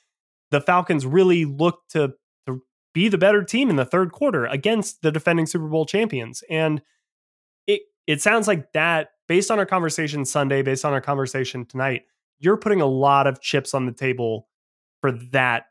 the 0.52 0.62
Falcons 0.62 1.06
really 1.06 1.45
looked 1.45 1.91
to 1.91 2.14
to 2.45 2.62
be 2.93 3.08
the 3.08 3.18
better 3.18 3.43
team 3.43 3.70
in 3.70 3.76
the 3.76 3.86
third 3.86 4.12
quarter 4.12 4.45
against 4.45 5.02
the 5.02 5.12
defending 5.12 5.45
Super 5.45 5.68
Bowl 5.68 5.86
champions. 5.86 6.43
And 6.49 6.82
it 7.68 7.82
it 8.08 8.22
sounds 8.22 8.47
like 8.47 8.72
that 8.74 9.10
based 9.28 9.49
on 9.49 9.60
our 9.60 9.66
conversation 9.66 10.26
Sunday, 10.26 10.62
based 10.62 10.86
on 10.86 10.93
our 10.93 11.02
conversation 11.02 11.66
tonight, 11.66 12.04
you're 12.39 12.58
putting 12.58 12.82
a 12.82 12.86
lot 12.86 13.28
of 13.28 13.41
chips 13.41 13.74
on 13.74 13.86
the 13.86 13.91
table 13.93 14.47
for 15.02 15.12
that 15.12 15.66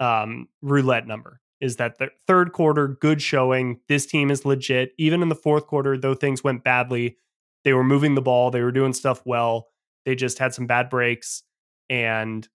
um, 0.00 0.48
roulette 0.62 1.06
number 1.06 1.40
is 1.62 1.76
that 1.76 1.96
the 1.98 2.10
third 2.26 2.52
quarter, 2.52 2.88
good 2.88 3.22
showing. 3.22 3.78
This 3.88 4.04
team 4.04 4.32
is 4.32 4.44
legit. 4.44 4.92
Even 4.98 5.22
in 5.22 5.28
the 5.28 5.36
fourth 5.36 5.68
quarter, 5.68 5.96
though 5.96 6.14
things 6.14 6.42
went 6.42 6.64
badly, 6.64 7.16
they 7.62 7.72
were 7.72 7.84
moving 7.84 8.16
the 8.16 8.20
ball, 8.20 8.50
they 8.50 8.62
were 8.62 8.72
doing 8.72 8.92
stuff 8.92 9.22
well. 9.24 9.68
They 10.04 10.16
just 10.16 10.40
had 10.40 10.52
some 10.52 10.66
bad 10.66 10.90
breaks, 10.90 11.44
and 11.88 12.46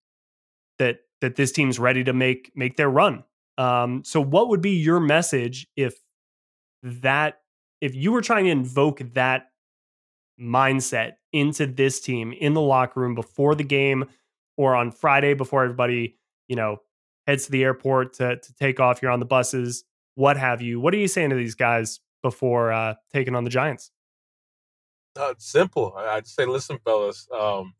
that 0.79 0.97
that 1.21 1.35
this 1.35 1.51
team's 1.51 1.79
ready 1.79 2.03
to 2.03 2.13
make 2.13 2.51
make 2.55 2.77
their 2.77 2.89
run. 2.89 3.23
Um, 3.57 4.03
so, 4.03 4.21
what 4.21 4.49
would 4.49 4.61
be 4.61 4.71
your 4.71 4.99
message 4.99 5.67
if 5.75 5.95
that 6.83 7.41
if 7.81 7.95
you 7.95 8.11
were 8.11 8.21
trying 8.21 8.45
to 8.45 8.51
invoke 8.51 9.01
that 9.13 9.51
mindset 10.39 11.13
into 11.33 11.65
this 11.65 11.99
team 11.99 12.33
in 12.33 12.53
the 12.53 12.61
locker 12.61 12.99
room 12.99 13.15
before 13.15 13.55
the 13.55 13.63
game 13.63 14.05
or 14.55 14.75
on 14.75 14.91
Friday 14.91 15.33
before 15.33 15.63
everybody, 15.63 16.17
you 16.47 16.55
know, 16.55 16.77
heads 17.25 17.45
to 17.45 17.51
the 17.51 17.63
airport 17.63 18.13
to, 18.13 18.37
to 18.37 18.53
take 18.55 18.79
off. 18.79 19.01
You're 19.01 19.11
on 19.11 19.19
the 19.19 19.25
buses, 19.25 19.83
what 20.15 20.37
have 20.37 20.61
you. 20.61 20.79
What 20.79 20.93
are 20.93 20.97
you 20.97 21.07
saying 21.07 21.29
to 21.31 21.35
these 21.35 21.55
guys 21.55 21.99
before 22.23 22.71
uh, 22.71 22.95
taking 23.13 23.35
on 23.35 23.43
the 23.43 23.49
Giants? 23.49 23.91
Uh, 25.15 25.33
simple. 25.37 25.93
I, 25.97 26.15
would 26.15 26.27
say, 26.27 26.45
listen, 26.45 26.79
fellas. 26.83 27.27
Um, 27.37 27.73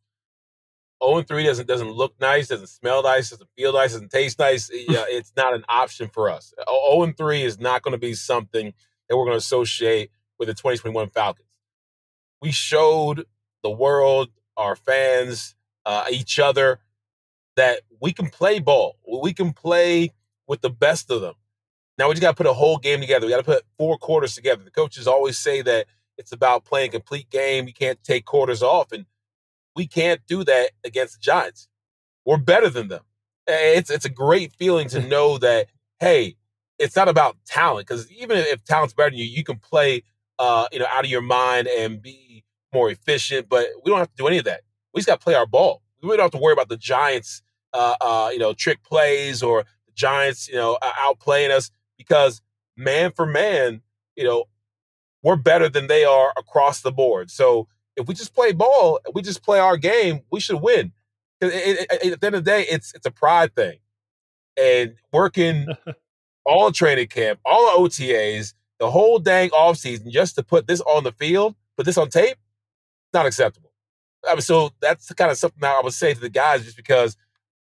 0 1.04 1.22
3 1.24 1.43
doesn't 1.43 1.68
doesn't 1.68 1.91
look 1.91 2.14
nice, 2.20 2.48
doesn't 2.48 2.68
smell 2.68 3.04
nice, 3.04 3.30
doesn't 3.30 3.50
feel 3.56 3.74
nice, 3.74 3.93
doesn't 3.93 4.12
taste 4.12 4.39
nice. 4.39 4.70
Yeah, 4.72 5.06
it's 5.08 5.34
not 5.36 5.54
an 5.54 5.64
option 5.70 6.10
for 6.10 6.30
us. 6.30 6.54
0 6.68 7.14
3 7.18 7.43
is 7.43 7.60
not 7.60 7.82
going 7.82 7.93
to 7.93 7.98
be 7.98 8.14
something 8.14 8.74
that 9.08 9.18
we're 9.18 9.26
going 9.26 9.34
to 9.34 9.38
associate 9.38 10.12
with 10.39 10.48
the 10.48 10.54
2021 10.54 11.10
Falcons. 11.10 11.48
We 12.41 12.52
showed 12.52 13.26
the 13.64 13.70
world, 13.70 14.30
our 14.56 14.76
fans, 14.76 15.56
uh, 15.86 16.06
each 16.12 16.39
other 16.39 16.80
that 17.56 17.82
we 18.02 18.14
can 18.14 18.30
play 18.30 18.60
ball. 18.60 18.98
We 19.22 19.34
can 19.34 19.54
play 19.54 20.12
with 20.48 20.62
the 20.62 20.70
best 20.70 21.10
of 21.12 21.22
them. 21.22 21.34
Now 21.98 22.08
we 22.08 22.14
just 22.14 22.22
got 22.22 22.32
to 22.32 22.38
put 22.38 22.45
a 22.45 22.54
whole 22.54 22.78
game 22.78 23.02
together. 23.02 23.26
We 23.26 23.32
got 23.32 23.38
to 23.38 23.43
put 23.43 23.64
four 23.78 23.98
quarters 23.98 24.36
together. 24.36 24.64
The 24.64 24.72
coaches 24.72 25.08
always 25.08 25.39
say 25.39 25.62
that 25.64 25.88
it's 26.18 26.32
about 26.32 26.66
playing 26.66 26.91
complete 26.91 27.30
game. 27.30 27.68
You 27.68 27.74
can't 27.74 28.02
take 28.04 28.26
quarters 28.26 28.62
off, 28.62 28.91
and 28.91 29.06
we 29.78 29.88
can't 29.88 30.19
do 30.28 30.43
that 30.43 30.71
against 30.84 31.13
the 31.13 31.19
Giants. 31.21 31.69
We're 32.25 32.38
better 32.38 32.69
than 32.69 32.89
them. 32.89 33.03
It's 33.47 33.89
it's 33.89 34.05
a 34.05 34.09
great 34.09 34.53
feeling 34.53 34.89
to 34.89 34.99
know 35.07 35.38
that 35.38 35.67
hey, 36.01 36.36
it's 36.80 36.95
not 36.97 37.07
about 37.07 37.38
talent 37.45 37.88
because 37.88 38.11
even 38.11 38.38
if 38.38 38.65
talent's 38.65 38.93
better 38.93 39.11
than 39.11 39.19
you, 39.19 39.25
you 39.25 39.45
can 39.45 39.57
play 39.57 40.03
uh, 40.39 40.67
you 40.73 40.80
know 40.80 40.88
out 40.93 41.05
of 41.05 41.11
your 41.11 41.21
mind 41.21 41.67
and 41.67 42.01
be 42.01 42.43
more 42.73 42.89
efficient. 42.89 43.47
But 43.47 43.67
we 43.86 43.91
don't 43.91 43.99
have 43.99 44.09
to 44.09 44.17
do 44.17 44.28
any 44.28 44.39
of 44.39 44.45
that. 44.45 44.61
We 44.93 44.99
just 44.99 45.07
got 45.07 45.21
to 45.21 45.23
play 45.23 45.36
our 45.36 45.47
ball. 45.47 45.84
We 46.03 46.09
don't 46.09 46.19
have 46.25 46.32
to 46.32 46.38
worry 46.38 46.53
about 46.53 46.69
the 46.69 46.78
Giants 46.78 47.41
uh, 47.73 47.95
uh, 48.01 48.30
you 48.34 48.39
know, 48.39 48.53
trick 48.53 48.84
plays 48.84 49.43
or 49.43 49.63
the 49.86 49.91
Giants, 49.93 50.47
you 50.47 50.55
know, 50.55 50.78
outplaying 50.84 51.51
us 51.51 51.69
because 51.97 52.41
man 52.75 53.11
for 53.11 53.25
man, 53.25 53.82
you 54.15 54.23
know, 54.23 54.45
we're 55.23 55.36
better 55.36 55.69
than 55.69 55.88
they 55.88 56.03
are 56.03 56.34
across 56.38 56.82
the 56.82 56.91
board. 56.91 57.30
So 57.30 57.67
if 57.98 58.08
we 58.08 58.14
just 58.14 58.34
play 58.34 58.54
ball, 58.54 59.00
we 59.14 59.22
just 59.22 59.43
play 59.43 59.60
our 59.60 59.76
game, 59.76 60.22
we 60.32 60.39
should 60.39 60.62
win. 60.62 60.93
It, 61.41 61.48
it, 61.48 61.88
it, 62.04 62.14
at 62.14 62.22
the 62.22 62.28
end 62.28 62.36
of 62.36 62.45
the 62.45 62.52
day, 62.52 62.66
it's 62.70 62.93
it's 62.93 63.06
a 63.06 63.12
pride 63.12 63.56
thing, 63.56 63.80
and 64.56 64.95
working 65.12 65.68
all 66.45 66.72
training 66.72 67.08
camp, 67.08 67.39
all 67.45 67.84
the 67.84 67.89
OTAs, 67.89 68.54
the 68.80 68.89
whole 68.89 69.20
dang 69.20 69.50
offseason 69.50 70.10
just 70.10 70.36
to 70.36 70.43
put 70.43 70.68
this 70.68 70.82
on 70.82 71.04
the 71.04 71.12
field, 71.12 71.56
put 71.76 71.86
this 71.86 71.98
on 71.98 72.10
tape, 72.10 72.38
not 73.14 73.26
acceptable. 73.26 73.72
I 74.28 74.34
mean, 74.34 74.41
so 74.41 74.72
that's 74.82 75.08
the 75.08 75.16
kind 75.16 75.32
of 75.32 75.38
something 75.38 75.64
I 75.64 75.82
would 75.84 75.93
say 75.93 76.14
to 76.14 76.20
the 76.20 76.30
guys, 76.30 76.64
just 76.64 76.78
because 76.78 77.18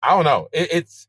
I 0.02 0.10
don't 0.10 0.24
know. 0.24 0.48
It, 0.52 0.68
it's 0.72 1.06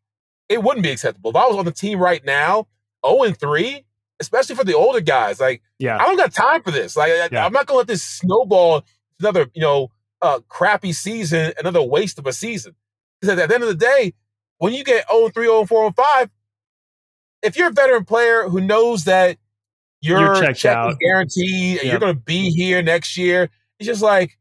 it 0.50 0.64
wouldn't 0.64 0.84
be 0.84 0.92
acceptable. 0.92 1.32
If 1.32 1.36
I 1.36 1.48
was 1.48 1.58
on 1.58 1.66
the 1.66 1.72
team 1.72 2.00
right 2.00 2.24
now, 2.24 2.68
0 3.06 3.24
and 3.24 3.38
3, 3.38 3.84
especially 4.20 4.56
for 4.56 4.64
the 4.64 4.76
older 4.76 5.02
guys, 5.02 5.40
like 5.40 5.62
yeah. 5.80 5.98
I 5.98 6.06
don't 6.06 6.18
got 6.18 6.34
time 6.34 6.62
for 6.62 6.72
this. 6.72 6.96
Like 6.96 7.12
yeah. 7.32 7.44
I, 7.44 7.46
am 7.46 7.54
not 7.54 7.66
gonna 7.66 7.80
let 7.80 7.88
this 7.88 8.04
snowball 8.04 8.84
another, 9.20 9.48
you 9.54 9.62
know, 9.62 9.92
uh, 10.22 10.40
crappy 10.48 10.94
season, 10.94 11.54
another 11.60 11.82
waste 11.82 12.18
of 12.20 12.28
a 12.28 12.34
season. 12.34 12.76
Because 13.20 13.38
at 13.38 13.50
the 13.50 13.56
end 13.56 13.64
of 13.64 13.70
the 13.70 13.76
day, 13.76 14.14
when 14.58 14.74
you 14.74 14.84
get 14.84 15.06
0 15.12 15.30
3, 15.30 15.46
0 15.46 15.66
4, 15.66 15.92
5, 15.92 16.30
if 17.42 17.58
you're 17.58 17.70
a 17.70 17.74
veteran 17.74 18.06
player 18.06 18.48
who 18.48 18.62
knows 18.62 19.04
that 19.04 19.38
your 20.02 20.42
check 20.42 20.66
out. 20.66 20.92
is 20.92 20.98
guaranteed 21.00 21.80
and 21.80 21.90
you're 21.90 22.00
gonna 22.00 22.14
be 22.14 22.50
here 22.52 22.82
next 22.82 23.18
year, 23.18 23.50
it's 23.80 23.88
just 23.88 24.02
like 24.02 24.38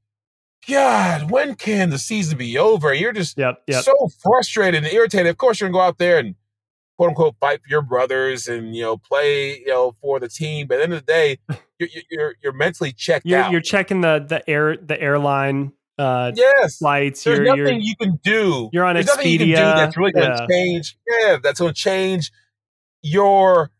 God, 0.69 1.31
when 1.31 1.57
can 1.57 1.91
the 1.91 1.99
season 1.99 2.39
be 2.39 2.57
over? 2.57 2.95
You're 2.95 3.13
just 3.13 3.37
yep, 3.37 3.63
yep. 3.67 3.83
so 3.83 3.93
frustrated 4.23 4.85
and 4.85 4.93
irritated. 4.93 5.27
Of 5.27 5.37
course, 5.37 5.61
you're 5.61 5.69
gonna 5.69 5.79
go 5.79 5.87
out 5.87 5.99
there 5.99 6.19
and 6.19 6.35
quote 7.03 7.11
unquote 7.11 7.37
fight 7.41 7.61
for 7.63 7.69
your 7.69 7.83
brothers 7.83 8.49
and 8.49 8.77
you 8.77 8.83
know 8.83 8.97
play 8.97 9.59
you 9.59 9.69
know 9.69 9.95
for 10.01 10.21
the 10.21 10.29
team. 10.29 10.67
But 10.67 10.75
at 10.75 10.79
the 10.79 10.85
end 10.85 10.93
of 10.95 11.07
the 11.07 11.13
day, 11.13 11.39
you're 11.79 11.89
you're, 12.11 12.35
you're 12.43 12.53
mentally 12.53 12.93
checked 12.93 13.27
you're, 13.27 13.41
out. 13.41 13.53
You're 13.53 13.61
checking 13.61 14.01
the 14.01 14.25
the 14.27 14.49
air 14.49 14.77
the 14.77 15.01
airline 15.01 15.73
uh 15.99 16.33
yes 16.35 16.79
flights. 16.79 17.25
There's 17.25 17.39
you're, 17.39 17.57
nothing 17.57 17.81
you 17.81 17.97
can 17.97 18.19
do. 18.23 18.71
You're 18.73 18.85
on 18.85 18.95
There's 18.95 19.07
Expedia. 19.07 19.17
nothing 19.17 19.49
you 19.49 19.55
can 19.57 19.65
do 19.65 19.81
that's 19.81 19.97
really 19.97 20.13
going 20.13 20.31
to 20.31 20.39
yeah. 20.39 20.47
change. 20.49 20.99
Yeah, 21.09 21.37
that's 21.43 21.61
going 21.61 21.75
to 21.75 21.81
change 21.81 22.31
your 23.03 23.71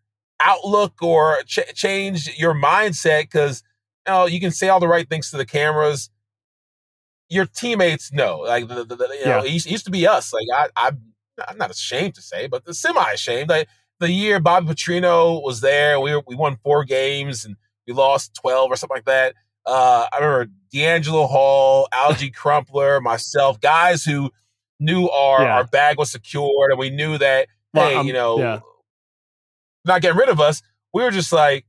outlook 0.41 1.01
or 1.03 1.39
ch- 1.47 1.75
change 1.75 2.37
your 2.37 2.55
mindset 2.55 3.23
because 3.23 3.63
you 4.07 4.13
know 4.13 4.27
you 4.27 4.41
can 4.41 4.51
say 4.51 4.69
all 4.69 4.81
the 4.81 4.89
right 4.89 5.09
things 5.09 5.31
to 5.31 5.37
the 5.37 5.47
cameras 5.47 6.11
your 7.29 7.47
teammates 7.47 8.13
know. 8.13 8.41
Like 8.41 8.69
the, 8.69 8.85
the, 8.85 8.95
the 8.95 9.09
you 9.19 9.25
know, 9.25 9.43
it 9.43 9.65
used 9.65 9.87
to 9.87 9.91
be 9.91 10.07
us. 10.07 10.35
Like 10.35 10.47
I, 10.55 10.69
I, 10.77 10.93
I'm 11.49 11.59
not 11.59 11.71
ashamed 11.71 12.15
to 12.15 12.23
say, 12.23 12.47
but 12.47 12.65
the 12.65 12.75
semi 12.75 13.11
ashamed. 13.13 13.49
Like 13.49 13.69
the 14.01 14.11
year 14.11 14.41
Bobby 14.41 14.69
Petrino 14.69 15.43
was 15.43 15.61
there, 15.61 16.01
we 16.01 16.15
were, 16.15 16.23
we 16.27 16.37
won 16.37 16.57
four 16.63 16.85
games 16.85 17.45
and 17.45 17.57
we 17.87 17.95
lost 17.95 18.35
twelve 18.35 18.71
or 18.71 18.77
something 18.77 18.97
like 18.97 19.07
that. 19.07 19.35
Uh, 19.65 20.07
I 20.13 20.19
remember 20.19 20.53
DeAngelo 20.75 21.29
Hall, 21.29 21.89
Alge 21.95 22.35
Crumpler, 22.35 23.01
myself, 23.01 23.61
guys 23.61 24.05
who 24.05 24.31
knew 24.81 25.09
our 25.09 25.43
yeah. 25.43 25.57
our 25.57 25.65
bag 25.65 25.99
was 25.99 26.11
secured 26.11 26.71
and 26.71 26.79
we 26.79 26.91
knew 26.91 27.17
that 27.19 27.49
well, 27.73 27.89
hey, 27.89 27.97
um, 27.97 28.07
you 28.07 28.13
know, 28.13 28.39
yeah. 28.39 28.61
not 29.85 30.03
getting 30.03 30.19
rid 30.19 30.29
of 30.29 30.41
us. 30.41 30.63
We 30.93 31.03
were 31.03 31.11
just 31.11 31.33
like, 31.33 31.65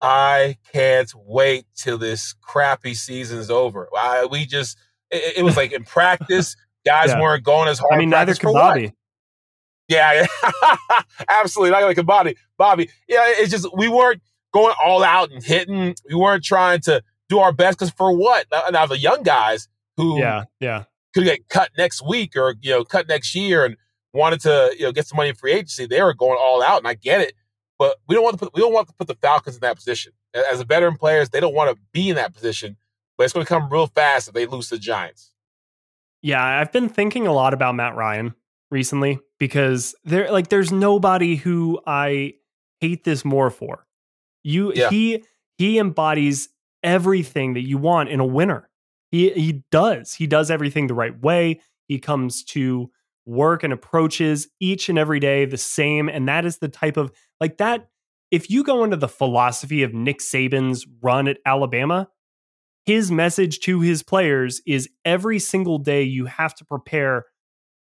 I 0.00 0.56
can't 0.72 1.10
wait 1.14 1.66
till 1.74 1.98
this 1.98 2.34
crappy 2.40 2.94
season's 2.94 3.50
over. 3.50 3.88
I, 3.96 4.26
we 4.30 4.46
just 4.46 4.78
it, 5.10 5.38
it 5.38 5.42
was 5.42 5.56
like 5.56 5.72
in 5.72 5.84
practice, 5.84 6.56
guys 6.84 7.08
yeah. 7.08 7.20
weren't 7.20 7.44
going 7.44 7.68
as 7.68 7.78
hard. 7.78 7.94
I 7.94 7.98
mean, 7.98 8.10
neither 8.10 8.34
could 8.34 8.52
Bobby. 8.52 8.92
Yeah, 9.88 10.26
absolutely. 11.28 11.72
Not 11.72 11.82
like 11.82 11.98
a 11.98 12.02
Bobby. 12.02 12.36
Bobby. 12.56 12.88
Yeah, 13.08 13.24
it's 13.26 13.50
just 13.50 13.66
we 13.76 13.88
weren't 13.88 14.22
going 14.52 14.74
all 14.82 15.04
out 15.04 15.30
and 15.30 15.42
hitting. 15.42 15.94
We 16.08 16.14
weren't 16.14 16.44
trying 16.44 16.80
to 16.82 17.02
do 17.28 17.38
our 17.38 17.52
best 17.52 17.78
because 17.78 17.90
for 17.90 18.16
what? 18.16 18.46
Now, 18.50 18.64
now, 18.70 18.86
the 18.86 18.98
young 18.98 19.22
guys 19.22 19.68
who 19.96 20.18
yeah 20.18 20.44
yeah 20.60 20.84
could 21.12 21.24
get 21.24 21.48
cut 21.48 21.70
next 21.76 22.06
week 22.06 22.36
or 22.36 22.54
you 22.62 22.70
know 22.70 22.84
cut 22.84 23.08
next 23.08 23.34
year 23.34 23.64
and 23.64 23.76
wanted 24.12 24.40
to 24.42 24.74
you 24.78 24.84
know 24.84 24.92
get 24.92 25.06
some 25.06 25.16
money 25.16 25.30
in 25.30 25.34
free 25.34 25.52
agency, 25.52 25.86
they 25.86 26.02
were 26.02 26.14
going 26.14 26.38
all 26.40 26.62
out, 26.62 26.78
and 26.78 26.88
I 26.88 26.94
get 26.94 27.20
it. 27.20 27.34
But 27.78 27.96
we 28.08 28.14
don't 28.14 28.24
want 28.24 28.38
to 28.38 28.44
put 28.44 28.54
we 28.54 28.62
don't 28.62 28.72
want 28.72 28.88
to 28.88 28.94
put 28.94 29.08
the 29.08 29.16
Falcons 29.16 29.56
in 29.56 29.60
that 29.60 29.76
position. 29.76 30.12
As 30.50 30.60
a 30.60 30.64
veteran 30.64 30.96
players, 30.96 31.30
they 31.30 31.40
don't 31.40 31.54
want 31.54 31.76
to 31.76 31.80
be 31.92 32.08
in 32.08 32.16
that 32.16 32.34
position 32.34 32.76
but 33.16 33.24
it's 33.24 33.32
going 33.32 33.44
to 33.44 33.48
come 33.48 33.68
real 33.70 33.86
fast 33.86 34.28
if 34.28 34.34
they 34.34 34.46
lose 34.46 34.68
to 34.68 34.76
the 34.76 34.80
Giants. 34.80 35.30
Yeah, 36.24 36.42
I've 36.42 36.72
been 36.72 36.88
thinking 36.88 37.26
a 37.26 37.34
lot 37.34 37.52
about 37.52 37.74
Matt 37.74 37.96
Ryan 37.96 38.34
recently 38.70 39.18
because 39.38 39.94
there 40.04 40.32
like 40.32 40.48
there's 40.48 40.72
nobody 40.72 41.36
who 41.36 41.78
I 41.86 42.32
hate 42.80 43.04
this 43.04 43.26
more 43.26 43.50
for. 43.50 43.86
You 44.42 44.72
yeah. 44.74 44.88
he 44.88 45.22
he 45.58 45.78
embodies 45.78 46.48
everything 46.82 47.52
that 47.54 47.66
you 47.66 47.76
want 47.76 48.08
in 48.08 48.20
a 48.20 48.24
winner. 48.24 48.70
He 49.10 49.32
he 49.32 49.64
does. 49.70 50.14
He 50.14 50.26
does 50.26 50.50
everything 50.50 50.86
the 50.86 50.94
right 50.94 51.22
way. 51.22 51.60
He 51.88 51.98
comes 51.98 52.42
to 52.44 52.90
work 53.26 53.62
and 53.62 53.74
approaches 53.74 54.48
each 54.60 54.88
and 54.88 54.98
every 54.98 55.20
day 55.20 55.44
the 55.44 55.58
same 55.58 56.08
and 56.08 56.26
that 56.28 56.46
is 56.46 56.58
the 56.58 56.68
type 56.68 56.96
of 56.96 57.12
like 57.38 57.58
that 57.58 57.88
if 58.30 58.50
you 58.50 58.64
go 58.64 58.82
into 58.82 58.96
the 58.96 59.08
philosophy 59.08 59.82
of 59.82 59.92
Nick 59.92 60.20
Saban's 60.20 60.86
run 61.02 61.28
at 61.28 61.38
Alabama, 61.46 62.08
his 62.86 63.10
message 63.10 63.60
to 63.60 63.80
his 63.80 64.02
players 64.02 64.60
is 64.66 64.88
every 65.04 65.38
single 65.38 65.78
day 65.78 66.02
you 66.02 66.26
have 66.26 66.54
to 66.56 66.64
prepare 66.64 67.26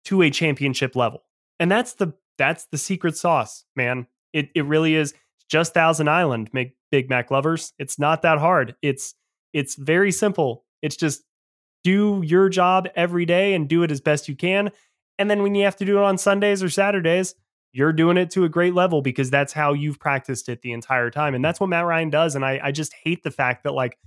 to 0.05 0.23
a 0.23 0.31
championship 0.31 0.95
level. 0.95 1.25
And 1.59 1.71
that's 1.71 1.95
the 1.95 2.15
that's 2.39 2.67
the 2.67 2.79
secret 2.79 3.17
sauce, 3.17 3.65
man. 3.77 4.07
It 4.33 4.51
it 4.55 4.65
really 4.65 4.95
is 4.95 5.15
just 5.49 5.75
Thousand 5.75 6.09
Island, 6.09 6.51
make 6.53 6.77
Big 6.91 7.09
Mac 7.11 7.31
lovers. 7.31 7.73
It's 7.79 7.99
not 7.99 8.23
that 8.23 8.39
hard. 8.39 8.77
It's 8.83 9.15
it's 9.53 9.75
very 9.77 10.13
simple. 10.13 10.65
It's 10.83 10.97
just 10.97 11.23
do 11.83 12.23
your 12.25 12.49
job 12.49 12.89
every 12.97 13.27
day 13.27 13.55
and 13.55 13.69
do 13.69 13.83
it 13.83 13.91
as 13.91 14.01
best 14.01 14.29
you 14.29 14.35
can. 14.35 14.71
And 15.19 15.31
then 15.31 15.43
when 15.43 15.55
you 15.55 15.65
have 15.65 15.77
to 15.77 15.85
do 15.85 15.99
it 15.99 16.03
on 16.03 16.19
Sundays 16.19 16.63
or 16.63 16.69
Saturdays, 16.69 17.35
you're 17.73 17.93
doing 17.93 18.17
it 18.17 18.31
to 18.31 18.45
a 18.45 18.49
great 18.49 18.75
level 18.75 19.03
because 19.03 19.31
that's 19.31 19.53
how 19.53 19.73
you've 19.73 19.99
practiced 19.99 20.49
it 20.49 20.63
the 20.63 20.73
entire 20.73 21.11
time. 21.11 21.35
And 21.35 21.45
that's 21.45 21.61
what 21.61 21.69
Matt 21.69 21.85
Ryan 21.85 22.11
does. 22.11 22.35
And 22.35 22.45
I, 22.45 22.61
I 22.63 22.73
just 22.73 22.95
hate 22.95 23.23
the 23.23 23.31
fact 23.31 23.65
that 23.65 23.75
like 23.75 23.99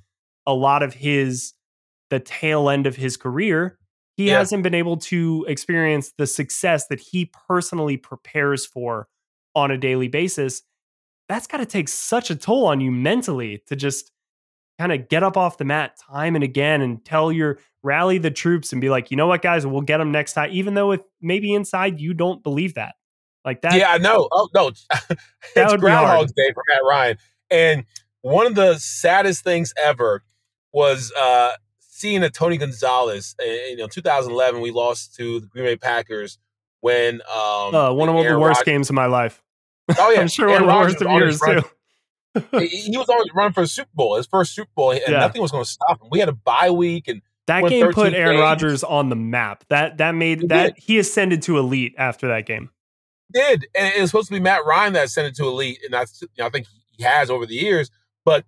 a 0.47 0.53
lot 0.53 0.81
of 0.81 0.95
his 0.95 1.53
the 2.09 2.19
tail 2.19 2.69
end 2.69 2.87
of 2.87 2.95
his 2.95 3.17
career, 3.17 3.77
he 4.15 4.27
yeah. 4.27 4.39
hasn't 4.39 4.63
been 4.63 4.73
able 4.73 4.97
to 4.97 5.45
experience 5.47 6.13
the 6.17 6.25
success 6.25 6.87
that 6.87 6.99
he 6.99 7.31
personally 7.47 7.97
prepares 7.97 8.65
for 8.65 9.07
on 9.53 9.69
a 9.69 9.77
daily 9.77 10.07
basis. 10.07 10.63
That's 11.29 11.45
got 11.45 11.57
to 11.57 11.65
take 11.65 11.89
such 11.89 12.31
a 12.31 12.35
toll 12.35 12.65
on 12.65 12.79
you 12.79 12.91
mentally 12.91 13.61
to 13.67 13.75
just 13.75 14.11
kind 14.79 14.91
of 14.91 15.09
get 15.09 15.21
up 15.21 15.35
off 15.35 15.57
the 15.57 15.65
mat 15.65 15.97
time 16.09 16.35
and 16.35 16.43
again 16.43 16.81
and 16.81 17.03
tell 17.03 17.31
your 17.31 17.59
rally 17.83 18.17
the 18.17 18.31
troops 18.31 18.71
and 18.71 18.79
be 18.79 18.89
like, 18.89 19.11
you 19.11 19.17
know 19.17 19.27
what, 19.27 19.41
guys, 19.41 19.65
we'll 19.65 19.81
get 19.81 19.97
them 19.97 20.11
next 20.11 20.33
time, 20.33 20.49
even 20.51 20.73
though 20.73 20.91
if 20.91 21.01
maybe 21.21 21.53
inside 21.53 21.99
you 21.99 22.13
don't 22.13 22.41
believe 22.43 22.75
that. 22.75 22.95
Like 23.43 23.61
that. 23.61 23.75
Yeah, 23.75 23.91
I 23.91 23.97
know. 23.97 24.27
Oh 24.31 24.49
no, 24.53 24.67
it's 25.55 25.75
Groundhog's 25.75 26.33
Day 26.33 26.51
for 26.53 26.63
Matt 26.67 26.81
Ryan. 26.83 27.17
And 27.49 27.85
one 28.21 28.45
of 28.45 28.55
the 28.55 28.77
saddest 28.77 29.43
things 29.43 29.73
ever 29.81 30.23
was 30.77 31.11
uh, 31.19 31.53
seeing 31.79 32.21
a 32.21 32.29
Tony 32.29 32.57
Gonzalez. 32.57 33.35
In, 33.43 33.71
you 33.71 33.77
know, 33.77 33.87
2011, 33.87 34.61
we 34.61 34.69
lost 34.69 35.15
to 35.15 35.39
the 35.39 35.47
Green 35.47 35.65
Bay 35.65 35.75
Packers 35.75 36.37
when 36.81 37.15
um, 37.35 37.73
uh, 37.73 37.91
one 37.91 38.09
of 38.09 38.15
Aaron 38.15 38.33
the 38.33 38.39
worst 38.39 38.63
games 38.63 38.87
of 38.89 38.95
my 38.95 39.07
life. 39.07 39.41
Oh 39.97 40.11
yeah, 40.11 40.21
I'm 40.21 40.27
sure 40.27 40.49
Aaron 40.49 40.67
one 40.67 40.85
of 40.85 40.99
the 40.99 41.07
worst 41.07 41.39
of 41.41 41.49
yours 41.49 41.63
too. 42.51 42.59
he 42.59 42.95
was 42.95 43.09
always 43.09 43.27
running 43.33 43.53
for 43.53 43.63
a 43.63 43.67
Super 43.67 43.89
Bowl, 43.95 44.17
his 44.17 44.27
first 44.27 44.53
Super 44.53 44.69
Bowl, 44.75 44.91
and 44.91 45.01
yeah. 45.07 45.19
nothing 45.19 45.41
was 45.41 45.51
going 45.51 45.63
to 45.63 45.69
stop 45.69 45.99
him. 45.99 46.09
We 46.11 46.19
had 46.19 46.29
a 46.29 46.33
bye 46.33 46.69
week, 46.69 47.07
and 47.07 47.23
that 47.47 47.67
game 47.67 47.91
put 47.91 48.13
Aaron 48.13 48.39
Rodgers 48.39 48.83
on 48.83 49.09
the 49.09 49.15
map. 49.15 49.63
That 49.69 49.97
that 49.97 50.11
made 50.11 50.43
it 50.43 50.49
that 50.49 50.75
did. 50.75 50.83
he 50.83 50.99
ascended 50.99 51.41
to 51.43 51.57
elite 51.57 51.95
after 51.97 52.27
that 52.27 52.45
game. 52.45 52.69
did, 53.33 53.65
and 53.73 53.95
it 53.95 54.01
was 54.01 54.11
supposed 54.11 54.27
to 54.27 54.35
be 54.35 54.39
Matt 54.39 54.63
Ryan 54.63 54.93
that 54.93 55.05
ascended 55.05 55.33
to 55.37 55.47
elite, 55.47 55.79
and 55.83 55.91
that's 55.91 56.21
you 56.21 56.27
know, 56.37 56.45
I 56.45 56.49
think 56.49 56.67
he 56.95 57.03
has 57.03 57.31
over 57.31 57.47
the 57.47 57.55
years. 57.55 57.89
But 58.23 58.45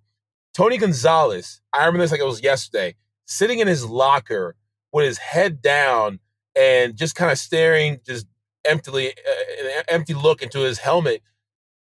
Tony 0.60 0.76
Gonzalez, 0.76 1.62
I 1.72 1.86
remember 1.86 2.00
this 2.00 2.10
like 2.10 2.20
it 2.20 2.26
was 2.26 2.42
yesterday, 2.42 2.94
sitting 3.24 3.60
in 3.60 3.66
his 3.66 3.86
locker 3.86 4.56
with 4.92 5.06
his 5.06 5.16
head 5.16 5.62
down 5.62 6.20
and 6.54 6.98
just 6.98 7.14
kind 7.14 7.32
of 7.32 7.38
staring, 7.38 7.98
just 8.04 8.26
emptily, 8.66 9.08
uh, 9.08 9.64
an 9.78 9.84
empty 9.88 10.12
look 10.12 10.42
into 10.42 10.58
his 10.58 10.76
helmet. 10.76 11.22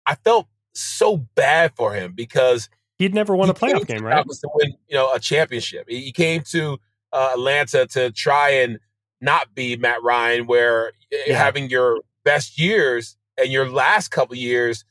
I 0.07 0.15
felt 0.15 0.47
so 0.73 1.15
bad 1.35 1.73
for 1.75 1.93
him 1.93 2.13
because 2.13 2.67
he'd 2.97 3.13
never 3.13 3.35
won 3.35 3.49
he 3.49 3.51
a 3.51 3.53
playoff 3.53 3.85
game, 3.85 4.03
right? 4.03 4.25
To 4.25 4.49
win, 4.55 4.73
you 4.87 4.95
know, 4.95 5.13
a 5.13 5.19
championship. 5.19 5.85
He 5.87 6.11
came 6.11 6.41
to 6.49 6.79
uh, 7.13 7.33
Atlanta 7.33 7.85
to 7.85 8.09
try 8.09 8.49
and 8.49 8.79
not 9.21 9.53
be 9.53 9.77
Matt 9.77 10.01
Ryan, 10.01 10.47
where 10.47 10.93
yeah. 11.27 11.37
having 11.37 11.69
your 11.69 11.99
best 12.23 12.57
years 12.57 13.15
and 13.37 13.51
your 13.51 13.69
last 13.69 14.09
couple 14.09 14.35
years 14.35 14.85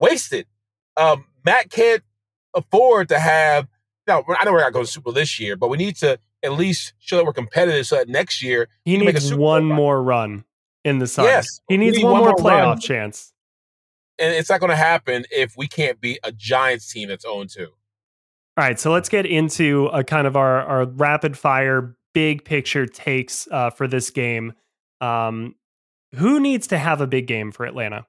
wasted. 0.00 0.46
Um, 0.96 1.26
Matt 1.44 1.70
can't 1.70 2.02
afford 2.54 3.08
to 3.10 3.18
have. 3.18 3.68
Now, 4.06 4.24
I 4.28 4.44
know 4.44 4.52
we're 4.52 4.60
not 4.60 4.72
going 4.72 4.84
to 4.84 4.90
Super 4.90 5.04
Bowl 5.04 5.12
this 5.14 5.40
year, 5.40 5.56
but 5.56 5.68
we 5.68 5.78
need 5.78 5.96
to 5.96 6.18
at 6.42 6.52
least 6.52 6.92
show 6.98 7.16
that 7.16 7.24
we're 7.24 7.32
competitive 7.32 7.86
so 7.86 7.96
that 7.96 8.08
next 8.08 8.42
year 8.42 8.68
he 8.84 8.98
needs 8.98 9.34
one 9.34 9.64
more 9.64 10.02
run 10.02 10.44
in 10.84 10.98
the 10.98 11.06
sun. 11.06 11.24
Yes, 11.24 11.60
he 11.68 11.76
needs 11.78 11.96
need 11.96 12.04
one, 12.04 12.12
one, 12.12 12.22
more 12.22 12.34
playoff 12.34 12.66
run. 12.66 12.80
chance 12.80 13.34
and 14.18 14.34
it's 14.34 14.50
not 14.50 14.60
going 14.60 14.70
to 14.70 14.76
happen 14.76 15.24
if 15.30 15.56
we 15.56 15.66
can't 15.66 16.00
beat 16.00 16.20
a 16.22 16.32
Giants 16.32 16.92
team 16.92 17.08
that's 17.08 17.24
owned 17.24 17.50
2. 17.50 17.64
All 17.66 17.70
right, 18.56 18.78
so 18.78 18.92
let's 18.92 19.08
get 19.08 19.26
into 19.26 19.86
a 19.86 20.04
kind 20.04 20.26
of 20.26 20.36
our, 20.36 20.62
our 20.62 20.84
rapid 20.84 21.36
fire 21.36 21.96
big 22.12 22.44
picture 22.44 22.86
takes 22.86 23.48
uh, 23.50 23.70
for 23.70 23.88
this 23.88 24.10
game. 24.10 24.52
Um, 25.00 25.56
who 26.14 26.38
needs 26.38 26.68
to 26.68 26.78
have 26.78 27.00
a 27.00 27.06
big 27.06 27.26
game 27.26 27.50
for 27.50 27.66
Atlanta? 27.66 28.06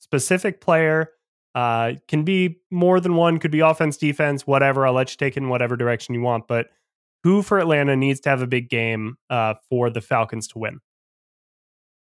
Specific 0.00 0.60
player 0.60 1.10
uh, 1.54 1.92
can 2.08 2.24
be 2.24 2.58
more 2.70 3.00
than 3.00 3.14
one, 3.14 3.38
could 3.38 3.50
be 3.50 3.60
offense, 3.60 3.96
defense, 3.96 4.46
whatever. 4.46 4.86
I'll 4.86 4.92
let 4.92 5.10
you 5.10 5.16
take 5.16 5.36
it 5.36 5.40
in 5.40 5.48
whatever 5.48 5.76
direction 5.76 6.14
you 6.14 6.20
want. 6.20 6.48
But 6.48 6.68
who 7.22 7.42
for 7.42 7.58
Atlanta 7.58 7.96
needs 7.96 8.20
to 8.20 8.28
have 8.28 8.42
a 8.42 8.46
big 8.46 8.68
game 8.68 9.16
uh, 9.30 9.54
for 9.68 9.88
the 9.90 10.00
Falcons 10.00 10.48
to 10.48 10.58
win? 10.58 10.80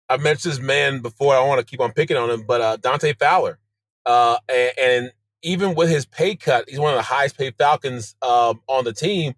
I've 0.09 0.21
mentioned 0.21 0.53
this 0.53 0.61
man 0.61 1.01
before. 1.01 1.33
I 1.33 1.37
don't 1.37 1.47
want 1.47 1.59
to 1.59 1.65
keep 1.65 1.79
on 1.79 1.93
picking 1.93 2.17
on 2.17 2.29
him, 2.29 2.43
but 2.45 2.61
uh, 2.61 2.77
Dante 2.77 3.13
Fowler. 3.13 3.59
Uh, 4.05 4.37
and, 4.49 4.71
and, 4.79 5.11
even 5.43 5.73
with 5.73 5.89
his 5.89 6.05
pay 6.05 6.35
cut, 6.35 6.69
he's 6.69 6.77
one 6.77 6.93
of 6.93 6.97
the 6.97 7.01
highest 7.01 7.35
paid 7.35 7.55
Falcons 7.57 8.15
um, 8.21 8.61
on 8.67 8.83
the 8.83 8.93
team. 8.93 9.33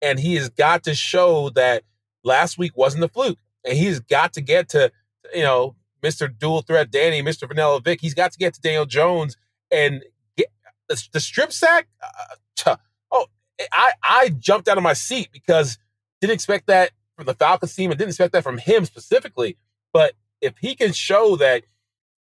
And 0.00 0.20
he 0.20 0.36
has 0.36 0.48
got 0.48 0.84
to 0.84 0.94
show 0.94 1.50
that 1.50 1.82
last 2.22 2.58
week 2.58 2.76
wasn't 2.76 3.02
a 3.02 3.08
fluke. 3.08 3.40
And 3.64 3.76
he's 3.76 3.98
got 3.98 4.32
to 4.34 4.40
get 4.40 4.68
to, 4.68 4.92
you 5.34 5.42
know, 5.42 5.74
Mr. 6.00 6.32
Dual 6.32 6.62
Threat 6.62 6.92
Danny, 6.92 7.24
Mr. 7.24 7.48
Vanilla 7.48 7.80
Vic. 7.80 8.00
He's 8.00 8.14
got 8.14 8.30
to 8.30 8.38
get 8.38 8.54
to 8.54 8.60
Daniel 8.60 8.86
Jones 8.86 9.36
and 9.70 10.02
get 10.36 10.48
the, 10.88 11.02
the 11.12 11.20
strip 11.20 11.52
sack. 11.52 11.88
Uh, 12.02 12.76
oh, 13.12 13.26
I, 13.72 13.92
I 14.02 14.28
jumped 14.30 14.68
out 14.68 14.76
of 14.76 14.82
my 14.82 14.92
seat 14.92 15.28
because 15.32 15.78
didn't 16.20 16.34
expect 16.34 16.66
that 16.66 16.90
from 17.16 17.26
the 17.26 17.34
Falcons 17.34 17.74
team 17.74 17.90
and 17.90 17.98
didn't 17.98 18.10
expect 18.10 18.32
that 18.32 18.42
from 18.42 18.58
him 18.58 18.84
specifically. 18.84 19.56
But 19.92 20.14
if 20.40 20.54
he 20.58 20.74
can 20.74 20.92
show 20.92 21.36
that 21.36 21.64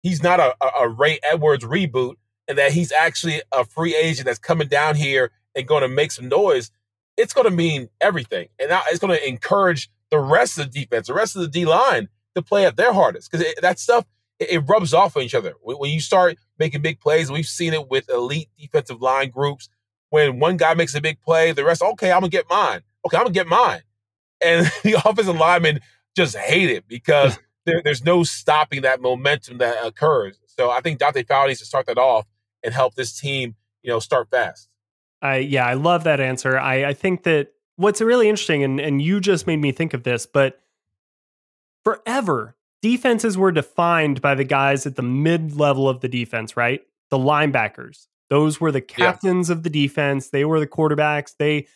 he's 0.03 0.23
not 0.23 0.41
a, 0.41 0.55
a, 0.81 0.89
Ray 0.89 1.19
Edwards 1.31 1.65
reboot 1.65 2.15
and 2.47 2.59
that 2.59 2.73
he's 2.73 2.93
actually 2.93 3.43
a 3.53 3.65
free 3.65 3.97
agent 3.97 4.27
that's 4.27 4.39
coming 4.39 4.69
down 4.69 4.97
here 4.97 5.33
and 5.55 5.67
going 5.67 5.83
to 5.83 5.89
make 5.89 6.13
some 6.13 6.29
noise, 6.29 6.71
it's 7.17 7.33
going 7.33 7.47
to 7.47 7.51
mean 7.51 7.89
everything. 8.01 8.49
And 8.61 8.71
it's 8.89 8.99
going 8.99 9.17
to 9.17 9.29
encourage 9.29 9.91
the 10.11 10.19
rest 10.19 10.59
of 10.59 10.71
the 10.71 10.81
defense, 10.81 11.09
the 11.09 11.15
rest 11.15 11.37
of 11.37 11.43
the 11.43 11.49
D 11.49 11.65
line 11.65 12.09
to 12.35 12.43
play 12.43 12.67
at 12.67 12.77
their 12.77 12.93
hardest 12.93 13.31
because 13.31 13.47
that 13.61 13.79
stuff, 13.79 14.05
it, 14.39 14.51
it, 14.51 14.59
rubs 14.69 14.93
off 14.93 15.17
on 15.17 15.23
each 15.23 15.35
other. 15.35 15.55
When, 15.63 15.77
when 15.77 15.91
you 15.91 16.01
start 16.01 16.39
making 16.59 16.83
big 16.83 17.01
plays, 17.01 17.31
we've 17.31 17.47
seen 17.47 17.73
it 17.73 17.89
with 17.89 18.09
elite 18.09 18.49
defensive 18.59 19.01
line 19.01 19.31
groups. 19.31 19.69
When 20.11 20.39
one 20.39 20.57
guy 20.57 20.75
makes 20.75 20.95
a 20.95 21.01
big 21.01 21.21
play, 21.21 21.53
the 21.53 21.65
rest, 21.65 21.83
okay, 21.83 22.13
I'm 22.13 22.21
going 22.21 22.31
to 22.31 22.37
get 22.37 22.47
mine. 22.49 22.83
Okay, 23.05 23.17
I'm 23.17 23.25
going 23.25 23.35
to 23.35 23.39
get 23.39 23.47
mine. 23.49 23.83
And 24.45 24.67
the 24.83 24.95
offensive 25.05 25.37
linemen 25.37 25.81
just 26.17 26.37
hate 26.37 26.71
it 26.71 26.87
because 26.87 27.39
there, 27.67 27.83
there's 27.83 28.05
no 28.05 28.23
stopping 28.23 28.83
that 28.83 29.01
momentum 29.01 29.59
that 29.59 29.85
occurs. 29.85 30.39
So 30.47 30.71
I 30.71 30.81
think 30.81 30.99
Dante 30.99 31.25
Fowler 31.25 31.49
needs 31.49 31.61
to 31.61 31.67
start 31.67 31.87
that 31.87 31.99
off 31.99 32.27
and 32.63 32.73
help 32.73 32.95
this 32.95 33.19
team, 33.19 33.57
you 33.83 33.91
know, 33.91 33.99
start 33.99 34.31
fast. 34.31 34.69
I 35.21 35.39
yeah, 35.39 35.67
I 35.67 35.75
love 35.75 36.05
that 36.05 36.21
answer. 36.21 36.59
I, 36.59 36.85
I 36.85 36.93
think 36.93 37.25
that 37.25 37.53
what's 37.77 38.01
really 38.01 38.29
interesting, 38.29 38.63
and, 38.63 38.79
and 38.79 39.01
you 39.01 39.21
just 39.21 39.47
made 39.47 39.61
me 39.61 39.73
think 39.73 39.95
of 39.95 40.03
this, 40.03 40.27
but 40.27 40.61
forever 41.83 42.54
defenses 42.85 43.39
were 43.39 43.51
defined 43.51 44.21
by 44.21 44.35
the 44.35 44.45
guys 44.45 44.85
at 44.85 44.95
the 44.95 45.01
mid 45.01 45.57
level 45.57 45.89
of 45.89 46.03
the 46.03 46.09
defense, 46.09 46.55
right? 46.55 46.83
The 47.09 47.17
linebackers. 47.17 48.09
Those 48.29 48.61
were 48.61 48.71
the 48.71 48.83
captains 48.83 49.49
yeah. 49.49 49.55
of 49.55 49.63
the 49.63 49.71
defense. 49.71 50.29
They 50.29 50.45
were 50.45 50.61
the 50.61 50.67
quarterbacks. 50.67 51.33
They 51.39 51.67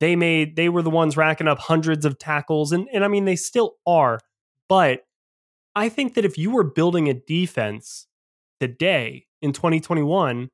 they 0.00 0.16
made 0.16 0.56
they 0.56 0.68
were 0.68 0.82
the 0.82 0.90
ones 0.90 1.16
racking 1.16 1.46
up 1.46 1.60
hundreds 1.60 2.04
of 2.04 2.18
tackles. 2.18 2.72
And 2.72 2.88
and 2.92 3.04
I 3.04 3.08
mean 3.08 3.26
they 3.26 3.36
still 3.36 3.76
are, 3.86 4.18
but 4.68 5.06
I 5.76 5.88
think 5.88 6.14
that 6.14 6.24
if 6.24 6.36
you 6.36 6.50
were 6.50 6.64
building 6.64 7.08
a 7.08 7.14
defense 7.14 8.08
today 8.58 9.26
in 9.40 9.52
2021, 9.52 10.50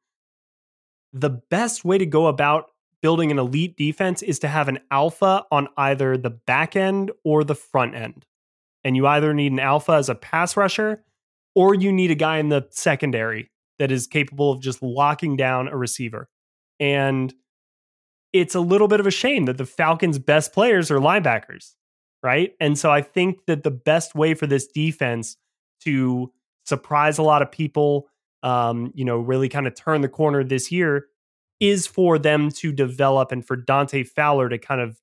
the 1.15 1.31
best 1.31 1.87
way 1.87 1.97
to 1.97 2.05
go 2.05 2.27
about 2.27 2.67
building 3.01 3.31
an 3.31 3.39
elite 3.39 3.79
defense 3.79 4.21
is 4.21 4.39
to 4.41 4.49
have 4.49 4.69
an 4.69 4.81
alpha 4.91 5.47
on 5.51 5.69
either 5.79 6.19
the 6.19 6.29
back 6.29 6.77
end 6.77 7.13
or 7.25 7.45
the 7.45 7.55
front 7.55 7.95
end. 7.95 8.27
And 8.85 8.97
you 8.97 9.07
either 9.07 9.33
need 9.33 9.53
an 9.53 9.61
alpha 9.61 9.93
as 9.93 10.09
a 10.09 10.15
pass 10.15 10.57
rusher 10.57 11.05
or 11.55 11.75
you 11.75 11.93
need 11.93 12.11
a 12.11 12.17
guy 12.17 12.39
in 12.39 12.49
the 12.49 12.67
secondary 12.71 13.51
that 13.79 13.93
is 13.93 14.07
capable 14.07 14.53
of 14.53 14.61
just 14.61 14.83
locking 14.83 15.37
down 15.37 15.69
a 15.69 15.77
receiver. 15.77 16.29
And 16.81 17.33
it's 18.33 18.55
a 18.55 18.61
little 18.61 18.89
bit 18.89 19.01
of 19.01 19.07
a 19.07 19.11
shame 19.11 19.45
that 19.45 19.59
the 19.59 19.67
Falcons' 19.67 20.19
best 20.19 20.53
players 20.53 20.91
are 20.91 20.99
linebackers 20.99 21.75
right? 22.23 22.53
And 22.61 22.79
so 22.79 22.91
I 22.91 23.03
think 23.03 23.47
that 23.47 23.63
the 23.63 23.71
best 23.71 24.15
way 24.15 24.35
for 24.35 24.47
this 24.47 24.67
defense 24.67 25.37
to 25.81 26.33
surprise 26.65 27.19
a 27.19 27.23
lot 27.23 27.43
of 27.43 27.51
people, 27.51 28.09
um, 28.43 28.93
you 28.95 29.05
know, 29.05 29.19
really 29.19 29.49
kind 29.49 29.67
of 29.67 29.75
turn 29.75 30.01
the 30.01 30.09
corner 30.09 30.45
this 30.45 30.71
year 30.71 31.07
is 31.61 31.87
for 31.87 32.19
them 32.19 32.51
to 32.51 32.73
develop 32.73 33.33
and 33.33 33.45
for 33.45 33.57
Dante 33.57 34.05
Fowler 34.05 34.49
to 34.49 34.59
kind 34.59 34.81
of 34.81 35.01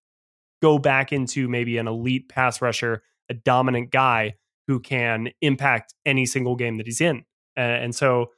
go 0.61 0.77
back 0.77 1.11
into 1.13 1.47
maybe 1.47 1.77
an 1.77 1.87
elite 1.87 2.29
pass 2.29 2.61
rusher, 2.61 3.03
a 3.29 3.33
dominant 3.33 3.91
guy 3.91 4.35
who 4.67 4.79
can 4.79 5.29
impact 5.41 5.93
any 6.05 6.25
single 6.25 6.55
game 6.55 6.77
that 6.77 6.85
he's 6.85 7.01
in. 7.01 7.23
And 7.55 7.93
so 7.93 8.31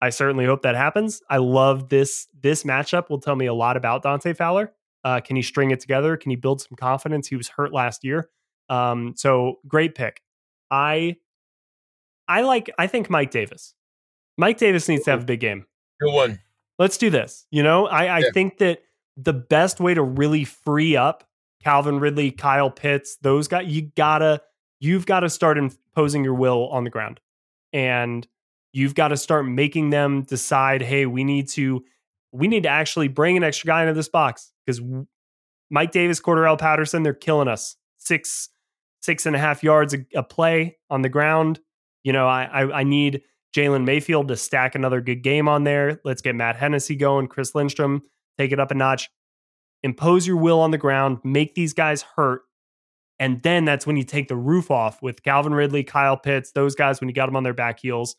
I 0.00 0.10
certainly 0.10 0.44
hope 0.44 0.62
that 0.62 0.74
happens. 0.74 1.22
I 1.30 1.38
love 1.38 1.88
this 1.88 2.28
this 2.38 2.64
matchup 2.64 3.08
will 3.08 3.20
tell 3.20 3.36
me 3.36 3.46
a 3.46 3.54
lot 3.54 3.76
about 3.76 4.02
Dante 4.02 4.32
Fowler. 4.34 4.72
Uh, 5.04 5.20
can 5.20 5.36
he 5.36 5.42
string 5.42 5.70
it 5.70 5.80
together? 5.80 6.16
Can 6.16 6.30
he 6.30 6.36
build 6.36 6.60
some 6.60 6.76
confidence? 6.76 7.28
He 7.28 7.36
was 7.36 7.48
hurt 7.48 7.72
last 7.72 8.04
year. 8.04 8.30
Um, 8.68 9.14
so 9.16 9.60
great 9.68 9.94
pick. 9.94 10.20
I 10.70 11.16
I 12.26 12.42
like 12.42 12.70
I 12.78 12.86
think 12.86 13.10
Mike 13.10 13.30
Davis. 13.30 13.74
Mike 14.36 14.58
Davis 14.58 14.88
needs 14.88 15.04
to 15.04 15.10
have 15.10 15.22
a 15.22 15.26
big 15.26 15.40
game. 15.40 15.66
Good 16.00 16.12
one. 16.12 16.40
Let's 16.78 16.98
do 16.98 17.08
this. 17.08 17.46
You 17.50 17.62
know, 17.62 17.86
I, 17.86 18.06
I 18.06 18.18
yeah. 18.18 18.30
think 18.34 18.58
that 18.58 18.80
the 19.16 19.32
best 19.32 19.78
way 19.78 19.94
to 19.94 20.02
really 20.02 20.44
free 20.44 20.96
up 20.96 21.24
Calvin 21.64 21.98
Ridley, 21.98 22.30
Kyle 22.30 22.70
Pitts, 22.70 23.16
those 23.22 23.48
guys, 23.48 23.66
you 23.66 23.90
gotta, 23.96 24.42
you've 24.80 25.06
got 25.06 25.20
to 25.20 25.30
start 25.30 25.56
imposing 25.56 26.22
your 26.22 26.34
will 26.34 26.68
on 26.68 26.84
the 26.84 26.90
ground. 26.90 27.20
And 27.72 28.26
you've 28.72 28.94
got 28.94 29.08
to 29.08 29.16
start 29.16 29.46
making 29.46 29.90
them 29.90 30.22
decide, 30.22 30.82
hey, 30.82 31.06
we 31.06 31.24
need 31.24 31.48
to, 31.50 31.82
we 32.32 32.48
need 32.48 32.64
to 32.64 32.68
actually 32.68 33.08
bring 33.08 33.36
an 33.36 33.44
extra 33.44 33.66
guy 33.66 33.82
into 33.82 33.94
this 33.94 34.08
box 34.08 34.52
because 34.66 34.82
Mike 35.70 35.90
Davis, 35.90 36.20
Cordarrelle 36.20 36.58
Patterson, 36.58 37.02
they're 37.02 37.14
killing 37.14 37.48
us. 37.48 37.76
Six, 37.96 38.50
six 39.00 39.24
and 39.24 39.34
a 39.34 39.38
half 39.38 39.62
yards 39.62 39.94
a, 39.94 40.04
a 40.14 40.22
play 40.22 40.76
on 40.90 41.00
the 41.00 41.08
ground. 41.08 41.60
You 42.02 42.12
know, 42.12 42.28
I, 42.28 42.44
I, 42.44 42.80
I 42.80 42.82
need 42.82 43.22
Jalen 43.56 43.84
Mayfield 43.84 44.28
to 44.28 44.36
stack 44.36 44.74
another 44.74 45.00
good 45.00 45.22
game 45.22 45.48
on 45.48 45.64
there. 45.64 46.00
Let's 46.04 46.20
get 46.20 46.34
Matt 46.34 46.56
Hennessy 46.56 46.96
going, 46.96 47.28
Chris 47.28 47.54
Lindstrom, 47.54 48.02
take 48.36 48.52
it 48.52 48.60
up 48.60 48.70
a 48.70 48.74
notch. 48.74 49.08
Impose 49.84 50.26
your 50.26 50.38
will 50.38 50.60
on 50.60 50.72
the 50.72 50.78
ground, 50.78 51.18
make 51.22 51.54
these 51.54 51.72
guys 51.72 52.02
hurt. 52.16 52.40
And 53.20 53.42
then 53.42 53.64
that's 53.64 53.86
when 53.86 53.96
you 53.96 54.02
take 54.02 54.26
the 54.26 54.36
roof 54.36 54.70
off 54.70 55.00
with 55.00 55.22
Calvin 55.22 55.54
Ridley, 55.54 55.84
Kyle 55.84 56.16
Pitts, 56.16 56.50
those 56.50 56.74
guys 56.74 57.00
when 57.00 57.08
you 57.08 57.14
got 57.14 57.26
them 57.26 57.36
on 57.36 57.44
their 57.44 57.54
back 57.54 57.78
heels, 57.78 58.16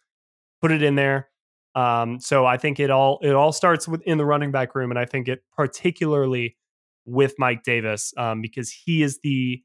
put 0.62 0.72
it 0.72 0.82
in 0.82 0.96
there. 0.96 1.28
Um, 1.74 2.22
so 2.22 2.46
I 2.46 2.56
think 2.58 2.80
it 2.80 2.90
all 2.90 3.20
it 3.22 3.34
all 3.34 3.52
starts 3.52 3.88
with 3.88 4.02
in 4.04 4.18
the 4.18 4.26
running 4.26 4.52
back 4.52 4.74
room, 4.76 4.92
and 4.92 5.00
I 5.00 5.06
think 5.06 5.28
it 5.28 5.44
particularly 5.58 6.56
with 7.06 7.34
Mike 7.38 7.64
Davis 7.64 8.14
um, 8.16 8.42
because 8.42 8.72
he 8.72 9.04
is 9.04 9.20
the 9.24 9.62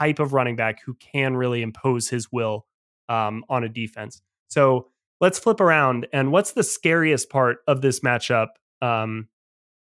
type 0.00 0.20
of 0.20 0.32
running 0.32 0.54
back 0.54 0.80
who 0.84 0.94
can 0.94 1.36
really 1.36 1.62
impose 1.62 2.08
his 2.08 2.30
will 2.30 2.66
um, 3.08 3.42
on 3.48 3.64
a 3.64 3.68
defense. 3.68 4.22
So 4.48 4.88
let's 5.20 5.38
flip 5.38 5.60
around. 5.60 6.06
And 6.12 6.30
what's 6.30 6.52
the 6.52 6.62
scariest 6.62 7.30
part 7.30 7.58
of 7.66 7.80
this 7.80 8.00
matchup 8.00 8.48
um, 8.80 9.28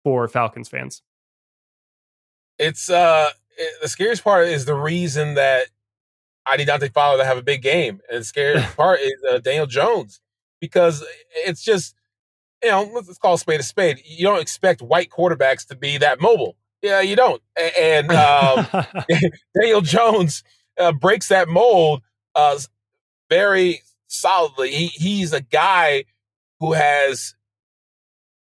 for 0.03 0.27
Falcons 0.27 0.67
fans? 0.67 1.01
It's 2.59 2.89
uh, 2.89 3.29
it, 3.57 3.73
the 3.81 3.89
scariest 3.89 4.23
part 4.23 4.47
is 4.47 4.65
the 4.65 4.75
reason 4.75 5.35
that 5.35 5.65
I 6.45 6.57
need 6.57 6.67
Dante 6.67 6.89
Fowler 6.89 7.17
to 7.19 7.25
have 7.25 7.37
a 7.37 7.43
big 7.43 7.61
game, 7.61 8.01
and 8.09 8.21
the 8.21 8.25
scariest 8.25 8.75
part 8.77 8.99
is 9.01 9.13
uh, 9.29 9.39
Daniel 9.39 9.65
Jones 9.67 10.21
because 10.59 11.03
it's 11.45 11.63
just 11.63 11.95
you 12.63 12.69
know 12.71 12.89
let's 12.93 13.17
call 13.17 13.35
a 13.35 13.39
spade 13.39 13.59
a 13.59 13.63
spade. 13.63 14.01
You 14.05 14.25
don't 14.25 14.41
expect 14.41 14.81
white 14.81 15.09
quarterbacks 15.09 15.67
to 15.67 15.75
be 15.75 15.97
that 15.99 16.21
mobile. 16.21 16.55
Yeah, 16.81 17.01
you 17.01 17.15
don't. 17.15 17.41
And 17.79 18.11
um, 18.11 18.67
Daniel 19.59 19.81
Jones 19.81 20.43
uh, 20.77 20.91
breaks 20.91 21.29
that 21.29 21.47
mold 21.47 22.01
uh, 22.35 22.59
very 23.29 23.81
solidly. 24.07 24.71
He, 24.71 24.87
he's 24.87 25.33
a 25.33 25.41
guy 25.41 26.05
who 26.59 26.73
has 26.73 27.35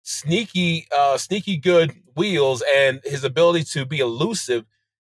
sneaky, 0.09 0.87
uh, 0.97 1.19
sneaky 1.19 1.57
good 1.57 1.95
wheels, 2.17 2.63
and 2.75 3.01
his 3.05 3.25
ability 3.25 3.65
to 3.65 3.85
be 3.85 3.99
elusive 3.99 4.65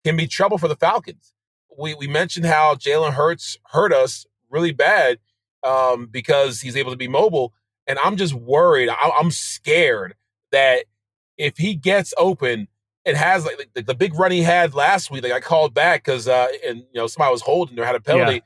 can 0.04 0.18
be 0.18 0.28
trouble 0.28 0.58
for 0.58 0.68
the 0.68 0.76
Falcons. 0.76 1.34
We 1.78 1.94
we 1.94 2.08
mentioned 2.08 2.46
how 2.46 2.76
Jalen 2.76 3.14
Hurts 3.14 3.58
hurt 3.72 3.94
us 3.94 4.26
really 4.50 4.72
bad 4.72 5.20
um, 5.64 6.08
because 6.08 6.62
he's 6.62 6.76
able 6.76 6.92
to 6.92 6.98
be 6.98 7.08
mobile, 7.08 7.54
and 7.86 8.00
I'm 8.00 8.18
just 8.18 8.34
worried. 8.34 8.90
I, 8.90 9.12
I'm 9.20 9.32
scared 9.32 10.16
that 10.52 10.86
if 11.38 11.58
he 11.58 11.76
gets 11.76 12.14
open 12.18 12.68
It 13.06 13.16
has 13.16 13.46
like 13.46 13.70
the, 13.74 13.84
the, 13.84 13.94
big 13.94 14.16
run 14.16 14.32
he 14.32 14.42
had 14.42 14.74
last 14.74 15.12
week, 15.12 15.24
like 15.24 15.32
I 15.32 15.40
called 15.40 15.74
back 15.74 16.04
because 16.04 16.28
uh, 16.28 16.48
and 16.66 16.80
you 16.80 17.00
know 17.00 17.08
somebody 17.08 17.32
was 17.32 17.44
holding 17.44 17.80
or 17.80 17.86
had 17.86 17.96
a 17.96 18.02
penalty. 18.02 18.36
Yeah. 18.36 18.42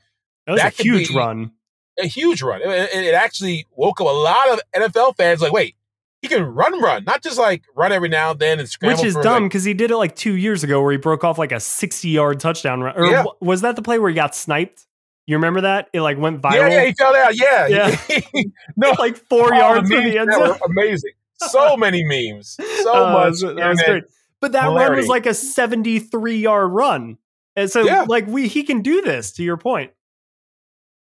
That 0.46 0.52
was 0.52 0.60
that 0.60 0.78
a 0.78 0.82
huge 0.82 1.10
run 1.10 1.52
a 1.98 2.06
huge 2.06 2.42
run. 2.42 2.60
It, 2.62 2.90
it, 2.92 3.14
actually 3.14 3.66
woke 3.70 4.00
up 4.00 4.06
a 4.06 4.10
lot 4.10 4.50
of 4.50 4.60
NFL 4.74 5.16
fans 5.16 5.40
like, 5.42 5.52
wait, 5.52 5.76
he 6.22 6.28
can 6.28 6.44
run, 6.44 6.80
run, 6.80 7.04
not 7.04 7.20
just 7.20 7.36
like 7.36 7.64
run 7.74 7.90
every 7.90 8.08
now 8.08 8.30
and 8.30 8.40
then 8.40 8.60
and 8.60 8.68
scramble. 8.68 8.96
Which 8.96 9.04
is 9.04 9.16
dumb 9.16 9.44
because 9.44 9.64
like, 9.64 9.68
he 9.70 9.74
did 9.74 9.90
it 9.90 9.96
like 9.96 10.14
two 10.14 10.36
years 10.36 10.62
ago 10.62 10.80
where 10.80 10.92
he 10.92 10.98
broke 10.98 11.24
off 11.24 11.36
like 11.36 11.50
a 11.50 11.58
60 11.58 12.08
yard 12.08 12.38
touchdown 12.38 12.80
run. 12.80 12.96
Or 12.96 13.06
yeah. 13.06 13.24
was 13.40 13.62
that 13.62 13.74
the 13.74 13.82
play 13.82 13.98
where 13.98 14.08
he 14.08 14.14
got 14.14 14.34
sniped? 14.36 14.86
You 15.26 15.36
remember 15.36 15.62
that? 15.62 15.88
It 15.92 16.00
like 16.00 16.18
went 16.18 16.40
viral. 16.40 16.54
Yeah, 16.54 16.68
yeah, 16.68 16.84
he 16.84 16.92
fell 16.92 17.16
out. 17.16 17.36
Yeah, 17.36 17.66
yeah. 17.66 18.42
no, 18.76 18.90
like 18.98 19.16
four 19.28 19.52
yards 19.52 19.90
from 19.90 20.04
the 20.04 20.18
end 20.18 20.32
zone. 20.32 20.58
Amazing. 20.64 21.12
So 21.48 21.76
many 21.76 22.04
memes. 22.04 22.56
So 22.84 22.94
uh, 22.94 23.12
much. 23.12 23.40
That 23.40 23.68
was 23.68 23.82
great. 23.82 24.04
But 24.40 24.52
that 24.52 24.66
run 24.66 24.94
was 24.94 25.08
like 25.08 25.26
a 25.26 25.34
73 25.34 26.36
yard 26.36 26.70
run. 26.70 27.18
And 27.56 27.68
so, 27.68 27.82
yeah. 27.82 28.06
like, 28.08 28.28
we 28.28 28.46
he 28.46 28.62
can 28.62 28.80
do 28.80 29.02
this. 29.02 29.32
To 29.32 29.42
your 29.42 29.56
point. 29.56 29.90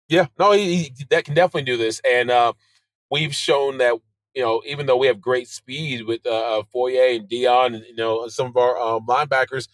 Yeah, 0.09 0.27
no, 0.37 0.51
he, 0.51 0.75
he 0.75 1.05
that 1.09 1.23
can 1.23 1.35
definitely 1.35 1.63
do 1.63 1.77
this, 1.77 2.01
and 2.05 2.29
uh, 2.29 2.51
we've 3.09 3.33
shown 3.33 3.77
that 3.77 3.95
you 4.35 4.43
know 4.43 4.61
even 4.65 4.85
though 4.85 4.97
we 4.97 5.07
have 5.07 5.21
great 5.21 5.47
speed 5.47 6.05
with 6.05 6.25
uh, 6.25 6.59
uh 6.59 6.63
Foye 6.63 7.15
and 7.15 7.29
Deion, 7.29 7.75
and 7.75 7.85
you 7.85 7.95
know 7.95 8.27
some 8.27 8.47
of 8.47 8.57
our 8.57 8.77
um, 8.77 9.05
linebackers, 9.07 9.67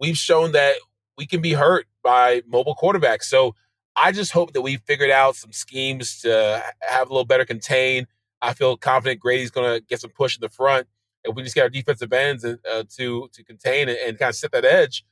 we've 0.00 0.16
shown 0.16 0.52
that 0.52 0.76
we 1.18 1.26
can 1.26 1.40
be 1.40 1.52
hurt 1.52 1.86
by 2.02 2.42
mobile 2.46 2.74
quarterbacks. 2.74 3.24
So 3.24 3.54
I 3.94 4.12
just 4.12 4.32
hope 4.32 4.52
that 4.52 4.62
we 4.62 4.76
figured 4.76 5.10
out 5.10 5.36
some 5.36 5.52
schemes 5.52 6.20
to 6.20 6.62
have 6.80 7.08
a 7.08 7.12
little 7.12 7.24
better 7.24 7.44
contain. 7.44 8.06
I 8.42 8.52
feel 8.52 8.76
confident 8.76 9.20
Grady's 9.20 9.50
going 9.50 9.78
to 9.78 9.86
get 9.86 10.00
some 10.00 10.10
push 10.10 10.36
in 10.36 10.42
the 10.42 10.50
front. 10.50 10.86
and 11.24 11.34
we 11.34 11.42
just 11.42 11.54
get 11.54 11.62
our 11.62 11.70
defensive 11.70 12.12
ends 12.12 12.44
uh, 12.44 12.84
to 12.96 13.28
to 13.32 13.44
contain 13.44 13.88
it 13.88 13.98
and 14.06 14.18
kind 14.18 14.30
of 14.30 14.36
set 14.36 14.52
that 14.52 14.64
edge, 14.64 15.04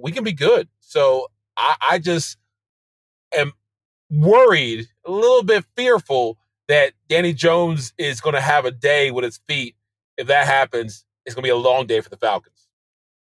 we 0.00 0.12
can 0.12 0.24
be 0.24 0.32
good. 0.32 0.68
So 0.80 1.28
I, 1.56 1.76
I 1.92 1.98
just 1.98 2.38
am 3.34 3.52
worried, 4.10 4.88
a 5.04 5.10
little 5.10 5.42
bit 5.42 5.64
fearful 5.76 6.38
that 6.68 6.92
Danny 7.08 7.32
Jones 7.32 7.92
is 7.98 8.20
going 8.20 8.34
to 8.34 8.40
have 8.40 8.64
a 8.64 8.70
day 8.70 9.10
with 9.10 9.24
his 9.24 9.38
feet. 9.48 9.76
If 10.16 10.26
that 10.28 10.46
happens, 10.46 11.04
it's 11.24 11.34
going 11.34 11.42
to 11.42 11.46
be 11.46 11.50
a 11.50 11.56
long 11.56 11.86
day 11.86 12.00
for 12.00 12.08
the 12.08 12.16
Falcons. 12.16 12.68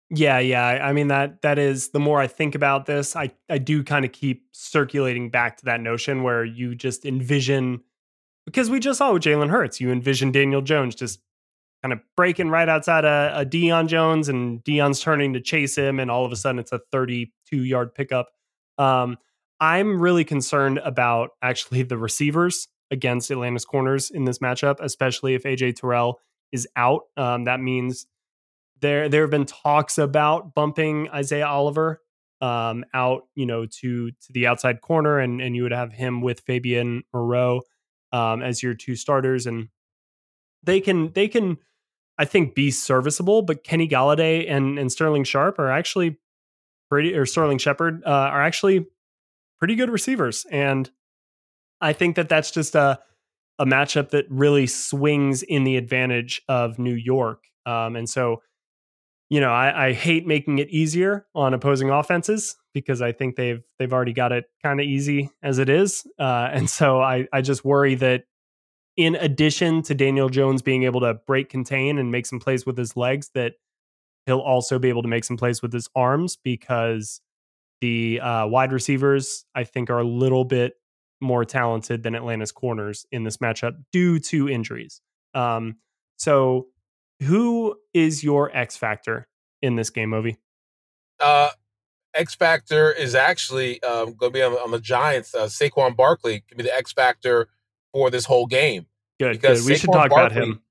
Yeah, 0.09 0.39
yeah. 0.39 0.65
I 0.81 0.93
mean 0.93 1.09
that 1.09 1.41
that 1.41 1.59
is 1.59 1.89
the 1.89 1.99
more 1.99 2.21
I 2.21 2.27
think 2.27 2.55
about 2.55 2.85
this, 2.85 3.15
I 3.15 3.31
I 3.49 3.57
do 3.57 3.83
kind 3.83 4.05
of 4.05 4.13
keep 4.13 4.45
circulating 4.53 5.29
back 5.29 5.57
to 5.57 5.65
that 5.65 5.81
notion 5.81 6.23
where 6.23 6.45
you 6.45 6.75
just 6.75 7.05
envision 7.05 7.81
because 8.45 8.69
we 8.69 8.79
just 8.79 8.99
saw 8.99 9.11
with 9.11 9.23
Jalen 9.23 9.49
Hurts, 9.49 9.81
you 9.81 9.91
envision 9.91 10.31
Daniel 10.31 10.61
Jones 10.61 10.95
just 10.95 11.19
kind 11.83 11.91
of 11.91 11.99
breaking 12.15 12.49
right 12.49 12.69
outside 12.69 13.03
a, 13.03 13.33
a 13.35 13.45
Deion 13.45 13.87
Jones 13.87 14.29
and 14.29 14.63
Deion's 14.63 15.01
turning 15.01 15.33
to 15.33 15.41
chase 15.41 15.77
him, 15.77 15.99
and 15.99 16.09
all 16.09 16.25
of 16.25 16.31
a 16.31 16.37
sudden 16.37 16.59
it's 16.59 16.71
a 16.71 16.79
32 16.91 17.63
yard 17.63 17.93
pickup. 17.93 18.29
Um, 18.77 19.17
I'm 19.59 19.99
really 19.99 20.23
concerned 20.23 20.77
about 20.79 21.31
actually 21.41 21.83
the 21.83 21.97
receivers 21.97 22.69
against 22.91 23.31
Atlanta's 23.31 23.65
corners 23.65 24.09
in 24.09 24.25
this 24.25 24.39
matchup, 24.39 24.77
especially 24.79 25.33
if 25.33 25.43
AJ 25.43 25.77
Terrell 25.77 26.19
is 26.51 26.67
out. 26.75 27.03
Um, 27.15 27.45
that 27.45 27.59
means 27.59 28.07
there 28.81 29.09
there 29.09 29.21
have 29.21 29.31
been 29.31 29.45
talks 29.45 29.97
about 29.97 30.53
bumping 30.53 31.09
Isaiah 31.09 31.47
Oliver 31.47 32.01
um, 32.41 32.85
out, 32.93 33.23
you 33.35 33.45
know, 33.45 33.65
to 33.65 34.11
to 34.11 34.31
the 34.31 34.47
outside 34.47 34.81
corner, 34.81 35.19
and 35.19 35.41
and 35.41 35.55
you 35.55 35.63
would 35.63 35.71
have 35.71 35.93
him 35.93 36.21
with 36.21 36.41
Fabian 36.41 37.03
Moreau 37.13 37.61
um, 38.11 38.41
as 38.41 38.61
your 38.61 38.73
two 38.73 38.95
starters, 38.95 39.47
and 39.47 39.69
they 40.63 40.79
can 40.79 41.11
they 41.13 41.27
can 41.27 41.57
I 42.17 42.25
think 42.25 42.55
be 42.55 42.71
serviceable. 42.71 43.41
But 43.41 43.63
Kenny 43.63 43.87
Golladay 43.87 44.49
and 44.49 44.77
and 44.79 44.91
Sterling 44.91 45.23
Sharp 45.23 45.59
are 45.59 45.71
actually 45.71 46.17
pretty, 46.89 47.15
or 47.15 47.25
Sterling 47.25 47.57
Shepard 47.57 48.03
uh, 48.05 48.09
are 48.09 48.41
actually 48.41 48.85
pretty 49.59 49.75
good 49.75 49.89
receivers. 49.89 50.45
And 50.51 50.89
I 51.81 51.93
think 51.93 52.15
that 52.15 52.29
that's 52.29 52.51
just 52.51 52.75
a, 52.75 52.99
a 53.59 53.65
matchup 53.65 54.09
that 54.11 54.25
really 54.29 54.67
swings 54.67 55.43
in 55.43 55.63
the 55.63 55.77
advantage 55.77 56.41
of 56.47 56.79
New 56.79 56.93
York. 56.93 57.43
Um, 57.65 57.95
and 57.95 58.09
so, 58.09 58.41
you 59.29 59.41
know, 59.41 59.51
I, 59.51 59.87
I, 59.87 59.93
hate 59.93 60.25
making 60.25 60.59
it 60.59 60.69
easier 60.69 61.25
on 61.35 61.53
opposing 61.53 61.89
offenses 61.89 62.55
because 62.73 63.01
I 63.01 63.11
think 63.11 63.35
they've 63.35 63.61
they've 63.77 63.91
already 63.91 64.13
got 64.13 64.31
it 64.31 64.45
kind 64.63 64.79
of 64.79 64.85
easy 64.85 65.29
as 65.43 65.59
it 65.59 65.67
is. 65.67 66.07
Uh, 66.17 66.49
and 66.51 66.69
so 66.69 67.01
I, 67.01 67.27
I 67.33 67.41
just 67.41 67.65
worry 67.65 67.95
that 67.95 68.23
in 68.95 69.15
addition 69.15 69.83
to 69.83 69.93
Daniel 69.93 70.27
Jones 70.27 70.61
being 70.61 70.83
able 70.83 71.01
to 71.01 71.13
break 71.27 71.49
contain 71.49 71.99
and 71.99 72.11
make 72.11 72.25
some 72.25 72.39
plays 72.39 72.65
with 72.65 72.77
his 72.77 72.97
legs, 72.97 73.29
that 73.35 73.53
he'll 74.25 74.39
also 74.39 74.79
be 74.79 74.89
able 74.89 75.03
to 75.03 75.07
make 75.07 75.23
some 75.23 75.37
plays 75.37 75.61
with 75.61 75.71
his 75.71 75.87
arms 75.95 76.37
because 76.43 77.21
the 77.79 78.19
uh, 78.19 78.47
wide 78.47 78.71
receivers, 78.71 79.45
I 79.53 79.63
think, 79.63 79.89
are 79.89 79.99
a 79.99 80.07
little 80.07 80.45
bit 80.45 80.73
more 81.19 81.45
talented 81.45 82.03
than 82.03 82.15
Atlanta's 82.15 82.51
corners 82.51 83.05
in 83.11 83.23
this 83.23 83.37
matchup 83.37 83.75
due 83.91 84.19
to 84.19 84.49
injuries. 84.49 85.01
Um, 85.33 85.77
so, 86.17 86.67
who 87.21 87.75
is 87.93 88.23
your 88.23 88.55
X 88.55 88.77
factor 88.77 89.27
in 89.61 89.75
this 89.75 89.89
game, 89.89 90.13
Ovie? 90.13 90.37
Uh, 91.19 91.49
X 92.13 92.35
factor 92.35 92.91
is 92.91 93.15
actually 93.15 93.81
um, 93.83 94.13
going 94.13 94.31
to 94.31 94.37
be 94.37 94.41
on, 94.41 94.53
on, 94.53 94.71
the 94.71 94.79
Giants. 94.79 95.33
Uh, 95.33 95.45
Saquon 95.45 95.95
Barkley 95.95 96.43
can 96.47 96.57
be 96.57 96.63
the 96.63 96.75
X 96.75 96.91
factor 96.91 97.49
for 97.93 98.09
this 98.09 98.25
whole 98.25 98.45
game. 98.45 98.85
Good, 99.19 99.33
because 99.33 99.61
good. 99.61 99.69
we 99.69 99.73
Saquon 99.73 99.79
should 99.79 99.91
talk 99.91 100.09
Barkley, 100.09 100.25
about 100.25 100.31
him. 100.31 100.61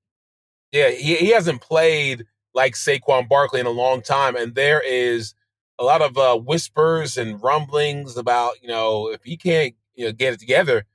Yeah, 0.71 0.89
he, 0.89 1.15
he 1.15 1.29
hasn't 1.31 1.61
played 1.61 2.25
like 2.53 2.73
Saquon 2.73 3.27
Barkley 3.27 3.59
in 3.59 3.65
a 3.65 3.71
long 3.71 4.01
time, 4.01 4.35
and 4.35 4.55
there 4.55 4.81
is 4.81 5.33
a 5.79 5.83
lot 5.83 6.01
of 6.01 6.17
uh, 6.17 6.37
whispers 6.37 7.17
and 7.17 7.41
rumblings 7.41 8.17
about 8.17 8.53
you 8.61 8.67
know 8.67 9.09
if 9.09 9.23
he 9.23 9.37
can't 9.37 9.75
you 9.97 10.05
know 10.05 10.13
get 10.13 10.33
it 10.33 10.39
together, 10.39 10.85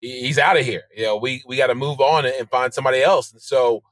he's 0.00 0.38
out 0.38 0.58
of 0.58 0.64
here. 0.64 0.82
You 0.94 1.04
know, 1.04 1.16
we 1.16 1.42
we 1.46 1.56
got 1.56 1.68
to 1.68 1.74
move 1.74 2.00
on 2.00 2.26
and 2.26 2.48
find 2.50 2.74
somebody 2.74 3.02
else. 3.02 3.32
And 3.32 3.40
so, 3.40 3.82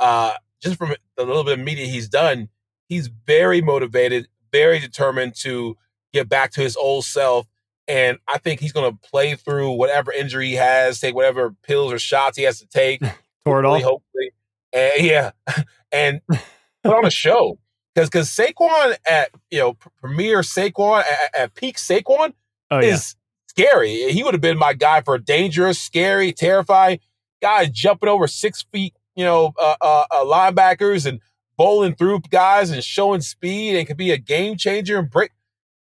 uh, 0.00 0.32
just 0.62 0.76
from 0.76 0.94
the 1.16 1.24
little 1.24 1.44
bit 1.44 1.58
of 1.58 1.64
media 1.64 1.86
he's 1.86 2.08
done, 2.08 2.48
he's 2.88 3.08
very 3.26 3.60
motivated, 3.60 4.28
very 4.52 4.78
determined 4.78 5.34
to 5.40 5.76
get 6.12 6.28
back 6.28 6.52
to 6.52 6.60
his 6.60 6.76
old 6.76 7.04
self. 7.04 7.46
And 7.88 8.18
I 8.28 8.38
think 8.38 8.60
he's 8.60 8.72
going 8.72 8.90
to 8.90 8.98
play 9.10 9.34
through 9.34 9.72
whatever 9.72 10.12
injury 10.12 10.48
he 10.48 10.54
has, 10.54 11.00
take 11.00 11.14
whatever 11.14 11.54
pills 11.62 11.92
or 11.92 11.98
shots 11.98 12.36
he 12.36 12.44
has 12.44 12.60
to 12.60 12.66
take. 12.66 13.02
Tore 13.44 13.58
it 13.58 13.66
all. 13.66 13.80
Hopefully, 13.80 14.30
and 14.72 14.92
yeah, 15.00 15.30
and 15.92 16.20
put 16.28 16.94
on 16.94 17.04
a 17.04 17.10
show 17.10 17.58
because 17.94 18.08
because 18.08 18.28
Saquon 18.28 18.96
at 19.06 19.30
you 19.50 19.58
know 19.58 19.76
premier 20.00 20.40
Saquon 20.40 21.00
at, 21.00 21.36
at 21.36 21.54
peak 21.54 21.76
Saquon 21.76 22.34
oh, 22.70 22.78
yeah. 22.78 22.94
is 22.94 23.16
scary. 23.52 24.10
He 24.10 24.22
would 24.22 24.32
have 24.32 24.40
been 24.40 24.58
my 24.58 24.72
guy 24.72 25.02
for 25.02 25.18
dangerous, 25.18 25.78
scary, 25.78 26.32
terrifying 26.32 27.00
guy 27.42 27.66
jumping 27.66 28.08
over 28.08 28.26
six 28.26 28.62
feet, 28.72 28.94
you 29.14 29.24
know, 29.24 29.52
uh, 29.60 29.74
uh, 29.80 30.04
uh, 30.10 30.24
linebackers 30.24 31.04
and 31.04 31.20
bowling 31.58 31.94
through 31.94 32.20
guys 32.30 32.70
and 32.70 32.82
showing 32.82 33.20
speed 33.20 33.76
and 33.76 33.86
could 33.86 33.98
be 33.98 34.10
a 34.10 34.16
game 34.16 34.56
changer 34.56 34.98
and 34.98 35.10
break. 35.10 35.32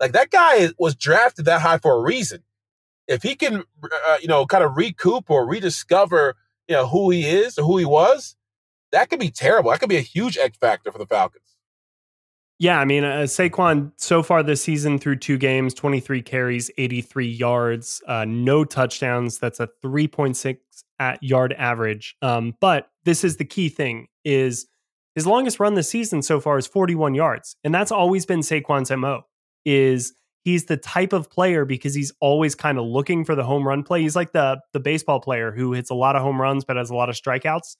Like 0.01 0.11
that 0.11 0.31
guy 0.31 0.71
was 0.77 0.95
drafted 0.95 1.45
that 1.45 1.61
high 1.61 1.77
for 1.77 1.95
a 1.95 2.01
reason. 2.01 2.43
If 3.07 3.23
he 3.23 3.35
can, 3.35 3.63
uh, 3.83 4.17
you 4.21 4.27
know, 4.27 4.45
kind 4.45 4.63
of 4.63 4.75
recoup 4.75 5.29
or 5.29 5.47
rediscover, 5.47 6.35
you 6.67 6.75
know, 6.75 6.87
who 6.87 7.09
he 7.09 7.25
is 7.29 7.57
or 7.57 7.63
who 7.63 7.77
he 7.77 7.85
was, 7.85 8.35
that 8.91 9.09
could 9.09 9.19
be 9.19 9.29
terrible. 9.29 9.71
That 9.71 9.79
could 9.79 9.89
be 9.89 9.97
a 9.97 10.01
huge 10.01 10.37
X 10.37 10.57
factor 10.57 10.91
for 10.91 10.97
the 10.97 11.05
Falcons. 11.05 11.50
Yeah, 12.61 12.79
I 12.79 12.85
mean, 12.85 13.03
uh, 13.03 13.23
Saquon 13.23 13.91
so 13.97 14.21
far 14.21 14.43
this 14.43 14.61
season 14.61 14.99
through 14.99 15.15
two 15.15 15.39
games, 15.39 15.73
23 15.73 16.21
carries, 16.21 16.69
83 16.77 17.27
yards, 17.27 18.03
uh, 18.07 18.23
no 18.25 18.63
touchdowns. 18.65 19.39
That's 19.39 19.59
a 19.59 19.67
3.6 19.83 20.57
at 20.99 21.23
yard 21.23 21.55
average. 21.57 22.15
Um, 22.21 22.53
but 22.61 22.91
this 23.03 23.23
is 23.23 23.37
the 23.37 23.45
key 23.45 23.67
thing 23.67 24.09
is 24.23 24.67
his 25.15 25.25
longest 25.25 25.59
run 25.59 25.73
this 25.73 25.89
season 25.89 26.21
so 26.21 26.39
far 26.39 26.59
is 26.59 26.67
41 26.67 27.15
yards. 27.15 27.55
And 27.63 27.73
that's 27.73 27.91
always 27.91 28.27
been 28.27 28.41
Saquon's 28.41 28.91
MO 28.91 29.23
is 29.65 30.13
he's 30.43 30.65
the 30.65 30.77
type 30.77 31.13
of 31.13 31.31
player 31.31 31.65
because 31.65 31.95
he's 31.95 32.13
always 32.21 32.53
kind 32.53 32.77
of 32.77 32.85
looking 32.85 33.25
for 33.25 33.33
the 33.33 33.43
home 33.43 33.67
run 33.67 33.81
play. 33.81 34.03
He's 34.03 34.15
like 34.15 34.33
the 34.33 34.61
the 34.73 34.79
baseball 34.79 35.19
player 35.19 35.51
who 35.51 35.73
hits 35.73 35.89
a 35.89 35.95
lot 35.95 36.15
of 36.15 36.21
home 36.21 36.39
runs 36.39 36.63
but 36.63 36.77
has 36.77 36.91
a 36.91 36.95
lot 36.95 37.09
of 37.09 37.15
strikeouts. 37.15 37.75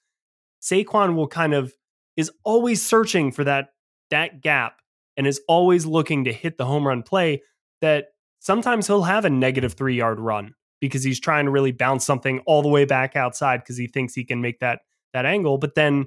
Saquon 0.59 1.15
will 1.15 1.27
kind 1.27 1.53
of 1.53 1.71
is 2.17 2.32
always 2.43 2.84
searching 2.84 3.32
for 3.32 3.43
that 3.43 3.67
that 4.12 4.41
gap 4.41 4.82
and 5.18 5.28
is 5.28 5.41
always 5.47 5.86
looking 5.86 6.26
to 6.26 6.34
hit 6.34 6.57
the 6.57 6.66
home 6.66 6.88
run 6.88 7.03
play 7.03 7.41
that 7.82 8.07
sometimes 8.39 8.88
he'll 8.88 9.03
have 9.03 9.26
a 9.26 9.30
negative 9.30 9.74
3 9.74 9.95
yard 9.95 10.20
run 10.20 10.53
because 10.80 11.03
he's 11.03 11.20
trying 11.20 11.45
to 11.45 11.51
really 11.51 11.72
bounce 11.72 12.05
something 12.05 12.39
all 12.45 12.62
the 12.62 12.70
way 12.70 12.86
back 12.86 13.16
outside 13.16 13.57
because 13.57 13.78
he 13.78 13.88
thinks 13.88 14.14
he 14.14 14.24
can 14.24 14.41
make 14.41 14.59
that 14.59 14.82
that 15.14 15.26
angle 15.26 15.57
but 15.57 15.76
then 15.76 16.05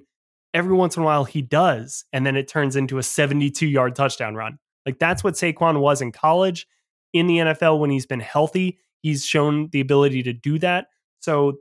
every 0.53 0.75
once 0.75 0.97
in 0.97 1.03
a 1.03 1.07
while 1.07 1.25
he 1.25 1.43
does 1.43 2.05
and 2.13 2.25
then 2.25 2.37
it 2.37 2.49
turns 2.49 2.77
into 2.77 2.99
a 2.99 3.03
72 3.03 3.67
yard 3.67 3.95
touchdown 3.95 4.35
run. 4.35 4.59
Like 4.87 4.99
that's 4.99 5.25
what 5.25 5.35
Saquon 5.35 5.81
was 5.81 6.01
in 6.01 6.13
college. 6.13 6.67
In 7.13 7.27
the 7.29 7.39
NFL 7.39 7.79
when 7.79 7.91
he's 7.91 8.07
been 8.07 8.21
healthy 8.21 8.79
he's 9.03 9.25
shown 9.25 9.69
the 9.71 9.81
ability 9.81 10.23
to 10.23 10.33
do 10.33 10.59
that. 10.59 10.87
So 11.21 11.59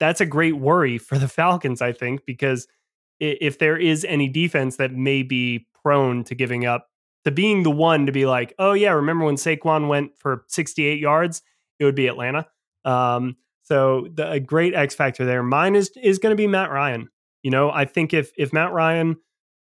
that's 0.00 0.20
a 0.20 0.26
great 0.26 0.56
worry 0.56 0.98
for 0.98 1.18
the 1.18 1.28
Falcons 1.28 1.82
I 1.82 1.92
think 1.92 2.24
because 2.26 2.66
if 3.20 3.58
there 3.58 3.76
is 3.76 4.04
any 4.04 4.28
defense 4.28 4.76
that 4.76 4.92
may 4.92 5.22
be 5.22 5.66
prone 5.88 6.22
to 6.22 6.34
giving 6.34 6.66
up, 6.66 6.90
to 7.24 7.30
being 7.30 7.62
the 7.62 7.70
one 7.70 8.04
to 8.04 8.12
be 8.12 8.26
like, 8.26 8.52
oh 8.58 8.74
yeah, 8.74 8.90
remember 8.90 9.24
when 9.24 9.36
Saquon 9.36 9.88
went 9.88 10.12
for 10.18 10.44
68 10.48 10.98
yards? 10.98 11.40
It 11.78 11.86
would 11.86 11.94
be 11.94 12.08
Atlanta. 12.08 12.46
Um, 12.84 13.36
so 13.62 14.06
the, 14.12 14.30
a 14.32 14.38
great 14.38 14.74
X 14.74 14.94
factor 14.94 15.24
there. 15.24 15.42
Mine 15.42 15.74
is 15.74 15.90
is 15.96 16.18
going 16.18 16.32
to 16.32 16.36
be 16.36 16.46
Matt 16.46 16.70
Ryan. 16.70 17.08
You 17.42 17.50
know, 17.50 17.70
I 17.70 17.86
think 17.86 18.12
if 18.12 18.32
if 18.36 18.52
Matt 18.52 18.70
Ryan 18.70 19.16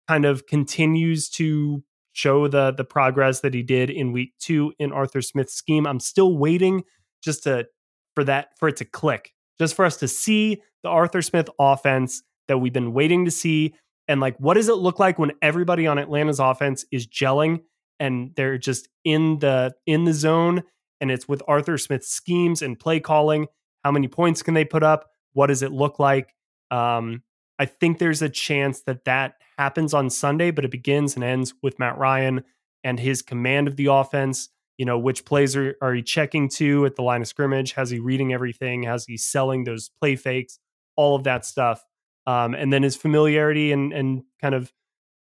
kind 0.08 0.24
of 0.24 0.48
continues 0.48 1.30
to 1.32 1.84
show 2.14 2.48
the 2.48 2.72
the 2.72 2.86
progress 2.86 3.42
that 3.42 3.54
he 3.54 3.64
did 3.64 3.90
in 3.90 4.14
week 4.14 4.32
two 4.40 4.72
in 4.80 4.94
Arthur 4.94 5.22
Smith's 5.22 5.56
scheme, 5.56 5.86
I'm 5.86 6.00
still 6.00 6.38
waiting 6.38 6.84
just 7.22 7.44
to 7.44 7.68
for 8.16 8.24
that 8.24 8.58
for 8.58 8.70
it 8.70 8.78
to 8.78 8.86
click, 8.86 9.34
just 9.60 9.76
for 9.76 9.84
us 9.84 9.98
to 9.98 10.08
see 10.08 10.62
the 10.84 10.90
Arthur 10.90 11.22
Smith 11.22 11.50
offense 11.60 12.24
that 12.48 12.60
we've 12.60 12.72
been 12.72 12.94
waiting 12.94 13.26
to 13.26 13.32
see. 13.32 13.74
And 14.08 14.20
like, 14.20 14.38
what 14.38 14.56
does 14.56 14.70
it 14.70 14.76
look 14.76 15.00
like 15.00 15.18
when 15.18 15.32
everybody 15.42 15.88
on 15.88 15.98
Atlanta's 15.98 16.40
offense 16.40 16.86
is 16.92 17.08
gelling 17.08 17.62
and 18.00 18.32
they're 18.36 18.58
just 18.58 18.90
in 19.04 19.40
the 19.40 19.74
in 19.86 20.06
the 20.06 20.14
zone 20.14 20.64
and 21.00 21.12
it's 21.12 21.28
with 21.28 21.42
Arthur 21.48 21.78
Smith's 21.78 22.10
schemes 22.10 22.62
and 22.62 22.80
play 22.80 23.00
calling? 23.00 23.48
How 23.84 23.92
many 23.92 24.08
points 24.08 24.44
can 24.44 24.54
they 24.54 24.66
put 24.66 24.84
up? 24.84 25.10
What 25.34 25.48
does 25.48 25.64
it 25.64 25.72
look 25.72 26.00
like? 26.00 26.34
Um, 26.70 27.24
I 27.60 27.66
think 27.66 28.00
there's 28.00 28.22
a 28.22 28.30
chance 28.30 28.82
that 28.82 29.06
that 29.06 29.36
happens 29.58 29.94
on 29.94 30.10
Sunday, 30.10 30.52
but 30.52 30.66
it 30.66 30.72
begins 30.72 31.16
and 31.16 31.24
ends 31.24 31.54
with 31.62 31.80
Matt 31.80 31.98
Ryan 31.98 32.44
and 32.84 33.00
his 33.00 33.22
command 33.22 33.68
of 33.68 33.76
the 33.76 33.86
offense. 33.86 34.50
You 34.78 34.86
know, 34.86 34.98
which 34.98 35.24
plays 35.24 35.56
are, 35.56 35.78
are 35.82 35.94
he 35.94 36.02
checking 36.02 36.50
to 36.50 36.86
at 36.88 36.96
the 36.96 37.04
line 37.04 37.22
of 37.22 37.28
scrimmage? 37.28 37.74
Has 37.74 37.92
he 37.92 38.00
reading 38.00 38.34
everything? 38.34 38.84
Has 38.84 39.06
he 39.06 39.18
selling 39.18 39.64
those 39.64 39.92
play 40.02 40.16
fakes? 40.16 40.58
All 40.96 41.16
of 41.16 41.24
that 41.24 41.46
stuff 41.46 41.84
um, 42.26 42.54
and 42.54 42.72
then 42.72 42.84
his 42.84 42.96
familiarity 42.96 43.72
and 43.72 43.94
and 43.94 44.24
kind 44.42 44.56
of 44.56 44.72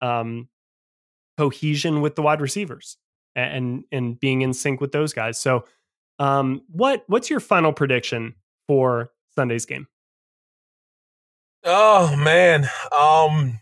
um, 0.01 0.49
cohesion 1.37 2.01
with 2.01 2.17
the 2.17 2.23
wide 2.23 2.41
receivers 2.41 2.97
and 3.35 3.85
and 3.93 4.19
being 4.19 4.43
in 4.43 4.53
sync 4.53 4.81
with 4.81 4.93
those 4.93 5.13
guys. 5.13 5.39
So, 5.41 5.65
um, 6.19 6.63
what 6.69 7.05
what's 7.07 7.31
your 7.31 7.41
final 7.41 7.73
prediction 7.73 8.35
for 8.67 9.13
Sunday's 9.35 9.67
game? 9.67 9.87
Oh 11.65 12.17
man, 12.17 12.65
um, 12.99 13.61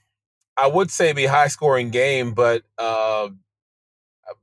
I 0.57 0.67
would 0.67 0.91
say 0.91 1.13
be 1.13 1.27
high 1.27 1.49
scoring 1.49 1.91
game, 1.91 2.33
but 2.33 2.63
uh, 2.79 3.29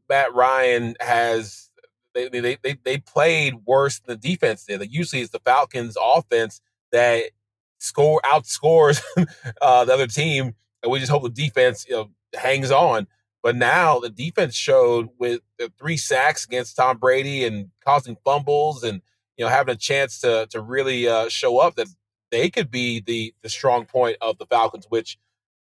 Matt 0.10 0.34
Ryan 0.34 0.96
has 1.00 1.70
they 2.14 2.30
they 2.30 2.58
they 2.62 2.78
they 2.84 2.98
played 2.98 3.56
worse 3.66 4.00
than 4.00 4.20
the 4.20 4.30
defense 4.30 4.66
did. 4.66 4.80
Like 4.80 4.94
usually, 4.94 5.22
it's 5.22 5.32
the 5.32 5.39
Falcons' 5.39 5.98
offense 6.02 6.62
that 6.91 7.32
score 7.84 8.21
outscores 8.25 9.01
uh, 9.61 9.86
the 9.86 9.93
other 9.93 10.07
team, 10.07 10.55
and 10.81 10.91
we 10.91 10.99
just 10.99 11.11
hope 11.11 11.23
the 11.23 11.29
defense 11.29 11.86
you 11.88 11.95
know 11.95 12.09
hangs 12.36 12.71
on. 12.71 13.07
But 13.41 13.57
now 13.57 13.99
the 13.99 14.09
defense 14.09 14.55
showed 14.55 15.09
with 15.19 15.41
the 15.59 15.71
three 15.77 15.97
sacks 15.97 16.45
against 16.45 16.77
Tom 16.77 16.97
Brady 16.97 17.43
and 17.43 17.69
causing 17.86 18.17
fumbles 18.23 18.84
and 18.84 19.01
you 19.38 19.45
know 19.45 19.49
having 19.49 19.75
a 19.75 19.77
chance 19.77 20.19
to 20.21 20.47
to 20.51 20.61
really 20.61 21.07
uh, 21.07 21.29
show 21.29 21.59
up 21.59 21.75
that 21.75 21.88
they 22.31 22.49
could 22.49 22.71
be 22.71 23.01
the 23.01 23.34
the 23.43 23.49
strong 23.49 23.86
point 23.86 24.17
of 24.21 24.38
the 24.38 24.45
Falcons, 24.45 24.86
which 24.89 25.17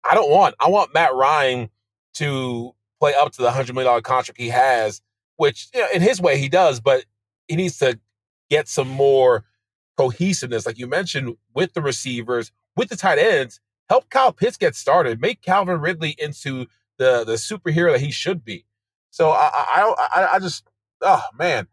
I 0.09 0.15
don't 0.15 0.31
want. 0.31 0.55
I 0.59 0.69
want 0.69 0.93
Matt 0.93 1.13
Ryan 1.13 1.69
to 2.15 2.71
play 2.99 3.13
up 3.13 3.33
to 3.33 3.41
the 3.41 3.51
hundred 3.51 3.75
million 3.75 3.89
dollar 3.89 4.01
contract 4.01 4.39
he 4.39 4.49
has, 4.49 5.01
which 5.35 5.67
you 5.73 5.81
know, 5.81 5.87
in 5.93 6.01
his 6.01 6.21
way 6.21 6.37
he 6.37 6.47
does, 6.47 6.79
but 6.79 7.03
he 7.47 7.57
needs 7.57 7.77
to 7.79 7.99
get 8.49 8.67
some 8.69 8.87
more 8.87 9.43
cohesiveness, 9.97 10.65
like 10.65 10.77
you 10.77 10.87
mentioned, 10.87 11.37
with 11.53 11.73
the 11.73 11.81
receivers, 11.81 12.51
with 12.75 12.89
the 12.89 12.95
tight 12.95 13.19
ends, 13.19 13.59
help 13.89 14.09
Kyle 14.09 14.31
Pitts 14.31 14.57
get 14.57 14.75
started, 14.75 15.21
make 15.21 15.41
Calvin 15.41 15.79
Ridley 15.79 16.15
into 16.17 16.65
the 16.97 17.23
the 17.23 17.33
superhero 17.33 17.91
that 17.91 18.01
he 18.01 18.11
should 18.11 18.43
be. 18.43 18.65
So 19.09 19.31
I 19.31 19.49
I 19.53 20.09
I, 20.15 20.27
I 20.33 20.39
just 20.39 20.67
oh 21.01 21.23
man, 21.37 21.67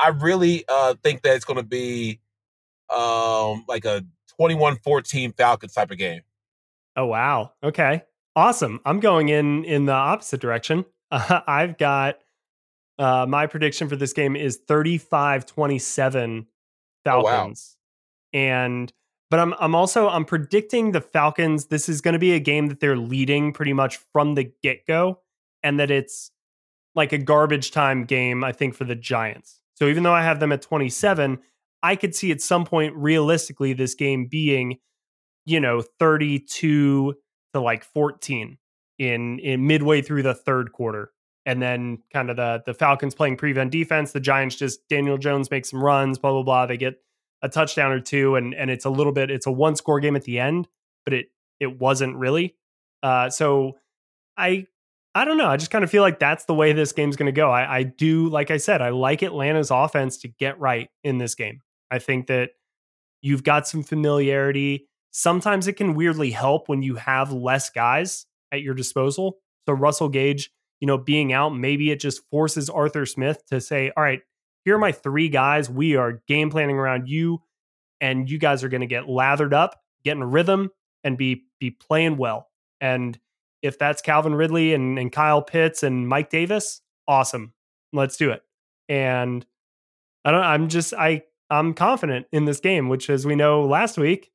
I 0.00 0.08
really 0.08 0.64
uh, 0.68 0.94
think 1.02 1.22
that 1.22 1.36
it's 1.36 1.44
going 1.44 1.58
to 1.58 1.62
be 1.62 2.20
um, 2.94 3.64
like 3.68 3.84
a 3.84 4.04
21-14 4.40 5.36
Falcons 5.36 5.72
type 5.72 5.90
of 5.90 5.98
game. 5.98 6.22
Oh 6.96 7.06
wow, 7.06 7.52
okay, 7.62 8.02
awesome. 8.36 8.80
I'm 8.84 9.00
going 9.00 9.28
in 9.28 9.64
in 9.64 9.86
the 9.86 9.92
opposite 9.92 10.40
direction. 10.40 10.84
Uh, 11.10 11.40
I've 11.46 11.76
got 11.76 12.18
uh, 12.98 13.26
my 13.28 13.46
prediction 13.46 13.88
for 13.88 13.96
this 13.96 14.12
game 14.12 14.36
is 14.36 14.58
35 14.68 15.46
27 15.46 16.46
Falcons. 17.04 17.76
Oh, 17.76 18.38
wow. 18.38 18.40
And 18.40 18.92
but 19.30 19.40
I'm 19.40 19.54
I'm 19.58 19.74
also 19.74 20.08
I'm 20.08 20.24
predicting 20.24 20.92
the 20.92 21.00
Falcons 21.00 21.66
this 21.66 21.88
is 21.88 22.00
going 22.00 22.12
to 22.12 22.18
be 22.18 22.32
a 22.32 22.40
game 22.40 22.68
that 22.68 22.80
they're 22.80 22.96
leading 22.96 23.52
pretty 23.52 23.72
much 23.72 23.98
from 24.12 24.34
the 24.34 24.52
get-go 24.62 25.20
and 25.62 25.80
that 25.80 25.90
it's 25.90 26.30
like 26.94 27.12
a 27.12 27.18
garbage 27.18 27.70
time 27.70 28.04
game 28.04 28.44
I 28.44 28.52
think 28.52 28.74
for 28.74 28.84
the 28.84 28.94
Giants. 28.94 29.60
So 29.74 29.86
even 29.86 30.02
though 30.02 30.12
I 30.12 30.22
have 30.22 30.40
them 30.40 30.52
at 30.52 30.62
27, 30.62 31.38
I 31.82 31.96
could 31.96 32.14
see 32.14 32.30
at 32.30 32.40
some 32.40 32.64
point 32.64 32.94
realistically 32.94 33.72
this 33.72 33.94
game 33.94 34.26
being 34.26 34.78
you 35.46 35.60
know 35.60 35.82
32 35.98 37.14
to 37.54 37.60
like 37.60 37.84
14 37.84 38.58
in 38.98 39.38
in 39.38 39.66
midway 39.66 40.02
through 40.02 40.22
the 40.22 40.34
third 40.34 40.72
quarter 40.72 41.10
and 41.46 41.60
then 41.60 41.98
kind 42.12 42.30
of 42.30 42.36
the 42.36 42.62
the 42.66 42.74
Falcons 42.74 43.14
playing 43.14 43.36
prevent 43.36 43.70
defense. 43.70 44.12
The 44.12 44.20
Giants 44.20 44.56
just 44.56 44.86
Daniel 44.88 45.18
Jones 45.18 45.50
makes 45.50 45.70
some 45.70 45.82
runs, 45.82 46.18
blah 46.18 46.32
blah 46.32 46.42
blah. 46.42 46.66
They 46.66 46.76
get 46.76 47.00
a 47.42 47.48
touchdown 47.48 47.92
or 47.92 48.00
two, 48.00 48.36
and 48.36 48.54
and 48.54 48.70
it's 48.70 48.84
a 48.84 48.90
little 48.90 49.12
bit 49.12 49.30
it's 49.30 49.46
a 49.46 49.52
one 49.52 49.76
score 49.76 50.00
game 50.00 50.16
at 50.16 50.24
the 50.24 50.38
end, 50.38 50.68
but 51.04 51.14
it 51.14 51.26
it 51.60 51.78
wasn't 51.78 52.16
really. 52.16 52.54
Uh, 53.02 53.30
so 53.30 53.76
I 54.36 54.66
I 55.14 55.24
don't 55.24 55.36
know. 55.36 55.48
I 55.48 55.56
just 55.56 55.70
kind 55.70 55.84
of 55.84 55.90
feel 55.90 56.02
like 56.02 56.18
that's 56.18 56.46
the 56.46 56.54
way 56.54 56.72
this 56.72 56.92
game's 56.92 57.16
going 57.16 57.26
to 57.26 57.32
go. 57.32 57.50
I, 57.50 57.76
I 57.76 57.82
do, 57.84 58.28
like 58.30 58.50
I 58.50 58.56
said, 58.56 58.82
I 58.82 58.88
like 58.88 59.22
Atlanta's 59.22 59.70
offense 59.70 60.16
to 60.18 60.28
get 60.28 60.58
right 60.58 60.90
in 61.04 61.18
this 61.18 61.36
game. 61.36 61.60
I 61.88 62.00
think 62.00 62.26
that 62.26 62.50
You've 63.24 63.42
got 63.42 63.66
some 63.66 63.82
familiarity. 63.82 64.86
Sometimes 65.10 65.66
it 65.66 65.78
can 65.78 65.94
weirdly 65.94 66.30
help 66.30 66.68
when 66.68 66.82
you 66.82 66.96
have 66.96 67.32
less 67.32 67.70
guys 67.70 68.26
at 68.52 68.60
your 68.60 68.74
disposal. 68.74 69.38
So 69.66 69.72
Russell 69.72 70.10
Gage, 70.10 70.50
you 70.84 70.86
know, 70.86 70.98
being 70.98 71.32
out, 71.32 71.48
maybe 71.48 71.90
it 71.90 71.98
just 71.98 72.20
forces 72.30 72.68
Arthur 72.68 73.06
Smith 73.06 73.42
to 73.46 73.58
say, 73.58 73.90
all 73.96 74.02
right, 74.02 74.20
here 74.66 74.74
are 74.74 74.78
my 74.78 74.92
three 74.92 75.30
guys. 75.30 75.70
We 75.70 75.96
are 75.96 76.20
game 76.28 76.50
planning 76.50 76.76
around 76.76 77.08
you, 77.08 77.40
and 78.02 78.28
you 78.28 78.36
guys 78.36 78.62
are 78.62 78.68
going 78.68 78.82
to 78.82 78.86
get 78.86 79.08
lathered 79.08 79.54
up, 79.54 79.80
get 80.04 80.14
in 80.14 80.22
rhythm, 80.22 80.68
and 81.02 81.16
be 81.16 81.44
be 81.58 81.70
playing 81.70 82.18
well. 82.18 82.50
And 82.82 83.18
if 83.62 83.78
that's 83.78 84.02
Calvin 84.02 84.34
Ridley 84.34 84.74
and, 84.74 84.98
and 84.98 85.10
Kyle 85.10 85.40
Pitts 85.40 85.82
and 85.82 86.06
Mike 86.06 86.28
Davis, 86.28 86.82
awesome. 87.08 87.54
Let's 87.94 88.18
do 88.18 88.30
it. 88.32 88.42
And 88.90 89.46
I 90.22 90.32
don't 90.32 90.42
I'm 90.42 90.68
just 90.68 90.92
I 90.92 91.22
I'm 91.48 91.72
confident 91.72 92.26
in 92.30 92.44
this 92.44 92.60
game, 92.60 92.90
which 92.90 93.08
as 93.08 93.24
we 93.24 93.36
know 93.36 93.64
last 93.64 93.96
week, 93.96 94.30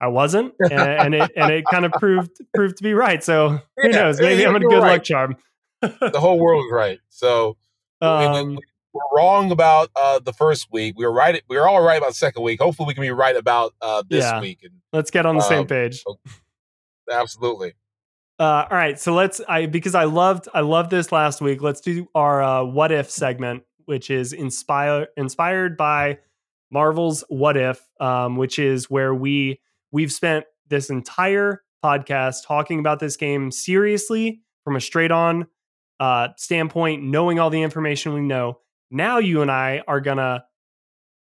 I 0.00 0.08
wasn't, 0.08 0.52
and, 0.58 0.72
and 0.72 1.14
it 1.14 1.30
and 1.36 1.52
it 1.52 1.64
kind 1.70 1.84
of 1.84 1.92
proved 1.92 2.32
proved 2.52 2.78
to 2.78 2.82
be 2.82 2.92
right. 2.92 3.22
So 3.22 3.60
who 3.76 3.88
yeah, 3.88 3.90
knows? 3.90 4.20
Maybe 4.20 4.44
I'm 4.44 4.56
a 4.56 4.58
good 4.58 4.82
right. 4.82 4.94
luck 4.94 5.04
charm. 5.04 5.36
The 5.82 6.20
whole 6.20 6.38
world 6.38 6.64
is 6.66 6.72
right. 6.72 7.00
So 7.08 7.56
um, 8.00 8.56
we, 8.56 9.00
are 9.00 9.16
wrong 9.16 9.50
about 9.50 9.90
uh, 9.96 10.20
the 10.20 10.32
first 10.32 10.68
week. 10.70 10.94
We 10.96 11.04
were 11.04 11.12
right. 11.12 11.42
We 11.48 11.56
were 11.56 11.68
all 11.68 11.82
right 11.82 11.98
about 11.98 12.10
the 12.10 12.16
second 12.16 12.42
week. 12.42 12.60
Hopefully, 12.60 12.86
we 12.86 12.94
can 12.94 13.02
be 13.02 13.10
right 13.10 13.36
about 13.36 13.74
uh, 13.80 14.02
this 14.08 14.24
yeah. 14.24 14.40
week. 14.40 14.60
And 14.62 14.72
let's 14.92 15.10
get 15.10 15.26
on 15.26 15.36
the 15.36 15.42
um, 15.42 15.48
same 15.48 15.66
page. 15.66 16.04
Absolutely. 17.10 17.74
Uh, 18.38 18.66
all 18.70 18.76
right, 18.76 18.98
so 18.98 19.14
let's. 19.14 19.40
I 19.48 19.66
because 19.66 19.94
I 19.94 20.04
loved 20.04 20.48
I 20.54 20.60
loved 20.60 20.90
this 20.90 21.12
last 21.12 21.40
week. 21.40 21.62
Let's 21.62 21.80
do 21.80 22.08
our 22.14 22.42
uh, 22.42 22.64
what 22.64 22.90
if 22.90 23.10
segment, 23.10 23.62
which 23.84 24.10
is 24.10 24.32
inspired 24.32 25.08
inspired 25.16 25.76
by 25.76 26.18
Marvel's 26.70 27.22
What 27.28 27.56
If, 27.56 27.80
um, 28.00 28.36
which 28.36 28.58
is 28.58 28.90
where 28.90 29.14
we 29.14 29.60
we've 29.92 30.10
spent 30.10 30.46
this 30.68 30.90
entire 30.90 31.62
podcast 31.84 32.46
talking 32.46 32.78
about 32.78 32.98
this 32.98 33.16
game 33.16 33.50
seriously 33.50 34.40
from 34.64 34.76
a 34.76 34.80
straight 34.80 35.10
on 35.10 35.46
uh, 36.02 36.28
standpoint, 36.36 37.04
knowing 37.04 37.38
all 37.38 37.48
the 37.48 37.62
information 37.62 38.12
we 38.12 38.22
know. 38.22 38.58
Now 38.90 39.18
you 39.18 39.40
and 39.40 39.50
I 39.50 39.84
are 39.86 40.00
gonna 40.00 40.44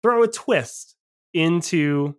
throw 0.01 0.23
a 0.23 0.27
twist 0.29 0.95
into 1.33 2.15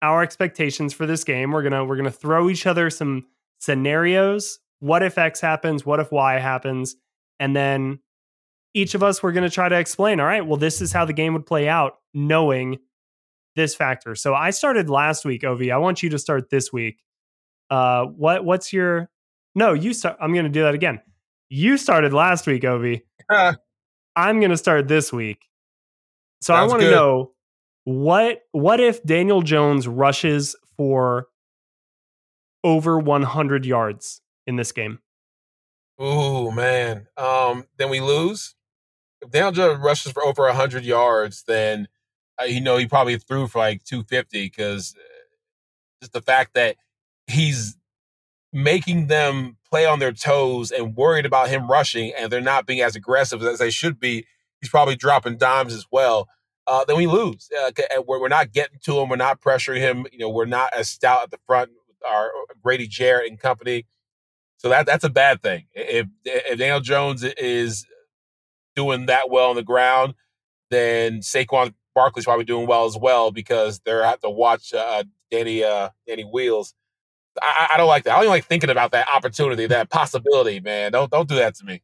our 0.00 0.22
expectations 0.22 0.94
for 0.94 1.04
this 1.04 1.22
game. 1.22 1.52
We're 1.52 1.62
gonna 1.62 1.84
we're 1.84 1.96
gonna 1.96 2.10
throw 2.10 2.48
each 2.48 2.66
other 2.66 2.88
some 2.88 3.26
scenarios. 3.58 4.58
What 4.78 5.02
if 5.02 5.18
X 5.18 5.38
happens? 5.42 5.84
What 5.84 6.00
if 6.00 6.10
Y 6.10 6.38
happens? 6.38 6.96
And 7.38 7.54
then 7.54 7.98
each 8.72 8.94
of 8.94 9.02
us 9.02 9.22
we're 9.22 9.32
going 9.32 9.48
to 9.48 9.54
try 9.54 9.68
to 9.68 9.78
explain. 9.78 10.18
All 10.18 10.26
right, 10.26 10.46
well, 10.46 10.56
this 10.56 10.80
is 10.80 10.92
how 10.92 11.04
the 11.04 11.12
game 11.12 11.34
would 11.34 11.44
play 11.44 11.68
out, 11.68 11.98
knowing 12.14 12.78
this 13.54 13.74
factor. 13.74 14.14
So 14.14 14.34
I 14.34 14.48
started 14.48 14.88
last 14.88 15.26
week, 15.26 15.42
Ovi. 15.42 15.70
I 15.70 15.76
want 15.76 16.02
you 16.02 16.08
to 16.10 16.18
start 16.18 16.48
this 16.48 16.72
week. 16.72 17.02
Uh, 17.68 18.06
what 18.06 18.46
what's 18.46 18.72
your? 18.72 19.10
No, 19.54 19.74
you 19.74 19.92
start. 19.92 20.16
I'm 20.20 20.32
going 20.32 20.46
to 20.46 20.50
do 20.50 20.62
that 20.62 20.74
again. 20.74 21.02
You 21.54 21.76
started 21.76 22.14
last 22.14 22.46
week, 22.46 22.62
Ovi. 22.62 23.02
I'm 24.16 24.40
going 24.40 24.52
to 24.52 24.56
start 24.56 24.88
this 24.88 25.12
week. 25.12 25.50
So 26.40 26.54
I 26.54 26.64
want 26.64 26.80
to 26.80 26.90
know 26.90 27.32
what 27.84 28.40
what 28.52 28.80
if 28.80 29.02
Daniel 29.02 29.42
Jones 29.42 29.86
rushes 29.86 30.56
for 30.78 31.26
over 32.64 32.98
100 32.98 33.66
yards 33.66 34.22
in 34.46 34.56
this 34.56 34.72
game? 34.72 35.00
Oh 35.98 36.50
man, 36.50 37.08
um, 37.18 37.66
then 37.76 37.90
we 37.90 38.00
lose. 38.00 38.54
If 39.20 39.30
Daniel 39.30 39.52
Jones 39.52 39.78
rushes 39.78 40.10
for 40.10 40.24
over 40.24 40.44
100 40.44 40.86
yards, 40.86 41.44
then 41.46 41.86
uh, 42.40 42.46
you 42.46 42.62
know 42.62 42.78
he 42.78 42.86
probably 42.86 43.18
threw 43.18 43.46
for 43.46 43.58
like 43.58 43.84
250 43.84 44.46
because 44.46 44.94
uh, 44.98 45.02
just 46.00 46.14
the 46.14 46.22
fact 46.22 46.54
that 46.54 46.76
he's 47.26 47.76
making 48.52 49.06
them 49.06 49.56
play 49.68 49.86
on 49.86 49.98
their 49.98 50.12
toes 50.12 50.70
and 50.70 50.96
worried 50.96 51.26
about 51.26 51.48
him 51.48 51.70
rushing, 51.70 52.12
and 52.16 52.30
they're 52.30 52.40
not 52.40 52.66
being 52.66 52.80
as 52.80 52.94
aggressive 52.94 53.42
as 53.42 53.58
they 53.58 53.70
should 53.70 53.98
be. 53.98 54.26
He's 54.60 54.70
probably 54.70 54.96
dropping 54.96 55.38
dimes 55.38 55.74
as 55.74 55.86
well. 55.90 56.28
Uh, 56.66 56.84
then 56.84 56.96
we 56.96 57.06
lose. 57.06 57.48
Uh, 57.58 57.70
we're, 58.06 58.20
we're 58.20 58.28
not 58.28 58.52
getting 58.52 58.78
to 58.84 59.00
him. 59.00 59.08
We're 59.08 59.16
not 59.16 59.40
pressuring 59.40 59.78
him. 59.78 60.06
You 60.12 60.18
know, 60.18 60.28
we're 60.28 60.44
not 60.44 60.72
as 60.76 60.88
stout 60.88 61.24
at 61.24 61.30
the 61.30 61.38
front 61.46 61.70
with 61.88 61.96
our 62.08 62.30
Grady 62.62 62.86
Jarrett 62.86 63.28
and 63.28 63.40
company. 63.40 63.86
So 64.58 64.68
that 64.68 64.86
that's 64.86 65.02
a 65.02 65.10
bad 65.10 65.42
thing. 65.42 65.64
If 65.74 66.06
if 66.24 66.58
Daniel 66.58 66.78
Jones 66.78 67.24
is 67.24 67.84
doing 68.76 69.06
that 69.06 69.28
well 69.28 69.50
on 69.50 69.56
the 69.56 69.64
ground, 69.64 70.14
then 70.70 71.18
Saquon 71.18 71.74
Barkley's 71.94 72.24
probably 72.24 72.44
doing 72.44 72.66
well 72.68 72.84
as 72.84 72.96
well 72.96 73.32
because 73.32 73.80
they're 73.80 74.04
have 74.04 74.20
to 74.20 74.30
watch 74.30 74.72
uh, 74.72 75.02
Danny 75.32 75.64
uh, 75.64 75.90
Danny 76.06 76.22
Wheels. 76.22 76.74
I, 77.40 77.70
I 77.74 77.76
don't 77.76 77.86
like 77.86 78.04
that. 78.04 78.12
I 78.12 78.14
don't 78.16 78.24
even 78.24 78.30
like 78.30 78.46
thinking 78.46 78.70
about 78.70 78.92
that 78.92 79.08
opportunity, 79.14 79.66
that 79.66 79.90
possibility, 79.90 80.60
man. 80.60 80.92
Don't 80.92 81.10
don't 81.10 81.28
do 81.28 81.36
that 81.36 81.54
to 81.56 81.64
me. 81.64 81.82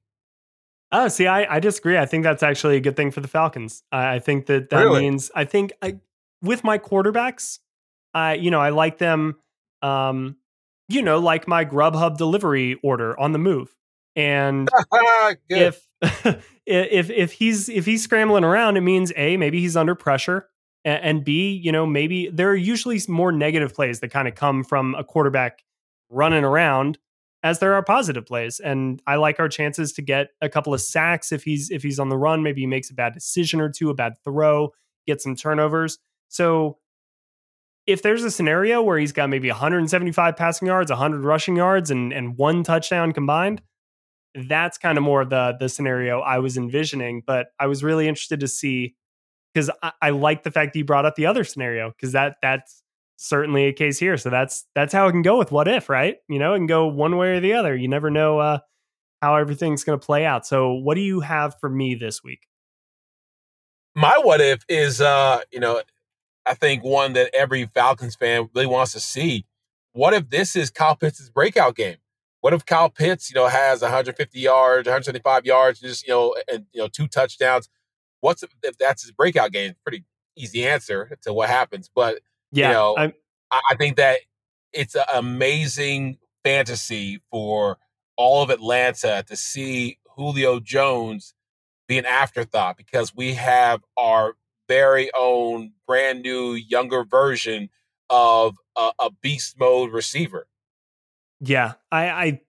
Oh, 0.91 1.09
see, 1.09 1.27
I, 1.27 1.57
I 1.57 1.61
disagree. 1.61 1.99
I 1.99 2.07
think 2.07 2.25
that's 2.25 2.43
actually 2.43 2.77
a 2.77 2.81
good 2.81 2.97
thing 2.97 3.11
for 3.11 3.21
the 3.21 3.29
Falcons. 3.29 3.83
I, 3.93 4.17
I 4.17 4.19
think 4.19 4.47
that 4.47 4.71
that 4.71 4.83
really? 4.85 5.03
means 5.03 5.31
I 5.35 5.45
think 5.45 5.73
I, 5.83 5.99
with 6.43 6.65
my 6.65 6.79
quarterbacks, 6.79 7.59
I 8.15 8.35
you 8.35 8.51
know 8.51 8.61
I 8.61 8.71
like 8.71 8.99
them 8.99 9.37
um, 9.83 10.37
you 10.89 11.03
know, 11.03 11.19
like 11.19 11.47
my 11.47 11.65
Grubhub 11.65 12.17
delivery 12.17 12.79
order 12.83 13.19
on 13.19 13.33
the 13.33 13.39
move. 13.39 13.75
And 14.17 14.69
if 15.49 15.87
if 16.67 17.11
if 17.11 17.33
he's 17.33 17.69
if 17.69 17.87
he's 17.87 18.03
scrambling 18.03 18.45
around, 18.45 18.77
it 18.77 18.81
means 18.81 19.13
a 19.17 19.37
maybe 19.37 19.61
he's 19.61 19.77
under 19.77 19.95
pressure, 19.95 20.49
and, 20.85 21.05
and 21.05 21.25
b 21.25 21.51
you 21.51 21.73
know 21.73 21.87
maybe 21.87 22.29
there 22.29 22.49
are 22.51 22.57
usually 22.57 23.01
more 23.09 23.33
negative 23.33 23.75
plays 23.75 24.01
that 24.01 24.11
kind 24.11 24.29
of 24.29 24.35
come 24.35 24.65
from 24.65 24.95
a 24.95 25.05
quarterback 25.05 25.65
running 26.11 26.45
around 26.45 26.99
as 27.43 27.61
there 27.61 27.75
are 27.75 27.83
positive 27.83 28.27
plays 28.27 28.61
and 28.61 29.03
i 29.07 29.17
like 29.17 29.39
our 29.39 29.49
chances 29.49 29.93
to 29.93 30.03
get 30.03 30.29
a 30.41 30.49
couple 30.49 30.75
of 30.75 30.81
sacks 30.81 31.33
if 31.33 31.45
he's 31.45 31.71
if 31.71 31.83
he's 31.83 31.99
on 31.99 32.09
the 32.09 32.19
run 32.19 32.43
maybe 32.43 32.61
he 32.61 32.67
makes 32.67 32.91
a 32.91 32.95
bad 32.95 33.13
decision 33.13 33.61
or 33.61 33.69
two 33.69 33.91
a 33.91 33.95
bad 33.95 34.15
throw 34.25 34.73
get 35.07 35.21
some 35.21 35.37
turnovers 35.37 35.99
so 36.29 36.79
if 37.89 38.03
there's 38.03 38.23
a 38.23 38.31
scenario 38.31 38.83
where 38.83 38.99
he's 38.99 39.13
got 39.13 39.31
maybe 39.31 39.49
175 39.49 40.37
passing 40.37 40.69
yards, 40.69 40.91
100 40.91 41.25
rushing 41.25 41.57
yards, 41.57 41.91
and 41.91 42.13
and 42.13 42.37
one 42.37 42.63
touchdown 42.63 43.13
combined, 43.13 43.63
that's 44.47 44.77
kind 44.77 44.99
of 44.99 45.05
more 45.05 45.25
the 45.25 45.57
the 45.59 45.71
scenario 45.71 46.21
I 46.21 46.39
was 46.39 46.59
envisioning. 46.59 47.23
But 47.27 47.49
I 47.59 47.67
was 47.67 47.83
really 47.83 48.07
interested 48.07 48.41
to 48.41 48.49
see 48.49 48.95
because 49.53 49.71
I, 49.83 49.93
I 50.03 50.11
like 50.11 50.43
the 50.43 50.51
fact 50.51 50.73
that 50.73 50.79
you 50.79 50.85
brought 50.85 51.07
up 51.07 51.17
the 51.17 51.27
other 51.27 51.45
scenario 51.45 51.91
because 51.91 52.13
that 52.13 52.37
that's 52.43 52.83
certainly 53.17 53.67
a 53.67 53.73
case 53.73 53.99
here. 53.99 54.17
So 54.17 54.31
that's 54.31 54.65
that's 54.75 54.93
how 54.93 55.09
it 55.09 55.13
can 55.13 55.23
go 55.23 55.39
with 55.39 55.53
what 55.53 55.69
if, 55.69 55.89
right? 55.89 56.17
You 56.29 56.39
know, 56.39 56.55
it 56.55 56.59
can 56.59 56.67
go 56.67 56.87
one 56.87 57.17
way 57.17 57.37
or 57.37 57.41
the 57.41 57.55
other. 57.55 57.77
You 57.77 57.89
never 57.89 58.11
know 58.11 58.39
uh, 58.39 58.59
how 59.21 59.37
everything's 59.37 59.85
going 59.85 59.99
to 59.99 60.05
play 60.05 60.25
out. 60.25 60.47
So 60.47 60.73
what 60.73 60.95
do 60.95 61.01
you 61.01 61.21
have 61.21 61.57
for 61.61 61.69
me 61.69 61.95
this 61.95 62.23
week? 62.23 62.47
My 63.95 64.19
what 64.23 64.41
if 64.41 64.65
is 64.69 65.01
uh, 65.01 65.41
you 65.51 65.61
know 65.61 65.83
I 66.47 66.55
think 66.55 66.83
one 66.83 67.13
that 67.13 67.35
every 67.35 67.67
Falcons 67.67 68.17
fan 68.17 68.49
really 68.55 68.67
wants 68.67 68.93
to 68.93 69.01
see. 69.01 69.45
What 69.93 70.15
if 70.15 70.31
this 70.31 70.57
is 70.57 70.71
Kyle 70.71 70.97
Pitts' 70.97 71.29
breakout 71.29 71.77
game? 71.77 71.97
What 72.41 72.55
if 72.55 72.65
Kyle 72.65 72.89
Pitts, 72.89 73.31
you 73.31 73.35
know, 73.35 73.49
has 73.49 73.83
150 73.83 74.39
yards, 74.39 74.87
175 74.87 75.45
yards, 75.45 75.81
just 75.81 76.07
you 76.07 76.15
know, 76.15 76.35
and 76.51 76.67
you 76.73 76.81
know, 76.81 76.89
two 76.89 77.09
touchdowns? 77.09 77.69
What's 78.21 78.43
if, 78.43 78.79
that's 78.79 79.03
his 79.03 79.13
breakout 79.13 79.53
game? 79.53 79.75
Pretty 79.85 80.05
easy 80.37 80.67
answer 80.67 81.17
to 81.23 81.33
what 81.33 81.49
happens, 81.49 81.91
but 81.95 82.21
yeah, 82.53 82.69
you 82.69 82.75
know, 82.75 82.97
I, 82.99 83.13
I 83.71 83.77
think 83.77 83.97
that 83.97 84.21
it's 84.73 84.95
an 84.95 85.05
amazing 85.15 86.19
fantasy 86.45 87.21
for 87.31 87.79
all 88.17 88.43
of 88.43 88.51
Atlanta 88.51 89.25
to 89.29 89.37
see 89.37 89.99
Julio 90.17 90.61
Jones 90.61 91.35
be 91.87 91.99
an 91.99 92.07
afterthought 92.07 92.77
because 92.77 93.15
we 93.15 93.35
have 93.35 93.83
our 93.97 94.35
very 94.69 95.11
own 95.17 95.73
brand 95.87 96.23
new 96.23 96.53
younger 96.53 97.05
version 97.05 97.71
of 98.11 98.57
a, 98.77 98.91
a 98.99 99.11
beast 99.23 99.59
mode 99.59 99.93
receiver. 99.93 100.47
Yeah, 101.41 101.75
I, 101.91 102.11
I 102.11 102.41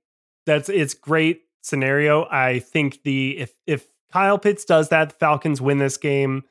that's 0.45 0.69
it's 0.69 0.93
great 0.93 1.43
scenario. 1.61 2.27
I 2.29 2.59
think 2.59 3.03
the 3.03 3.37
if 3.37 3.53
if 3.65 3.87
Kyle 4.11 4.39
Pitts 4.39 4.65
does 4.65 4.89
that, 4.89 5.09
the 5.09 5.15
Falcons 5.15 5.61
win 5.61 5.77
this 5.77 5.97
game 5.97 6.43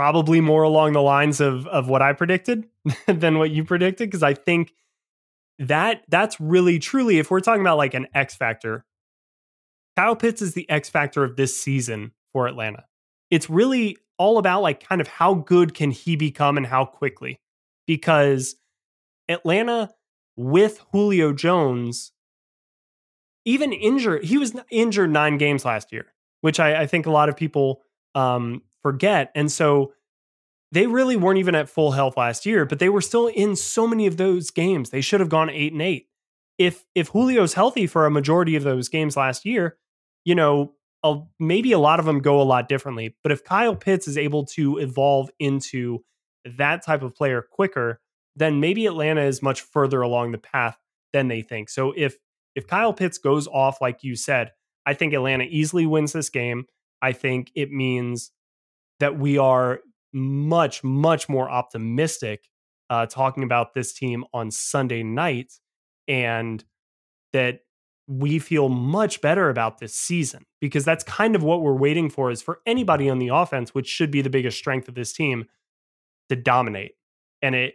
probably 0.00 0.40
more 0.40 0.62
along 0.62 0.92
the 0.92 1.02
lines 1.02 1.42
of 1.42 1.66
of 1.66 1.88
what 1.88 2.00
I 2.00 2.14
predicted 2.14 2.66
than 3.06 3.38
what 3.38 3.50
you 3.50 3.64
predicted 3.64 4.08
because 4.08 4.22
I 4.22 4.32
think 4.32 4.72
that 5.58 6.04
that's 6.08 6.40
really 6.40 6.78
truly 6.78 7.18
if 7.18 7.30
we're 7.30 7.40
talking 7.40 7.60
about 7.60 7.76
like 7.76 7.92
an 7.92 8.06
X 8.14 8.34
factor, 8.34 8.86
Kyle 9.98 10.16
Pitts 10.16 10.40
is 10.40 10.54
the 10.54 10.68
X 10.70 10.88
factor 10.88 11.22
of 11.22 11.36
this 11.36 11.60
season 11.60 12.12
for 12.32 12.46
Atlanta. 12.46 12.84
It's 13.30 13.50
really 13.50 13.98
all 14.16 14.38
about 14.38 14.62
like 14.62 14.82
kind 14.82 15.02
of 15.02 15.08
how 15.08 15.34
good 15.34 15.74
can 15.74 15.90
he 15.90 16.16
become 16.16 16.56
and 16.56 16.66
how 16.66 16.86
quickly 16.86 17.38
because 17.86 18.56
Atlanta 19.28 19.90
with 20.34 20.82
Julio 20.92 21.34
Jones 21.34 22.12
even 23.44 23.70
injured 23.74 24.24
he 24.24 24.38
was 24.38 24.54
injured 24.70 25.10
nine 25.10 25.36
games 25.36 25.66
last 25.66 25.92
year 25.92 26.06
which 26.40 26.60
I, 26.60 26.82
I 26.82 26.86
think 26.86 27.06
a 27.06 27.10
lot 27.10 27.28
of 27.28 27.36
people 27.36 27.82
um, 28.14 28.62
forget 28.82 29.30
and 29.34 29.50
so 29.50 29.92
they 30.72 30.86
really 30.86 31.16
weren't 31.16 31.38
even 31.38 31.54
at 31.54 31.68
full 31.68 31.92
health 31.92 32.16
last 32.16 32.46
year, 32.46 32.64
but 32.64 32.78
they 32.78 32.88
were 32.88 33.00
still 33.00 33.26
in 33.26 33.56
so 33.56 33.86
many 33.86 34.06
of 34.06 34.16
those 34.16 34.50
games. 34.50 34.90
They 34.90 35.00
should 35.00 35.20
have 35.20 35.28
gone 35.28 35.50
eight 35.50 35.72
and 35.72 35.82
eight. 35.82 36.06
If 36.58 36.84
if 36.94 37.12
Julio's 37.12 37.54
healthy 37.54 37.86
for 37.86 38.06
a 38.06 38.10
majority 38.10 38.54
of 38.56 38.62
those 38.62 38.88
games 38.88 39.16
last 39.16 39.44
year, 39.44 39.76
you 40.24 40.34
know, 40.34 40.74
maybe 41.38 41.72
a 41.72 41.78
lot 41.78 41.98
of 41.98 42.06
them 42.06 42.20
go 42.20 42.40
a 42.40 42.44
lot 42.44 42.68
differently. 42.68 43.16
But 43.22 43.32
if 43.32 43.42
Kyle 43.42 43.74
Pitts 43.74 44.06
is 44.06 44.18
able 44.18 44.44
to 44.46 44.78
evolve 44.78 45.30
into 45.38 46.04
that 46.44 46.84
type 46.84 47.02
of 47.02 47.14
player 47.14 47.42
quicker, 47.42 48.00
then 48.36 48.60
maybe 48.60 48.86
Atlanta 48.86 49.22
is 49.22 49.42
much 49.42 49.62
further 49.62 50.02
along 50.02 50.32
the 50.32 50.38
path 50.38 50.78
than 51.12 51.28
they 51.28 51.42
think. 51.42 51.68
So 51.68 51.92
if 51.96 52.16
if 52.54 52.66
Kyle 52.66 52.92
Pitts 52.92 53.18
goes 53.18 53.48
off 53.48 53.80
like 53.80 54.04
you 54.04 54.14
said, 54.14 54.52
I 54.86 54.94
think 54.94 55.12
Atlanta 55.12 55.44
easily 55.44 55.86
wins 55.86 56.12
this 56.12 56.30
game. 56.30 56.66
I 57.02 57.12
think 57.12 57.50
it 57.54 57.70
means 57.70 58.32
that 58.98 59.18
we 59.18 59.38
are 59.38 59.80
much 60.12 60.82
much 60.82 61.28
more 61.28 61.50
optimistic 61.50 62.48
uh, 62.88 63.06
talking 63.06 63.42
about 63.42 63.74
this 63.74 63.92
team 63.92 64.24
on 64.34 64.50
Sunday 64.50 65.02
night, 65.02 65.52
and 66.08 66.64
that 67.32 67.60
we 68.08 68.40
feel 68.40 68.68
much 68.68 69.20
better 69.20 69.48
about 69.50 69.78
this 69.78 69.94
season 69.94 70.44
because 70.60 70.84
that's 70.84 71.04
kind 71.04 71.36
of 71.36 71.44
what 71.44 71.62
we're 71.62 71.72
waiting 71.72 72.10
for 72.10 72.32
is 72.32 72.42
for 72.42 72.58
anybody 72.66 73.08
on 73.08 73.20
the 73.20 73.28
offense, 73.28 73.72
which 73.72 73.86
should 73.86 74.10
be 74.10 74.20
the 74.20 74.28
biggest 74.28 74.58
strength 74.58 74.88
of 74.88 74.96
this 74.96 75.12
team, 75.12 75.44
to 76.28 76.34
dominate. 76.34 76.92
And 77.40 77.54
it 77.54 77.74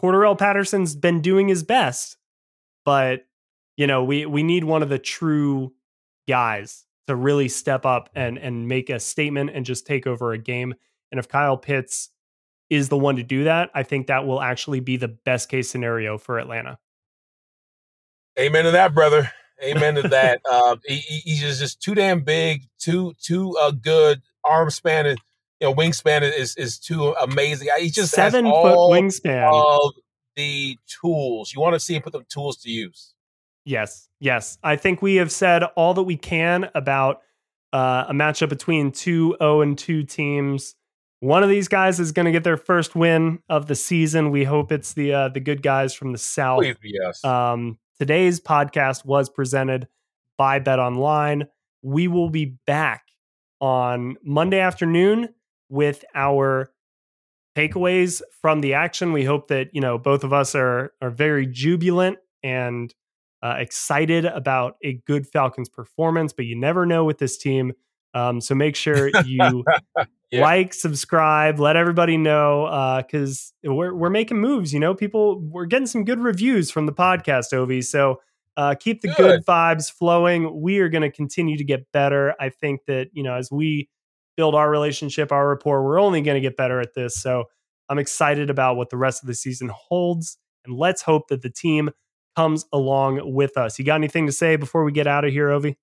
Cordarrelle 0.00 0.38
Patterson's 0.38 0.96
been 0.96 1.20
doing 1.20 1.48
his 1.48 1.62
best, 1.62 2.16
but 2.84 3.26
you 3.76 3.86
know, 3.86 4.04
we 4.04 4.24
we 4.26 4.42
need 4.42 4.64
one 4.64 4.82
of 4.82 4.88
the 4.88 4.98
true 4.98 5.72
guys 6.26 6.84
to 7.06 7.14
really 7.14 7.48
step 7.48 7.84
up 7.84 8.08
and 8.14 8.38
and 8.38 8.68
make 8.68 8.90
a 8.90 8.98
statement 8.98 9.50
and 9.54 9.64
just 9.64 9.86
take 9.86 10.06
over 10.06 10.32
a 10.32 10.38
game. 10.38 10.74
And 11.10 11.18
if 11.18 11.28
Kyle 11.28 11.56
Pitts 11.56 12.10
is 12.70 12.88
the 12.88 12.98
one 12.98 13.16
to 13.16 13.22
do 13.22 13.44
that, 13.44 13.70
I 13.74 13.82
think 13.82 14.06
that 14.06 14.26
will 14.26 14.40
actually 14.40 14.80
be 14.80 14.96
the 14.96 15.08
best 15.08 15.48
case 15.48 15.70
scenario 15.70 16.18
for 16.18 16.38
Atlanta. 16.38 16.78
Amen 18.38 18.64
to 18.64 18.72
that, 18.72 18.94
brother. 18.94 19.30
Amen 19.62 19.94
to 19.96 20.02
that. 20.08 20.40
uh, 20.50 20.76
he, 20.84 20.96
he's 20.96 21.40
just, 21.40 21.60
just 21.60 21.80
too 21.80 21.94
damn 21.94 22.20
big, 22.20 22.64
too 22.78 23.14
too 23.22 23.56
uh, 23.60 23.70
good 23.70 24.22
arm 24.44 24.70
span 24.70 25.06
and 25.06 25.18
you 25.60 25.68
know 25.68 25.74
wingspan 25.74 26.22
is 26.22 26.56
is 26.56 26.78
too 26.78 27.14
amazing. 27.20 27.68
He 27.78 27.90
just 27.90 28.12
seven 28.12 28.44
foot 28.44 28.76
wingspan 28.76 29.52
of 29.52 29.92
the 30.36 30.78
tools. 31.00 31.52
You 31.54 31.60
want 31.60 31.74
to 31.74 31.80
see 31.80 31.94
him 31.94 32.02
put 32.02 32.12
the 32.12 32.24
tools 32.28 32.56
to 32.58 32.70
use. 32.70 33.13
Yes, 33.64 34.08
yes. 34.20 34.58
I 34.62 34.76
think 34.76 35.00
we 35.00 35.16
have 35.16 35.32
said 35.32 35.64
all 35.76 35.94
that 35.94 36.02
we 36.02 36.16
can 36.16 36.70
about 36.74 37.22
uh, 37.72 38.04
a 38.08 38.12
matchup 38.12 38.50
between 38.50 38.92
two 38.92 39.36
0 39.38 39.62
and 39.62 39.78
2 39.78 40.04
teams. 40.04 40.74
One 41.20 41.42
of 41.42 41.48
these 41.48 41.68
guys 41.68 41.98
is 41.98 42.12
going 42.12 42.26
to 42.26 42.32
get 42.32 42.44
their 42.44 42.58
first 42.58 42.94
win 42.94 43.38
of 43.48 43.66
the 43.66 43.74
season. 43.74 44.30
We 44.30 44.44
hope 44.44 44.70
it's 44.70 44.92
the 44.92 45.12
uh, 45.14 45.28
the 45.30 45.40
good 45.40 45.62
guys 45.62 45.94
from 45.94 46.12
the 46.12 46.18
south. 46.18 46.60
Please, 46.60 46.76
yes. 46.82 47.24
Um, 47.24 47.78
today's 47.98 48.40
podcast 48.40 49.06
was 49.06 49.30
presented 49.30 49.88
by 50.36 50.60
BetOnline. 50.60 51.46
We 51.82 52.08
will 52.08 52.28
be 52.28 52.56
back 52.66 53.04
on 53.60 54.16
Monday 54.22 54.60
afternoon 54.60 55.30
with 55.70 56.04
our 56.14 56.70
takeaways 57.56 58.20
from 58.42 58.60
the 58.60 58.74
action. 58.74 59.14
We 59.14 59.24
hope 59.24 59.48
that 59.48 59.74
you 59.74 59.80
know 59.80 59.96
both 59.96 60.24
of 60.24 60.34
us 60.34 60.54
are 60.54 60.92
are 61.00 61.10
very 61.10 61.46
jubilant 61.46 62.18
and 62.42 62.94
uh, 63.44 63.56
excited 63.58 64.24
about 64.24 64.76
a 64.82 64.94
good 65.06 65.26
Falcons 65.26 65.68
performance, 65.68 66.32
but 66.32 66.46
you 66.46 66.58
never 66.58 66.86
know 66.86 67.04
with 67.04 67.18
this 67.18 67.36
team. 67.36 67.74
Um, 68.14 68.40
so 68.40 68.54
make 68.54 68.74
sure 68.74 69.10
you 69.26 69.64
yeah. 70.30 70.40
like, 70.40 70.72
subscribe, 70.72 71.60
let 71.60 71.76
everybody 71.76 72.16
know 72.16 73.02
because 73.06 73.52
uh, 73.66 73.74
we're 73.74 73.94
we're 73.94 74.10
making 74.10 74.38
moves. 74.38 74.72
You 74.72 74.80
know, 74.80 74.94
people 74.94 75.40
we're 75.40 75.66
getting 75.66 75.86
some 75.86 76.04
good 76.04 76.20
reviews 76.20 76.70
from 76.70 76.86
the 76.86 76.92
podcast, 76.92 77.52
Ovie. 77.52 77.82
So 77.82 78.22
uh, 78.56 78.76
keep 78.76 79.02
the 79.02 79.08
good. 79.08 79.16
good 79.16 79.46
vibes 79.46 79.92
flowing. 79.92 80.62
We 80.62 80.78
are 80.78 80.88
going 80.88 81.02
to 81.02 81.10
continue 81.10 81.58
to 81.58 81.64
get 81.64 81.92
better. 81.92 82.34
I 82.40 82.48
think 82.48 82.86
that 82.86 83.08
you 83.12 83.22
know 83.22 83.34
as 83.34 83.50
we 83.50 83.90
build 84.38 84.54
our 84.54 84.70
relationship, 84.70 85.32
our 85.32 85.48
rapport, 85.50 85.84
we're 85.84 86.00
only 86.00 86.22
going 86.22 86.36
to 86.36 86.40
get 86.40 86.56
better 86.56 86.80
at 86.80 86.94
this. 86.94 87.20
So 87.20 87.44
I'm 87.90 87.98
excited 87.98 88.48
about 88.48 88.76
what 88.76 88.88
the 88.88 88.96
rest 88.96 89.22
of 89.22 89.26
the 89.26 89.34
season 89.34 89.70
holds, 89.74 90.38
and 90.64 90.74
let's 90.78 91.02
hope 91.02 91.28
that 91.28 91.42
the 91.42 91.50
team 91.50 91.90
comes 92.36 92.64
along 92.72 93.32
with 93.32 93.56
us. 93.56 93.78
You 93.78 93.84
got 93.84 93.96
anything 93.96 94.26
to 94.26 94.32
say 94.32 94.56
before 94.56 94.84
we 94.84 94.92
get 94.92 95.06
out 95.06 95.24
of 95.24 95.32
here, 95.32 95.50
Ovie? 95.50 95.76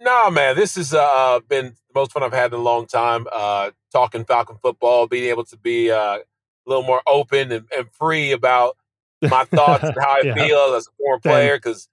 No, 0.00 0.30
man, 0.30 0.56
this 0.56 0.74
has 0.76 0.92
uh, 0.92 1.40
been 1.48 1.66
the 1.66 1.94
most 1.94 2.12
fun 2.12 2.22
I've 2.22 2.32
had 2.32 2.52
in 2.52 2.58
a 2.58 2.62
long 2.62 2.86
time. 2.86 3.26
Uh, 3.32 3.70
talking 3.92 4.24
Falcon 4.24 4.58
football, 4.60 5.06
being 5.06 5.24
able 5.24 5.44
to 5.44 5.56
be 5.56 5.90
uh, 5.90 6.18
a 6.18 6.22
little 6.66 6.82
more 6.82 7.00
open 7.06 7.50
and, 7.50 7.66
and 7.76 7.90
free 7.92 8.32
about 8.32 8.76
my 9.22 9.44
thoughts 9.44 9.84
and 9.84 9.96
how 9.98 10.10
I 10.10 10.20
yeah. 10.24 10.34
feel 10.34 10.74
as 10.74 10.86
a 10.86 10.90
former 10.98 11.20
player, 11.20 11.56
because 11.56 11.88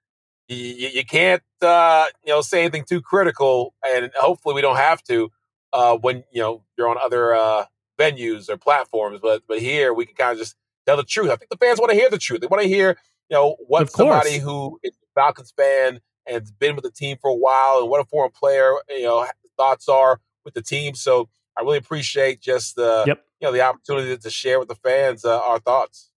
you, 0.49 0.89
you, 0.89 1.05
can't 1.05 1.41
uh, 1.61 2.07
you 2.25 2.33
know 2.33 2.41
say 2.41 2.61
anything 2.61 2.83
too 2.83 3.01
critical, 3.01 3.73
and 3.87 4.11
hopefully 4.15 4.55
we 4.55 4.61
don't 4.61 4.77
have 4.77 5.01
to 5.03 5.31
uh, 5.71 5.95
when 5.95 6.25
you 6.31 6.41
know 6.41 6.63
you're 6.77 6.89
on 6.89 6.97
other 7.01 7.33
uh, 7.33 7.65
venues 7.97 8.49
or 8.49 8.57
platforms. 8.57 9.19
But 9.21 9.43
but 9.47 9.59
here 9.59 9.93
we 9.93 10.05
can 10.05 10.15
kind 10.15 10.33
of 10.33 10.39
just 10.39 10.55
tell 10.85 10.97
the 10.97 11.03
truth. 11.03 11.29
I 11.31 11.37
think 11.37 11.49
the 11.49 11.57
fans 11.57 11.79
want 11.79 11.91
to 11.91 11.97
hear 11.97 12.09
the 12.09 12.17
truth. 12.17 12.41
They 12.41 12.47
want 12.47 12.63
to 12.63 12.69
hear 12.69 12.97
you 13.33 13.39
know, 13.39 13.55
what 13.67 13.91
somebody 13.91 14.37
who 14.37 14.79
is 14.83 14.91
a 14.91 15.19
Falcons 15.19 15.51
fan 15.57 15.99
and 16.27 16.39
has 16.39 16.51
been 16.51 16.75
with 16.75 16.83
the 16.83 16.91
team 16.91 17.17
for 17.19 17.31
a 17.31 17.35
while 17.35 17.79
and 17.79 17.89
what 17.89 17.99
a 17.99 18.05
former 18.05 18.29
player, 18.29 18.73
you 18.89 19.03
know, 19.03 19.25
thoughts 19.57 19.89
are 19.89 20.19
with 20.45 20.53
the 20.53 20.61
team. 20.61 20.93
So 20.93 21.29
I 21.57 21.61
really 21.61 21.79
appreciate 21.79 22.41
just 22.41 22.75
the, 22.75 23.03
yep. 23.07 23.25
you 23.41 23.47
know, 23.47 23.51
the 23.51 23.61
opportunity 23.61 24.15
to 24.15 24.29
share 24.29 24.59
with 24.59 24.67
the 24.67 24.75
fans 24.75 25.25
uh, 25.25 25.39
our 25.39 25.57
thoughts. 25.57 26.11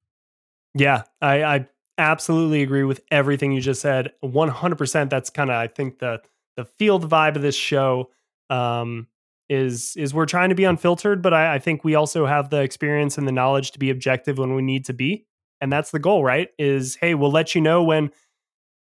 Yeah, 0.73 1.03
I, 1.21 1.43
I 1.43 1.67
absolutely 1.97 2.61
agree 2.61 2.83
with 2.83 2.99
everything 3.11 3.53
you 3.53 3.61
just 3.61 3.79
said. 3.79 4.11
100%. 4.21 5.09
That's 5.09 5.29
kind 5.29 5.49
of, 5.49 5.55
I 5.55 5.67
think 5.67 5.99
the, 5.99 6.21
the 6.57 6.65
field 6.65 7.09
vibe 7.09 7.37
of 7.37 7.41
this 7.41 7.55
show. 7.55 8.09
Um, 8.49 9.07
is 9.47 9.95
is 9.95 10.11
we're 10.11 10.25
trying 10.25 10.49
to 10.49 10.55
be 10.55 10.63
unfiltered, 10.63 11.21
but 11.21 11.31
I, 11.31 11.55
I, 11.55 11.59
think 11.59 11.83
we 11.83 11.93
also 11.93 12.25
have 12.25 12.49
the 12.49 12.61
experience 12.61 13.19
and 13.19 13.27
the 13.27 13.31
knowledge 13.31 13.71
to 13.71 13.79
be 13.79 13.91
objective 13.91 14.39
when 14.39 14.55
we 14.55 14.63
need 14.63 14.85
to 14.85 14.93
be 14.93 15.27
and 15.61 15.71
that's 15.71 15.91
the 15.91 15.99
goal 15.99 16.23
right 16.23 16.49
is 16.57 16.95
hey 16.95 17.15
we'll 17.15 17.31
let 17.31 17.55
you 17.55 17.61
know 17.61 17.83
when 17.83 18.09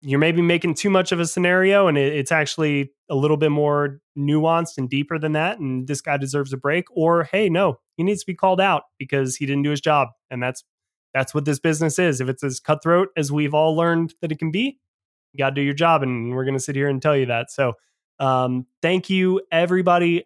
you're 0.01 0.19
maybe 0.19 0.41
making 0.41 0.73
too 0.73 0.89
much 0.89 1.11
of 1.11 1.19
a 1.19 1.25
scenario 1.25 1.87
and 1.87 1.97
it's 1.97 2.31
actually 2.31 2.91
a 3.09 3.15
little 3.15 3.37
bit 3.37 3.51
more 3.51 3.99
nuanced 4.17 4.77
and 4.77 4.89
deeper 4.89 5.17
than 5.17 5.31
that 5.31 5.59
and 5.59 5.87
this 5.87 6.01
guy 6.01 6.17
deserves 6.17 6.53
a 6.53 6.57
break 6.57 6.85
or 6.91 7.23
hey 7.23 7.49
no 7.49 7.79
he 7.97 8.03
needs 8.03 8.21
to 8.21 8.27
be 8.27 8.35
called 8.35 8.61
out 8.61 8.83
because 8.99 9.35
he 9.35 9.45
didn't 9.45 9.63
do 9.63 9.71
his 9.71 9.81
job 9.81 10.09
and 10.29 10.41
that's 10.41 10.63
that's 11.15 11.33
what 11.33 11.45
this 11.45 11.59
business 11.59 11.97
is. 11.97 12.19
If 12.19 12.27
it's 12.27 12.43
as 12.43 12.59
cutthroat 12.59 13.07
as 13.15 13.31
we've 13.31 13.53
all 13.53 13.73
learned 13.73 14.13
that 14.21 14.33
it 14.33 14.37
can 14.37 14.51
be 14.51 14.77
you 15.31 15.37
got 15.37 15.49
to 15.49 15.55
do 15.55 15.61
your 15.61 15.73
job 15.73 16.03
and 16.03 16.33
we're 16.33 16.45
going 16.45 16.55
to 16.55 16.61
sit 16.61 16.75
here 16.75 16.87
and 16.87 17.01
tell 17.01 17.15
you 17.15 17.25
that. 17.25 17.51
So 17.51 17.73
um, 18.19 18.67
thank 18.81 19.09
you 19.09 19.41
everybody 19.51 20.25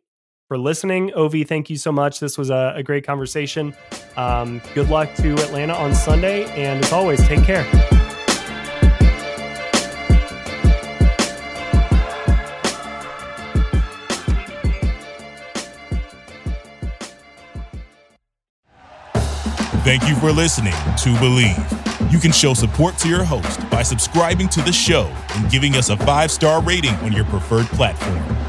for 0.49 0.57
listening. 0.57 1.13
Ovie, 1.13 1.43
thank 1.43 1.69
you 1.69 1.77
so 1.77 1.91
much. 1.91 2.19
This 2.19 2.35
was 2.35 2.49
a, 2.49 2.73
a 2.75 2.83
great 2.83 3.05
conversation. 3.05 3.73
Um, 4.17 4.61
good 4.73 4.89
luck 4.89 5.13
to 5.17 5.33
Atlanta 5.35 5.75
on 5.75 5.93
Sunday. 5.93 6.45
And 6.51 6.83
as 6.83 6.91
always, 6.91 7.25
take 7.25 7.43
care. 7.43 7.63
Thank 19.83 20.07
you 20.07 20.15
for 20.15 20.31
listening 20.31 20.73
to 20.73 21.09
Bleav. 21.19 22.11
You 22.11 22.19
can 22.19 22.31
show 22.31 22.55
support 22.55 22.97
to 22.99 23.07
your 23.07 23.23
host 23.23 23.67
by 23.69 23.83
subscribing 23.83 24.49
to 24.49 24.61
the 24.61 24.71
show 24.71 25.11
and 25.35 25.49
giving 25.49 25.75
us 25.75 25.89
a 25.89 25.97
five 25.97 26.31
star 26.31 26.61
rating 26.63 26.95
on 26.95 27.11
your 27.11 27.25
preferred 27.25 27.67
platform. 27.67 28.48